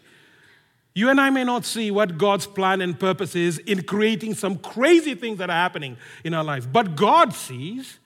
you 0.93 1.09
and 1.09 1.21
I 1.21 1.29
may 1.29 1.45
not 1.45 1.63
see 1.63 1.89
what 1.89 2.17
God's 2.17 2.45
plan 2.45 2.81
and 2.81 2.99
purpose 2.99 3.33
is 3.33 3.59
in 3.59 3.83
creating 3.83 4.33
some 4.33 4.57
crazy 4.57 5.15
things 5.15 5.37
that 5.37 5.49
are 5.49 5.53
happening 5.53 5.95
in 6.25 6.33
our 6.33 6.43
life, 6.43 6.67
but 6.71 6.95
God 6.97 7.33
sees. 7.33 7.97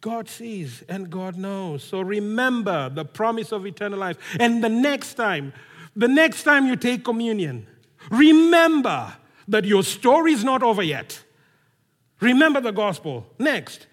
God 0.00 0.28
sees 0.28 0.82
and 0.88 1.10
God 1.10 1.36
knows. 1.36 1.82
So 1.82 2.00
remember 2.00 2.88
the 2.88 3.04
promise 3.04 3.52
of 3.52 3.66
eternal 3.66 3.98
life. 3.98 4.16
And 4.38 4.62
the 4.62 4.68
next 4.68 5.14
time, 5.14 5.52
the 5.96 6.08
next 6.08 6.44
time 6.44 6.66
you 6.66 6.76
take 6.76 7.04
communion, 7.04 7.66
remember 8.10 9.14
that 9.48 9.64
your 9.64 9.82
story 9.82 10.32
is 10.32 10.44
not 10.44 10.62
over 10.62 10.82
yet. 10.82 11.22
Remember 12.20 12.60
the 12.60 12.72
gospel. 12.72 13.26
Next, 13.38 13.86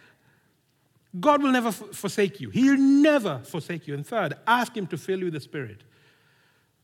God 1.20 1.42
will 1.42 1.52
never 1.52 1.70
f- 1.70 1.84
forsake 1.92 2.40
you. 2.40 2.50
He'll 2.50 2.78
never 2.78 3.40
forsake 3.40 3.88
you. 3.88 3.94
And 3.94 4.06
third, 4.06 4.36
ask 4.46 4.76
Him 4.76 4.88
to 4.88 4.98
fill 4.98 5.20
you 5.20 5.26
with 5.26 5.34
the 5.34 5.40
Spirit 5.40 5.84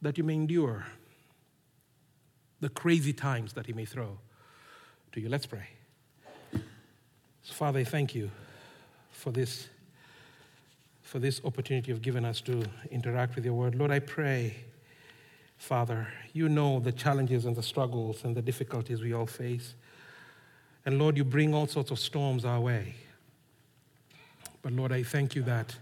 that 0.02 0.18
you 0.18 0.24
may 0.24 0.36
endure 0.36 0.86
the 2.60 2.70
crazy 2.70 3.14
times 3.14 3.54
that 3.54 3.66
He 3.66 3.74
may 3.74 3.86
throw 3.86 4.20
to 5.12 5.20
you. 5.20 5.30
Let's 5.30 5.46
pray. 5.46 5.68
So, 7.44 7.54
Father, 7.54 7.84
thank 7.84 8.16
you 8.16 8.32
for 9.22 9.32
this, 9.32 9.70
for 11.04 11.20
this 11.20 11.42
opportunity 11.46 11.92
you've 11.92 12.02
given 12.02 12.26
us 12.26 12.42
to 12.42 12.64
interact 12.90 13.36
with 13.36 13.46
your 13.46 13.54
word. 13.54 13.76
Lord, 13.76 13.92
I 13.92 14.00
pray, 14.00 14.56
Father, 15.58 16.08
you 16.34 16.50
know 16.50 16.80
the 16.80 16.92
challenges 16.92 17.46
and 17.46 17.56
the 17.56 17.62
struggles 17.62 18.24
and 18.24 18.36
the 18.36 18.42
difficulties 18.42 19.00
we 19.00 19.14
all 19.14 19.28
face. 19.28 19.76
And 20.88 20.98
Lord, 20.98 21.18
you 21.18 21.24
bring 21.24 21.54
all 21.54 21.68
sorts 21.68 21.92
of 21.92 22.00
storms 22.00 22.46
our 22.46 22.60
way. 22.60 22.96
But 24.64 24.74
Lord, 24.74 24.92
I 24.92 25.04
thank 25.04 25.36
you 25.36 25.44
that 25.44 25.76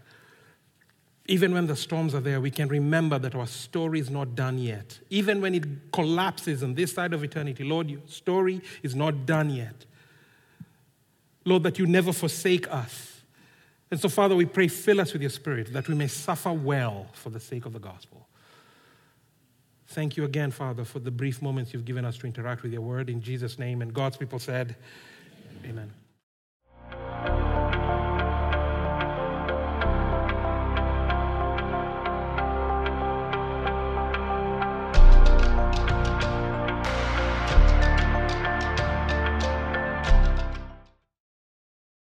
even 1.28 1.54
when 1.54 1.68
the 1.68 1.78
storms 1.78 2.14
are 2.14 2.20
there, 2.20 2.42
we 2.42 2.52
can 2.52 2.68
remember 2.68 3.20
that 3.20 3.36
our 3.36 3.48
story 3.48 4.02
is 4.02 4.10
not 4.10 4.36
done 4.36 4.58
yet. 4.58 5.00
Even 5.10 5.40
when 5.40 5.56
it 5.56 5.94
collapses 5.94 6.62
on 6.62 6.74
this 6.74 6.92
side 6.92 7.14
of 7.14 7.24
eternity, 7.24 7.64
Lord, 7.64 7.90
your 7.90 8.02
story 8.08 8.62
is 8.84 8.96
not 8.96 9.26
done 9.26 9.50
yet. 9.50 9.86
Lord, 11.46 11.64
that 11.64 11.80
you 11.80 11.86
never 11.86 12.12
forsake 12.12 12.70
us. 12.70 13.19
And 13.92 14.00
so, 14.00 14.08
Father, 14.08 14.36
we 14.36 14.46
pray, 14.46 14.68
fill 14.68 15.02
us 15.02 15.14
with 15.14 15.22
your 15.22 15.32
spirit 15.32 15.74
that 15.74 15.88
we 15.88 15.96
may 15.96 16.08
suffer 16.08 16.54
well 16.54 17.08
for 17.14 17.30
the 17.30 17.40
sake 17.40 17.66
of 17.66 17.74
the 17.74 17.80
gospel. 17.80 18.28
Thank 19.88 20.18
you 20.18 20.24
again, 20.24 20.52
Father, 20.52 20.86
for 20.86 21.00
the 21.00 21.10
brief 21.10 21.42
moments 21.42 21.74
you've 21.74 21.86
given 21.86 22.06
us 22.06 22.18
to 22.20 22.28
interact 22.28 22.62
with 22.62 22.72
your 22.72 22.82
word 22.82 23.10
in 23.10 23.22
Jesus' 23.22 23.58
name. 23.58 23.82
And 23.82 23.92
God's 23.92 24.18
people 24.18 24.38
said, 24.38 24.76
Amen. 25.66 25.92